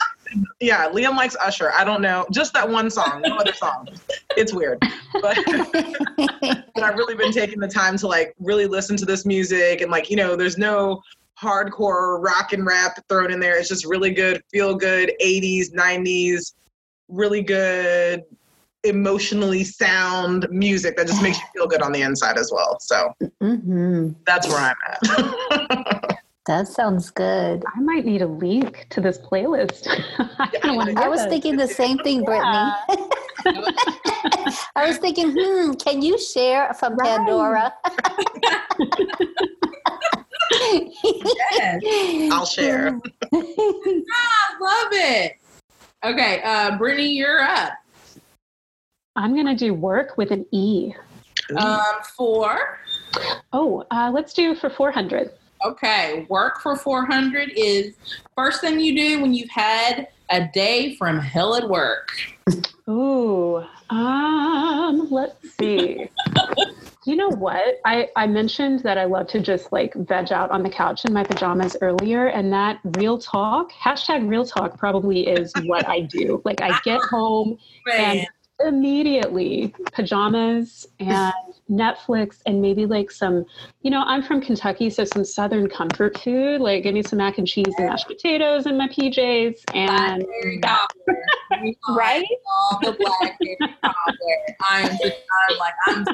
yeah, 0.59 0.89
Liam 0.89 1.15
likes 1.15 1.35
Usher. 1.41 1.71
I 1.73 1.83
don't 1.83 2.01
know, 2.01 2.25
just 2.31 2.53
that 2.53 2.67
one 2.67 2.89
song, 2.89 3.21
no 3.25 3.37
other 3.37 3.53
song. 3.53 3.87
It's 4.37 4.53
weird, 4.53 4.79
but, 5.21 5.37
but 5.45 6.65
I've 6.83 6.95
really 6.95 7.15
been 7.15 7.31
taking 7.31 7.59
the 7.59 7.67
time 7.67 7.97
to 7.97 8.07
like 8.07 8.33
really 8.39 8.67
listen 8.67 8.97
to 8.97 9.05
this 9.05 9.25
music 9.25 9.81
and 9.81 9.91
like 9.91 10.09
you 10.09 10.15
know, 10.15 10.35
there's 10.35 10.57
no 10.57 11.01
hardcore 11.41 12.23
rock 12.23 12.53
and 12.53 12.65
rap 12.65 12.97
thrown 13.09 13.31
in 13.31 13.39
there. 13.39 13.57
It's 13.57 13.69
just 13.69 13.85
really 13.85 14.11
good, 14.11 14.41
feel 14.51 14.75
good, 14.75 15.11
80s, 15.21 15.73
90s, 15.73 16.53
really 17.09 17.41
good, 17.41 18.23
emotionally 18.85 19.63
sound 19.63 20.47
music 20.49 20.95
that 20.97 21.07
just 21.07 21.21
makes 21.21 21.37
you 21.37 21.45
feel 21.55 21.67
good 21.67 21.81
on 21.81 21.91
the 21.91 22.01
inside 22.01 22.37
as 22.37 22.51
well. 22.53 22.77
So 22.79 23.13
mm-hmm. 23.41 24.11
that's 24.25 24.47
where 24.47 24.57
I'm 24.57 24.75
at. 24.87 26.01
That 26.45 26.67
sounds 26.67 27.09
good. 27.09 27.63
I 27.75 27.79
might 27.81 28.05
need 28.05 28.21
a 28.21 28.27
link 28.27 28.85
to 28.91 29.01
this 29.01 29.17
playlist. 29.17 29.87
I, 30.19 30.93
I 30.95 31.07
was 31.07 31.25
thinking 31.25 31.55
the 31.57 31.67
same 31.67 31.97
thing, 31.99 32.23
Brittany. 32.23 32.45
I 34.75 34.87
was 34.87 34.97
thinking, 34.99 35.35
hmm, 35.35 35.73
can 35.73 36.03
you 36.03 36.19
share 36.19 36.71
from 36.75 36.97
right. 36.97 37.17
Pandora? 37.17 37.73
yes. 41.51 42.31
I'll 42.31 42.45
share. 42.45 42.99
ah, 43.33 44.57
love 44.61 44.89
it. 44.91 45.37
Okay, 46.03 46.43
uh, 46.43 46.77
Brittany, 46.77 47.07
you're 47.07 47.41
up. 47.41 47.73
I'm 49.15 49.33
going 49.33 49.47
to 49.47 49.55
do 49.55 49.73
work 49.73 50.15
with 50.15 50.29
an 50.29 50.45
E. 50.51 50.93
Um, 51.57 51.81
four. 52.15 52.77
Oh, 53.51 53.83
uh, 53.89 54.11
let's 54.13 54.33
do 54.33 54.53
for 54.53 54.69
400. 54.69 55.31
Okay, 55.63 56.25
work 56.29 56.61
for 56.61 56.75
400 56.75 57.51
is 57.55 57.95
first 58.35 58.61
thing 58.61 58.79
you 58.79 58.95
do 58.95 59.21
when 59.21 59.33
you've 59.33 59.49
had 59.49 60.09
a 60.29 60.47
day 60.53 60.95
from 60.95 61.19
hell 61.19 61.55
at 61.55 61.67
work. 61.69 62.11
Ooh, 62.89 63.63
um, 63.89 65.07
let's 65.09 65.35
see. 65.59 66.09
you 67.05 67.15
know 67.15 67.29
what? 67.29 67.79
I, 67.85 68.09
I 68.15 68.27
mentioned 68.27 68.81
that 68.81 68.97
I 68.97 69.05
love 69.05 69.27
to 69.27 69.39
just 69.39 69.71
like 69.71 69.93
veg 69.93 70.31
out 70.31 70.51
on 70.51 70.63
the 70.63 70.69
couch 70.69 71.05
in 71.05 71.13
my 71.13 71.23
pajamas 71.23 71.77
earlier, 71.81 72.27
and 72.27 72.51
that 72.53 72.79
real 72.97 73.17
talk, 73.17 73.71
hashtag 73.71 74.27
real 74.27 74.45
talk, 74.45 74.77
probably 74.77 75.27
is 75.27 75.51
what 75.65 75.87
I 75.87 76.01
do. 76.01 76.41
Like, 76.45 76.61
I 76.61 76.79
get 76.83 77.01
home 77.01 77.57
Man. 77.87 78.17
and 78.17 78.27
immediately 78.63 79.73
pajamas 79.91 80.87
and 80.99 81.33
Netflix 81.69 82.39
and 82.45 82.61
maybe 82.61 82.85
like 82.85 83.11
some, 83.11 83.45
you 83.81 83.91
know, 83.91 84.03
I'm 84.05 84.23
from 84.23 84.41
Kentucky, 84.41 84.89
so 84.89 85.03
some 85.03 85.25
Southern 85.25 85.67
comfort 85.69 86.17
food. 86.19 86.61
Like, 86.61 86.83
give 86.83 86.93
me 86.93 87.03
some 87.03 87.17
mac 87.17 87.37
and 87.37 87.47
cheese 87.47 87.73
and 87.77 87.87
mashed 87.87 88.07
potatoes 88.07 88.65
in 88.65 88.77
my 88.77 88.87
PJs, 88.87 89.63
and 89.73 90.25
right? 91.89 92.25
All 92.47 92.79
the 92.81 92.93
black 92.93 93.37
I'm 94.61 94.97
just, 94.97 95.15
I'm 95.49 95.57
like, 95.57 95.73
I'm. 95.87 96.05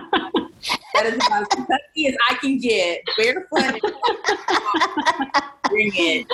That 0.93 1.05
is 1.07 1.15
about 1.15 1.41
as 1.41 1.47
Kentucky 1.47 2.07
as 2.07 2.15
I 2.29 2.35
can 2.35 2.59
get. 2.59 3.01
Barefoot. 3.17 3.81
Bring 5.69 5.91
it. 5.95 6.27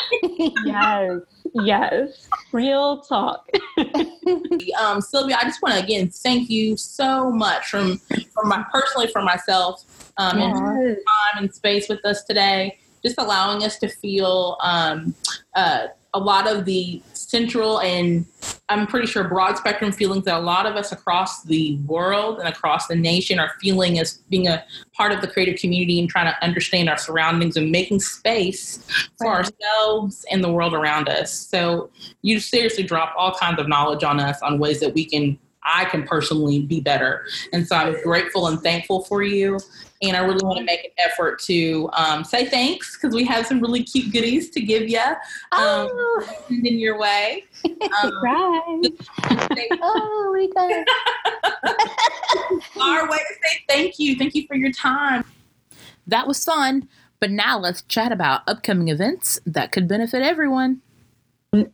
Yes. 0.65 1.21
Yes. 1.63 2.29
Real 2.51 3.01
talk. 3.01 3.49
um, 4.79 5.01
Sylvia, 5.01 5.37
I 5.39 5.43
just 5.43 5.61
want 5.61 5.75
to 5.75 5.83
again 5.83 6.09
thank 6.09 6.49
you 6.49 6.77
so 6.77 7.31
much 7.31 7.67
from 7.67 7.97
from 8.33 8.49
my 8.49 8.65
personally 8.71 9.07
for 9.07 9.21
myself 9.21 10.11
um, 10.17 10.37
and 10.39 10.55
time 10.55 11.43
and 11.43 11.53
space 11.53 11.89
with 11.89 12.03
us 12.05 12.23
today. 12.23 12.77
Just 13.03 13.15
allowing 13.17 13.63
us 13.63 13.77
to 13.79 13.87
feel 13.87 14.57
um, 14.61 15.15
uh, 15.55 15.87
a 16.13 16.19
lot 16.19 16.47
of 16.47 16.65
the 16.65 17.01
central 17.13 17.79
and 17.81 18.25
I'm 18.69 18.87
pretty 18.87 19.07
sure 19.07 19.23
broad 19.23 19.57
spectrum 19.57 19.91
feelings 19.91 20.25
that 20.25 20.35
a 20.35 20.39
lot 20.39 20.65
of 20.65 20.75
us 20.75 20.91
across 20.91 21.43
the 21.43 21.77
world 21.85 22.39
and 22.39 22.47
across 22.47 22.87
the 22.87 22.95
nation 22.95 23.39
are 23.39 23.51
feeling 23.61 23.99
as 23.99 24.17
being 24.29 24.47
a 24.47 24.63
part 24.93 25.11
of 25.11 25.21
the 25.21 25.27
creative 25.27 25.59
community 25.59 25.99
and 25.99 26.09
trying 26.09 26.25
to 26.25 26.43
understand 26.43 26.89
our 26.89 26.97
surroundings 26.97 27.57
and 27.57 27.71
making 27.71 27.99
space 27.99 28.85
for 29.17 29.31
right. 29.31 29.45
ourselves 29.45 30.25
and 30.31 30.43
the 30.43 30.51
world 30.51 30.73
around 30.73 31.09
us. 31.09 31.31
So 31.31 31.89
you 32.21 32.39
seriously 32.39 32.83
drop 32.83 33.13
all 33.17 33.33
kinds 33.35 33.59
of 33.59 33.67
knowledge 33.67 34.03
on 34.03 34.19
us 34.19 34.41
on 34.41 34.59
ways 34.59 34.79
that 34.79 34.93
we 34.93 35.05
can 35.05 35.37
I 35.67 35.85
can 35.85 36.03
personally 36.03 36.61
be 36.61 36.79
better. 36.79 37.25
And 37.51 37.67
so 37.67 37.75
I'm 37.75 38.01
grateful 38.01 38.47
and 38.47 38.61
thankful 38.61 39.03
for 39.03 39.21
you. 39.21 39.59
And 40.01 40.15
I 40.15 40.19
really 40.19 40.43
want 40.43 40.59
to 40.59 40.63
make 40.63 40.83
an 40.83 40.91
effort 40.97 41.39
to 41.43 41.89
um, 41.93 42.23
say 42.23 42.45
thanks 42.45 42.97
because 42.97 43.15
we 43.15 43.25
have 43.25 43.47
some 43.47 43.59
really 43.59 43.83
cute 43.83 44.11
goodies 44.11 44.49
to 44.51 44.61
give 44.61 44.87
you 44.87 44.99
um, 44.99 45.17
oh. 45.91 46.45
in 46.49 46.77
your 46.77 46.99
way. 46.99 47.45
Um, 47.65 48.13
right. 48.23 48.81
oh, 49.81 50.31
we 50.33 50.51
got 50.53 50.69
it. 50.69 50.87
Our 52.81 53.09
way 53.09 53.17
to 53.17 53.33
say 53.43 53.59
thank 53.67 53.99
you. 53.99 54.15
Thank 54.15 54.35
you 54.35 54.45
for 54.47 54.55
your 54.55 54.71
time. 54.71 55.23
That 56.05 56.27
was 56.27 56.43
fun. 56.43 56.87
But 57.19 57.31
now 57.31 57.57
let's 57.57 57.81
chat 57.81 58.11
about 58.11 58.41
upcoming 58.47 58.89
events 58.89 59.39
that 59.45 59.71
could 59.71 59.87
benefit 59.87 60.21
everyone. 60.21 60.81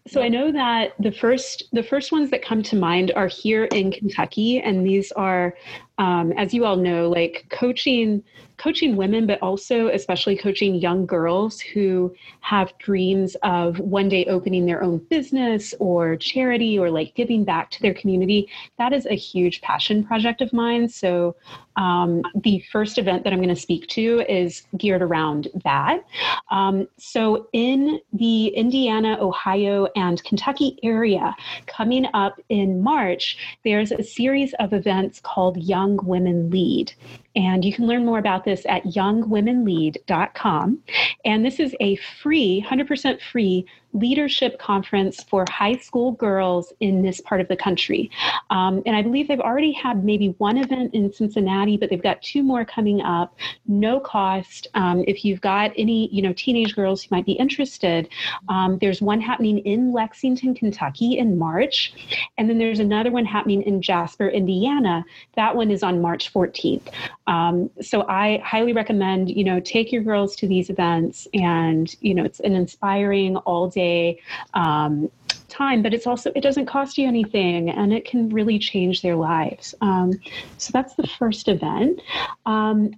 So 0.08 0.22
I 0.22 0.30
know 0.30 0.52
that 0.52 0.94
the 1.00 1.12
first 1.12 1.64
the 1.72 1.84
first 1.84 2.12
ones 2.12 2.30
that 2.32 2.44
come 2.44 2.62
to 2.64 2.76
mind 2.76 3.12
are 3.16 3.28
here 3.28 3.66
in 3.66 3.92
Kentucky, 3.92 4.60
and 4.60 4.86
these 4.86 5.12
are, 5.14 5.56
um, 5.98 6.34
as 6.34 6.54
you 6.54 6.66
all 6.66 6.76
know, 6.76 7.10
like 7.10 7.46
coaching 7.50 8.24
coaching 8.64 8.96
women, 8.96 9.28
but 9.28 9.42
also 9.42 9.88
especially 9.90 10.38
coaching 10.38 10.76
young 10.76 11.06
girls 11.06 11.60
who 11.60 12.16
have 12.40 12.78
dreams 12.78 13.36
of 13.44 13.78
one 13.80 14.08
day 14.08 14.24
opening 14.26 14.66
their 14.66 14.82
own 14.82 15.00
business 15.10 15.74
or 15.80 16.16
charity 16.16 16.80
or 16.80 16.90
like 16.90 17.14
giving 17.14 17.44
back 17.44 17.70
to 17.70 17.82
their 17.82 17.94
community. 17.94 18.48
That 18.78 18.94
is 18.94 19.06
a 19.06 19.16
huge 19.16 19.60
passion 19.62 20.06
project 20.06 20.40
of 20.40 20.54
mine. 20.54 20.88
So 20.88 21.36
um, 21.76 22.22
the 22.36 22.64
first 22.72 22.98
event 22.98 23.24
that 23.24 23.34
I'm 23.34 23.40
going 23.40 23.50
to 23.50 23.56
speak 23.56 23.88
to 23.88 24.24
is 24.30 24.64
geared 24.78 25.02
around 25.02 25.48
that. 25.64 26.06
Um, 26.52 26.88
so, 26.98 27.48
in 27.54 28.00
the 28.12 28.48
Indiana, 28.48 29.18
Ohio, 29.20 29.88
and 29.96 30.24
Kentucky 30.24 30.78
area, 30.84 31.36
coming 31.66 32.06
up 32.14 32.40
in 32.50 32.82
March, 32.82 33.38
there's 33.64 33.92
a 33.92 34.04
series 34.04 34.54
of 34.60 34.74
events 34.74 35.20
called 35.20 35.58
Young 35.58 35.98
Women 36.04 36.50
Lead. 36.50 36.94
And 37.36 37.66
you 37.66 37.74
can 37.74 37.88
learn 37.88 38.06
more 38.06 38.20
about 38.20 38.46
this 38.46 38.66
at 38.68 38.84
youngwomenlead.com. 38.84 40.80
And 41.26 41.46
this 41.46 41.60
is 41.60 41.76
a 41.80 41.96
free, 42.22 42.64
100% 42.68 43.22
free 43.22 43.66
leadership 43.94 44.60
conference 44.60 45.24
for 45.24 45.46
high 45.50 45.78
school 45.78 46.14
girls 46.14 46.74
in 46.80 47.02
this 47.02 47.22
part 47.22 47.40
of 47.40 47.48
the 47.48 47.56
country. 47.56 48.10
Um, 48.50 48.82
and 48.86 48.96
I 48.96 49.02
believe 49.02 49.28
they've 49.28 49.40
already 49.40 49.72
had 49.72 50.04
maybe 50.04 50.30
one 50.40 50.58
event 50.58 50.94
in 50.94 51.14
Cincinnati, 51.14 51.78
but 51.78 51.90
they've 51.90 52.02
got 52.02 52.22
two 52.22 52.44
more 52.44 52.66
coming 52.66 53.02
up, 53.02 53.38
no 53.68 54.00
cost. 54.00 54.68
Um, 54.74 55.04
if 55.08 55.24
you've 55.24 55.42
got 55.42 55.72
any, 55.78 56.10
you 56.12 56.22
know, 56.22 56.34
teenage 56.34 56.76
girls 56.76 57.04
who 57.04 57.16
might 57.16 57.26
be 57.26 57.34
interested, 57.34 58.10
um, 58.50 58.80
there's 58.80 59.02
one 59.02 59.22
happening 59.22 59.60
in 59.60 59.94
Lexington, 59.94 60.56
Kentucky 60.56 61.18
in 61.18 61.38
March. 61.38 61.94
And 62.38 62.50
then 62.50 62.58
there's 62.58 62.80
another 62.80 63.12
one 63.12 63.26
happening 63.26 63.62
in 63.62 63.82
Jasper, 63.82 64.28
Indiana. 64.28 65.06
That 65.36 65.56
one 65.56 65.70
is 65.70 65.84
on 65.84 66.02
March 66.02 66.34
14th. 66.34 66.88
Um, 67.28 67.70
so 67.82 68.06
I 68.08 68.42
highly 68.44 68.74
recommend, 68.74 69.30
you 69.30 69.44
know, 69.44 69.60
take 69.60 69.92
your 69.92 70.02
girls 70.02 70.36
to 70.38 70.48
these 70.48 70.70
events 70.70 71.28
and, 71.34 71.96
you 72.02 72.16
know, 72.16 72.24
it's 72.24 72.40
an 72.40 72.56
inspiring 72.56 73.38
all 73.38 73.70
day 73.70 73.83
day 73.84 74.20
um, 74.54 75.10
time, 75.50 75.84
but 75.84 75.94
it's 75.94 76.08
also, 76.08 76.32
it 76.36 76.42
doesn't 76.42 76.66
cost 76.66 76.98
you 76.98 77.08
anything 77.08 77.70
and 77.70 77.94
it 77.94 78.06
can 78.06 78.30
really 78.30 78.60
change 78.60 79.02
their 79.02 79.16
lives. 79.16 79.76
Um, 79.82 80.12
so 80.58 80.72
that's 80.74 80.96
the 80.96 81.08
first 81.20 81.48
event. 81.48 82.02
Um, 82.46 82.92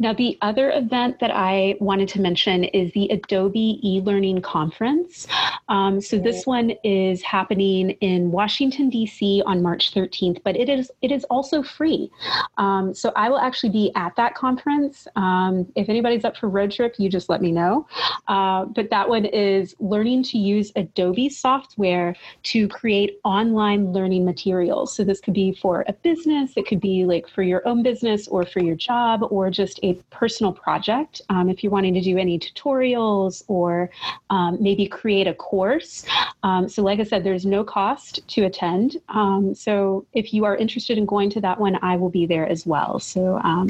now, 0.00 0.14
the 0.14 0.38
other 0.40 0.70
event 0.70 1.20
that 1.20 1.30
I 1.30 1.76
wanted 1.78 2.08
to 2.10 2.22
mention 2.22 2.64
is 2.64 2.90
the 2.92 3.06
Adobe 3.10 3.78
e-learning 3.82 4.40
conference. 4.40 5.28
Um, 5.68 6.00
so 6.00 6.18
this 6.18 6.46
one 6.46 6.72
is 6.82 7.20
happening 7.20 7.90
in 8.00 8.30
Washington 8.30 8.88
D.C. 8.88 9.42
on 9.44 9.62
March 9.62 9.92
13th, 9.92 10.42
but 10.42 10.56
it 10.56 10.70
is 10.70 10.90
it 11.02 11.12
is 11.12 11.24
also 11.24 11.62
free. 11.62 12.10
Um, 12.56 12.94
so 12.94 13.12
I 13.14 13.28
will 13.28 13.38
actually 13.38 13.70
be 13.70 13.92
at 13.94 14.16
that 14.16 14.34
conference. 14.34 15.06
Um, 15.16 15.70
if 15.76 15.90
anybody's 15.90 16.24
up 16.24 16.34
for 16.34 16.48
road 16.48 16.72
trip, 16.72 16.94
you 16.96 17.10
just 17.10 17.28
let 17.28 17.42
me 17.42 17.52
know. 17.52 17.86
Uh, 18.26 18.64
but 18.64 18.88
that 18.88 19.06
one 19.06 19.26
is 19.26 19.76
learning 19.80 20.22
to 20.22 20.38
use 20.38 20.72
Adobe 20.76 21.28
software 21.28 22.16
to 22.44 22.68
create 22.68 23.20
online 23.24 23.92
learning 23.92 24.24
materials. 24.24 24.96
So 24.96 25.04
this 25.04 25.20
could 25.20 25.34
be 25.34 25.52
for 25.52 25.84
a 25.88 25.92
business, 25.92 26.52
it 26.56 26.66
could 26.66 26.80
be 26.80 27.04
like 27.04 27.28
for 27.28 27.42
your 27.42 27.66
own 27.68 27.82
business 27.82 28.28
or 28.28 28.46
for 28.46 28.60
your 28.60 28.76
job 28.76 29.24
or 29.30 29.50
just 29.50 29.78
a 29.82 29.89
personal 30.10 30.52
project. 30.52 31.22
Um, 31.28 31.48
if 31.48 31.62
you're 31.62 31.72
wanting 31.72 31.94
to 31.94 32.00
do 32.00 32.18
any 32.18 32.38
tutorials 32.38 33.42
or 33.48 33.90
um, 34.30 34.58
maybe 34.60 34.86
create 34.86 35.26
a 35.26 35.34
course. 35.34 36.04
Um, 36.42 36.68
so, 36.68 36.82
like 36.82 37.00
I 37.00 37.04
said, 37.04 37.24
there's 37.24 37.46
no 37.46 37.64
cost 37.64 38.26
to 38.28 38.44
attend. 38.44 38.96
Um, 39.08 39.54
so, 39.54 40.06
if 40.12 40.32
you 40.32 40.44
are 40.44 40.56
interested 40.56 40.98
in 40.98 41.06
going 41.06 41.30
to 41.30 41.40
that 41.40 41.58
one, 41.58 41.78
I 41.82 41.96
will 41.96 42.10
be 42.10 42.26
there 42.26 42.46
as 42.46 42.66
well. 42.66 42.98
So, 42.98 43.40
um, 43.44 43.68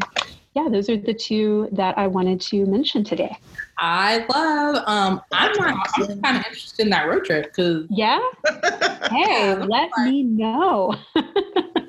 yeah, 0.55 0.68
those 0.68 0.89
are 0.89 0.97
the 0.97 1.14
two 1.14 1.68
that 1.73 1.97
I 1.97 2.09
wanted 2.09 2.41
to 2.43 2.66
mention 2.66 3.05
today. 3.05 3.37
I 3.79 4.27
love. 4.29 4.83
Um, 4.87 5.21
I'm, 5.33 5.53
not, 5.53 5.89
I'm 5.97 6.21
kind 6.21 6.37
of 6.37 6.45
interested 6.45 6.83
in 6.83 6.91
that 6.91 7.09
road 7.09 7.25
trip 7.25 7.47
because. 7.47 7.87
Yeah. 7.89 8.21
hey, 9.11 9.55
let 9.55 9.91
me 9.99 10.25
know. 10.25 10.97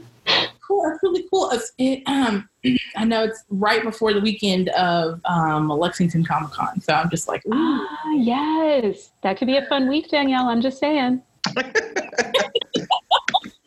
cool. 0.72 0.84
That's 0.84 1.04
really 1.04 1.26
cool. 1.30 1.52
It, 1.78 2.04
um, 2.06 2.50
I 2.96 3.06
know 3.06 3.24
it's 3.24 3.44
right 3.50 3.84
before 3.84 4.14
the 4.14 4.22
weekend 4.22 4.70
of 4.70 5.20
um, 5.26 5.70
Lexington 5.70 6.24
Comic 6.24 6.52
Con, 6.52 6.80
so 6.82 6.94
I'm 6.94 7.10
just 7.10 7.28
like, 7.28 7.44
ah, 7.52 8.12
yes, 8.14 9.12
that 9.24 9.38
could 9.38 9.48
be 9.48 9.58
a 9.58 9.66
fun 9.66 9.90
week, 9.90 10.10
Danielle. 10.10 10.48
I'm 10.48 10.62
just 10.62 10.80
saying. 10.80 11.22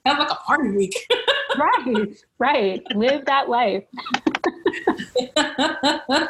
Sounds 0.07 0.19
like 0.19 0.31
a 0.31 0.35
party 0.35 0.71
week. 0.71 0.95
right, 1.59 2.15
right. 2.39 2.83
Live 2.95 3.25
that 3.25 3.49
life. 3.49 3.85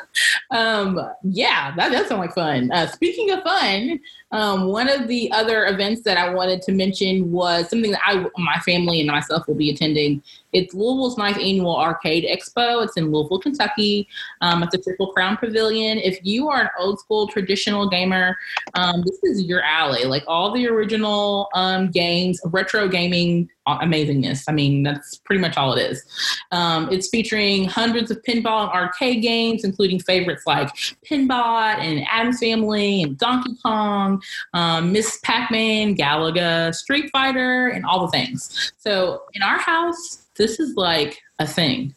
um, 0.51 1.01
yeah, 1.25 1.75
that 1.75 1.91
does 1.91 2.07
sound 2.07 2.21
like 2.21 2.35
fun. 2.35 2.71
Uh, 2.71 2.87
speaking 2.87 3.33
of 3.33 3.43
fun, 3.43 3.99
um, 4.35 4.67
one 4.67 4.89
of 4.89 5.07
the 5.07 5.31
other 5.31 5.67
events 5.67 6.03
that 6.03 6.17
I 6.17 6.35
wanted 6.35 6.61
to 6.63 6.73
mention 6.73 7.31
was 7.31 7.71
something 7.71 7.93
that 7.93 8.01
I, 8.05 8.27
my 8.37 8.59
family 8.65 8.99
and 8.99 9.07
myself 9.07 9.47
will 9.47 9.55
be 9.55 9.71
attending. 9.71 10.25
It's 10.53 10.75
Louisville's 10.75 11.17
ninth 11.17 11.39
annual 11.39 11.77
Arcade 11.77 12.25
Expo. 12.25 12.83
It's 12.83 12.97
in 12.97 13.13
Louisville, 13.13 13.39
Kentucky. 13.39 14.09
Um, 14.41 14.65
at 14.65 14.73
the 14.73 14.79
Triple 14.79 15.13
Crown 15.13 15.37
Pavilion. 15.37 15.99
If 15.99 16.19
you 16.25 16.49
are 16.49 16.63
an 16.63 16.69
old 16.79 16.99
school 16.99 17.29
traditional 17.29 17.89
gamer, 17.89 18.37
um, 18.75 19.03
this 19.07 19.23
is 19.23 19.45
your 19.45 19.63
alley. 19.63 20.05
Like 20.05 20.25
all 20.27 20.53
the 20.53 20.67
original 20.67 21.49
um, 21.55 21.93
games, 21.93 22.41
retro 22.45 22.89
gaming 22.89 23.49
amazingness. 23.67 24.45
I 24.47 24.53
mean, 24.53 24.83
that's 24.83 25.17
pretty 25.17 25.41
much 25.41 25.57
all 25.57 25.73
it 25.75 25.91
is. 25.91 26.05
Um, 26.53 26.89
it's 26.93 27.09
featuring 27.09 27.65
hundreds 27.65 28.11
of 28.11 28.23
pinball 28.23 28.65
and 28.65 28.71
arcade 28.71 29.23
games, 29.23 29.65
including 29.65 30.01
favorites 30.01 30.43
like 30.47 30.69
Pinbot 31.05 31.79
and 31.79 32.05
Addams 32.11 32.41
Family 32.41 33.03
and 33.03 33.17
Donkey 33.17 33.57
Kong, 33.63 34.23
um, 34.53 34.93
Miss 34.93 35.19
Pac 35.23 35.51
Man, 35.51 35.97
Galaga, 35.97 36.75
Street 36.75 37.11
Fighter, 37.13 37.69
and 37.69 37.85
all 37.85 38.07
the 38.07 38.11
things. 38.11 38.73
So 38.79 39.23
in 39.35 39.43
our 39.43 39.59
house, 39.59 40.27
this 40.37 40.59
is 40.59 40.75
like 40.77 41.21
a 41.39 41.47
thing. 41.47 41.95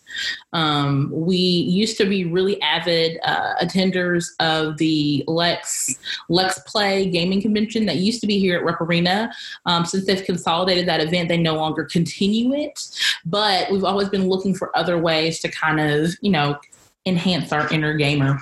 Um, 0.53 1.11
we 1.13 1.37
used 1.37 1.97
to 1.97 2.05
be 2.05 2.25
really 2.25 2.61
avid 2.61 3.19
uh, 3.23 3.53
attenders 3.61 4.25
of 4.39 4.77
the 4.77 5.23
Lex 5.27 5.95
Lex 6.29 6.59
Play 6.65 7.09
gaming 7.09 7.41
convention 7.41 7.85
that 7.85 7.97
used 7.97 8.21
to 8.21 8.27
be 8.27 8.39
here 8.39 8.57
at 8.57 8.63
Rupp 8.63 8.81
Arena. 8.81 9.31
Um, 9.65 9.85
since 9.85 10.05
they've 10.05 10.23
consolidated 10.23 10.87
that 10.87 11.01
event, 11.01 11.29
they 11.29 11.37
no 11.37 11.55
longer 11.55 11.83
continue 11.83 12.53
it. 12.53 12.79
But 13.25 13.71
we've 13.71 13.83
always 13.83 14.09
been 14.09 14.27
looking 14.27 14.55
for 14.55 14.75
other 14.77 14.97
ways 14.97 15.39
to 15.39 15.49
kind 15.49 15.79
of, 15.79 16.13
you 16.21 16.31
know, 16.31 16.59
enhance 17.05 17.51
our 17.51 17.71
inner 17.71 17.93
gamer. 17.95 18.39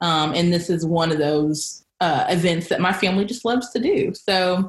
Um, 0.00 0.34
and 0.34 0.52
this 0.52 0.70
is 0.70 0.86
one 0.86 1.10
of 1.10 1.18
those 1.18 1.83
uh, 2.04 2.26
events 2.28 2.68
that 2.68 2.80
my 2.80 2.92
family 2.92 3.24
just 3.24 3.46
loves 3.46 3.70
to 3.70 3.80
do. 3.80 4.12
So 4.14 4.68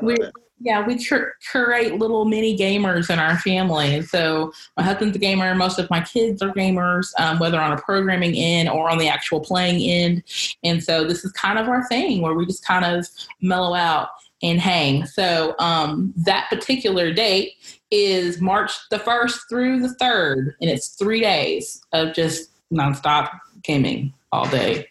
we're 0.00 0.30
yeah, 0.58 0.86
we 0.86 1.04
cur- 1.04 1.34
curate 1.50 1.98
little 1.98 2.24
mini 2.24 2.56
gamers 2.56 3.10
in 3.10 3.18
our 3.18 3.36
family. 3.38 4.00
So 4.02 4.52
my 4.76 4.84
husband's 4.84 5.16
a 5.16 5.18
gamer. 5.18 5.54
Most 5.54 5.78
of 5.78 5.90
my 5.90 6.00
kids 6.00 6.40
are 6.40 6.52
gamers, 6.54 7.08
um, 7.18 7.38
whether 7.38 7.60
on 7.60 7.72
a 7.72 7.76
programming 7.76 8.34
end 8.36 8.70
or 8.70 8.88
on 8.88 8.96
the 8.96 9.06
actual 9.06 9.40
playing 9.40 9.82
end. 9.82 10.22
And 10.64 10.82
so 10.82 11.04
this 11.04 11.26
is 11.26 11.32
kind 11.32 11.58
of 11.58 11.68
our 11.68 11.86
thing 11.88 12.22
where 12.22 12.32
we 12.32 12.46
just 12.46 12.64
kind 12.64 12.86
of 12.86 13.06
mellow 13.42 13.74
out 13.74 14.08
and 14.42 14.58
hang. 14.58 15.04
So 15.04 15.54
um, 15.58 16.14
that 16.24 16.48
particular 16.48 17.12
date 17.12 17.52
is 17.90 18.40
March 18.40 18.72
the 18.90 18.98
1st 18.98 19.40
through 19.50 19.80
the 19.80 19.94
3rd, 20.00 20.54
and 20.60 20.70
it's 20.70 20.88
three 20.88 21.20
days 21.20 21.82
of 21.92 22.14
just 22.14 22.50
nonstop 22.72 23.28
gaming 23.62 24.14
all 24.32 24.48
day 24.48 24.88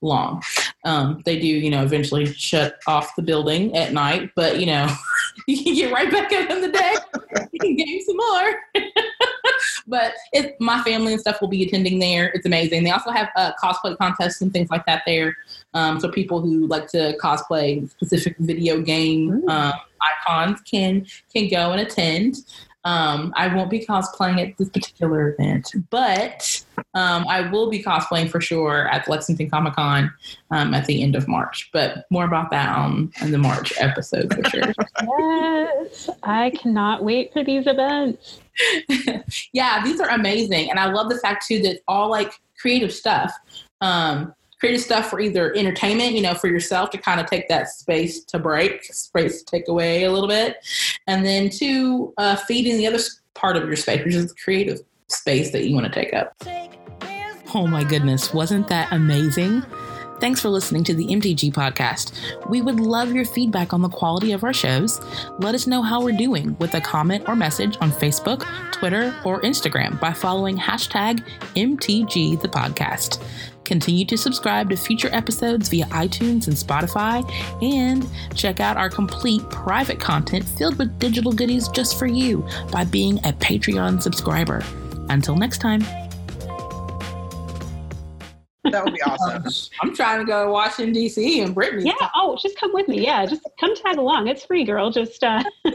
long. 0.00 0.42
Um, 0.84 1.22
they 1.24 1.38
do, 1.38 1.46
you 1.46 1.70
know, 1.70 1.82
eventually 1.82 2.26
shut 2.26 2.76
off 2.86 3.16
the 3.16 3.22
building 3.22 3.76
at 3.76 3.92
night, 3.92 4.30
but 4.36 4.60
you 4.60 4.66
know, 4.66 4.88
you 5.46 5.62
can 5.62 5.74
get 5.74 5.92
right 5.92 6.10
back 6.10 6.32
up 6.32 6.50
in 6.50 6.60
the 6.60 6.70
day. 6.70 6.94
you 7.52 7.60
can 7.60 7.76
game 7.76 8.00
some 8.06 8.16
more. 8.16 8.62
but 9.86 10.14
it, 10.32 10.60
my 10.60 10.82
family 10.82 11.12
and 11.12 11.20
stuff 11.20 11.40
will 11.40 11.48
be 11.48 11.66
attending 11.66 11.98
there. 11.98 12.28
It's 12.28 12.46
amazing. 12.46 12.84
They 12.84 12.90
also 12.90 13.10
have 13.10 13.28
uh, 13.36 13.52
cosplay 13.62 13.96
contests 13.96 14.40
and 14.40 14.52
things 14.52 14.70
like 14.70 14.86
that 14.86 15.02
there. 15.06 15.36
Um, 15.74 16.00
so 16.00 16.10
people 16.10 16.40
who 16.40 16.66
like 16.66 16.88
to 16.88 17.16
cosplay 17.22 17.88
specific 17.90 18.36
video 18.38 18.80
game 18.80 19.44
uh, 19.48 19.72
icons 20.00 20.60
can 20.62 21.06
can 21.32 21.48
go 21.48 21.72
and 21.72 21.80
attend. 21.80 22.36
Um, 22.86 23.34
I 23.36 23.52
won't 23.52 23.68
be 23.68 23.84
cosplaying 23.84 24.40
at 24.40 24.56
this 24.58 24.68
particular 24.68 25.34
event, 25.34 25.74
but 25.90 26.64
um, 26.94 27.26
I 27.28 27.50
will 27.50 27.68
be 27.68 27.82
cosplaying 27.82 28.30
for 28.30 28.40
sure 28.40 28.86
at 28.88 29.08
Lexington 29.08 29.50
Comic 29.50 29.74
Con 29.74 30.14
um, 30.52 30.72
at 30.72 30.86
the 30.86 31.02
end 31.02 31.16
of 31.16 31.26
March. 31.26 31.68
But 31.72 32.06
more 32.10 32.24
about 32.24 32.52
that 32.52 32.68
on 32.68 33.12
in 33.20 33.32
the 33.32 33.38
March 33.38 33.72
episode 33.78 34.32
for 34.32 34.48
sure. 34.48 34.72
yes, 35.18 36.08
I 36.22 36.50
cannot 36.50 37.02
wait 37.02 37.32
for 37.32 37.42
these 37.42 37.66
events. 37.66 38.38
yeah, 39.52 39.82
these 39.82 39.98
are 39.98 40.10
amazing, 40.10 40.70
and 40.70 40.78
I 40.78 40.86
love 40.86 41.08
the 41.08 41.18
fact 41.18 41.44
too 41.48 41.60
that 41.62 41.80
all 41.88 42.08
like 42.08 42.34
creative 42.56 42.92
stuff. 42.92 43.32
Um, 43.80 44.32
creative 44.58 44.80
stuff 44.80 45.10
for 45.10 45.20
either 45.20 45.54
entertainment, 45.56 46.12
you 46.12 46.22
know, 46.22 46.34
for 46.34 46.48
yourself 46.48 46.90
to 46.90 46.98
kind 46.98 47.20
of 47.20 47.26
take 47.26 47.48
that 47.48 47.68
space 47.68 48.24
to 48.24 48.38
break, 48.38 48.84
space 48.84 49.42
to 49.42 49.44
take 49.44 49.68
away 49.68 50.04
a 50.04 50.12
little 50.12 50.28
bit, 50.28 50.56
and 51.06 51.24
then 51.24 51.50
to 51.50 52.12
uh, 52.18 52.36
feeding 52.36 52.78
the 52.78 52.86
other 52.86 52.98
part 53.34 53.56
of 53.56 53.64
your 53.64 53.76
space, 53.76 54.04
which 54.04 54.14
is 54.14 54.28
the 54.28 54.34
creative 54.42 54.80
space 55.08 55.52
that 55.52 55.64
you 55.64 55.74
want 55.74 55.86
to 55.86 55.92
take 55.92 56.14
up. 56.14 56.34
Oh 57.54 57.66
my 57.66 57.84
goodness, 57.84 58.34
wasn't 58.34 58.68
that 58.68 58.92
amazing? 58.92 59.62
Thanks 60.18 60.40
for 60.40 60.48
listening 60.48 60.82
to 60.84 60.94
the 60.94 61.06
MTG 61.06 61.52
podcast. 61.52 62.48
We 62.48 62.62
would 62.62 62.80
love 62.80 63.12
your 63.12 63.26
feedback 63.26 63.74
on 63.74 63.82
the 63.82 63.90
quality 63.90 64.32
of 64.32 64.44
our 64.44 64.52
shows. 64.54 64.98
Let 65.40 65.54
us 65.54 65.66
know 65.66 65.82
how 65.82 66.02
we're 66.02 66.16
doing 66.16 66.56
with 66.58 66.74
a 66.74 66.80
comment 66.80 67.24
or 67.28 67.36
message 67.36 67.76
on 67.82 67.90
Facebook, 67.90 68.46
Twitter, 68.72 69.14
or 69.26 69.42
Instagram 69.42 70.00
by 70.00 70.14
following 70.14 70.56
hashtag 70.56 71.22
MTG 71.54 72.40
the 72.40 72.48
podcast. 72.48 73.22
Continue 73.66 74.04
to 74.04 74.16
subscribe 74.16 74.70
to 74.70 74.76
future 74.76 75.08
episodes 75.12 75.68
via 75.68 75.86
iTunes 75.86 76.46
and 76.46 76.54
Spotify, 76.54 77.28
and 77.60 78.06
check 78.36 78.60
out 78.60 78.76
our 78.76 78.88
complete 78.88 79.42
private 79.50 79.98
content 79.98 80.44
filled 80.44 80.78
with 80.78 80.96
digital 81.00 81.32
goodies 81.32 81.66
just 81.68 81.98
for 81.98 82.06
you 82.06 82.46
by 82.70 82.84
being 82.84 83.18
a 83.18 83.32
Patreon 83.32 84.00
subscriber. 84.00 84.62
Until 85.08 85.34
next 85.34 85.58
time. 85.58 85.80
That 88.62 88.84
would 88.84 88.94
be 88.94 89.02
awesome. 89.02 89.44
I'm 89.82 89.96
trying 89.96 90.20
to 90.20 90.24
go 90.24 90.44
to 90.44 90.50
Washington 90.52 90.94
D.C. 90.94 91.40
and 91.40 91.52
Brittany. 91.52 91.86
Yeah. 91.86 92.08
Oh, 92.14 92.38
just 92.40 92.56
come 92.60 92.72
with 92.72 92.86
me. 92.86 93.04
Yeah, 93.04 93.26
just 93.26 93.42
come 93.58 93.74
tag 93.74 93.98
along. 93.98 94.28
It's 94.28 94.44
free, 94.44 94.64
girl. 94.64 94.92
Just. 94.92 95.24
uh 95.24 95.42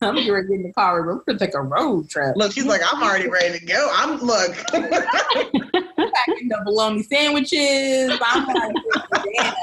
I'm 0.00 0.14
ready 0.14 0.26
to 0.26 0.42
get 0.42 0.50
in 0.50 0.62
the 0.62 0.72
car. 0.72 1.04
We're 1.04 1.16
gonna 1.24 1.38
take 1.38 1.54
a 1.54 1.60
road 1.60 2.08
trip. 2.08 2.36
Look, 2.36 2.52
she's 2.52 2.66
like, 2.66 2.82
I'm 2.84 3.02
already 3.02 3.28
ready 3.28 3.58
to 3.58 3.64
go. 3.64 3.90
I'm 3.92 4.20
look. 4.20 4.54
packing 4.72 6.48
the 6.48 6.60
bologna 6.64 7.02
sandwiches. 7.02 8.18
I'm 8.22 8.46
like, 8.46 8.74
damn. 9.34 9.54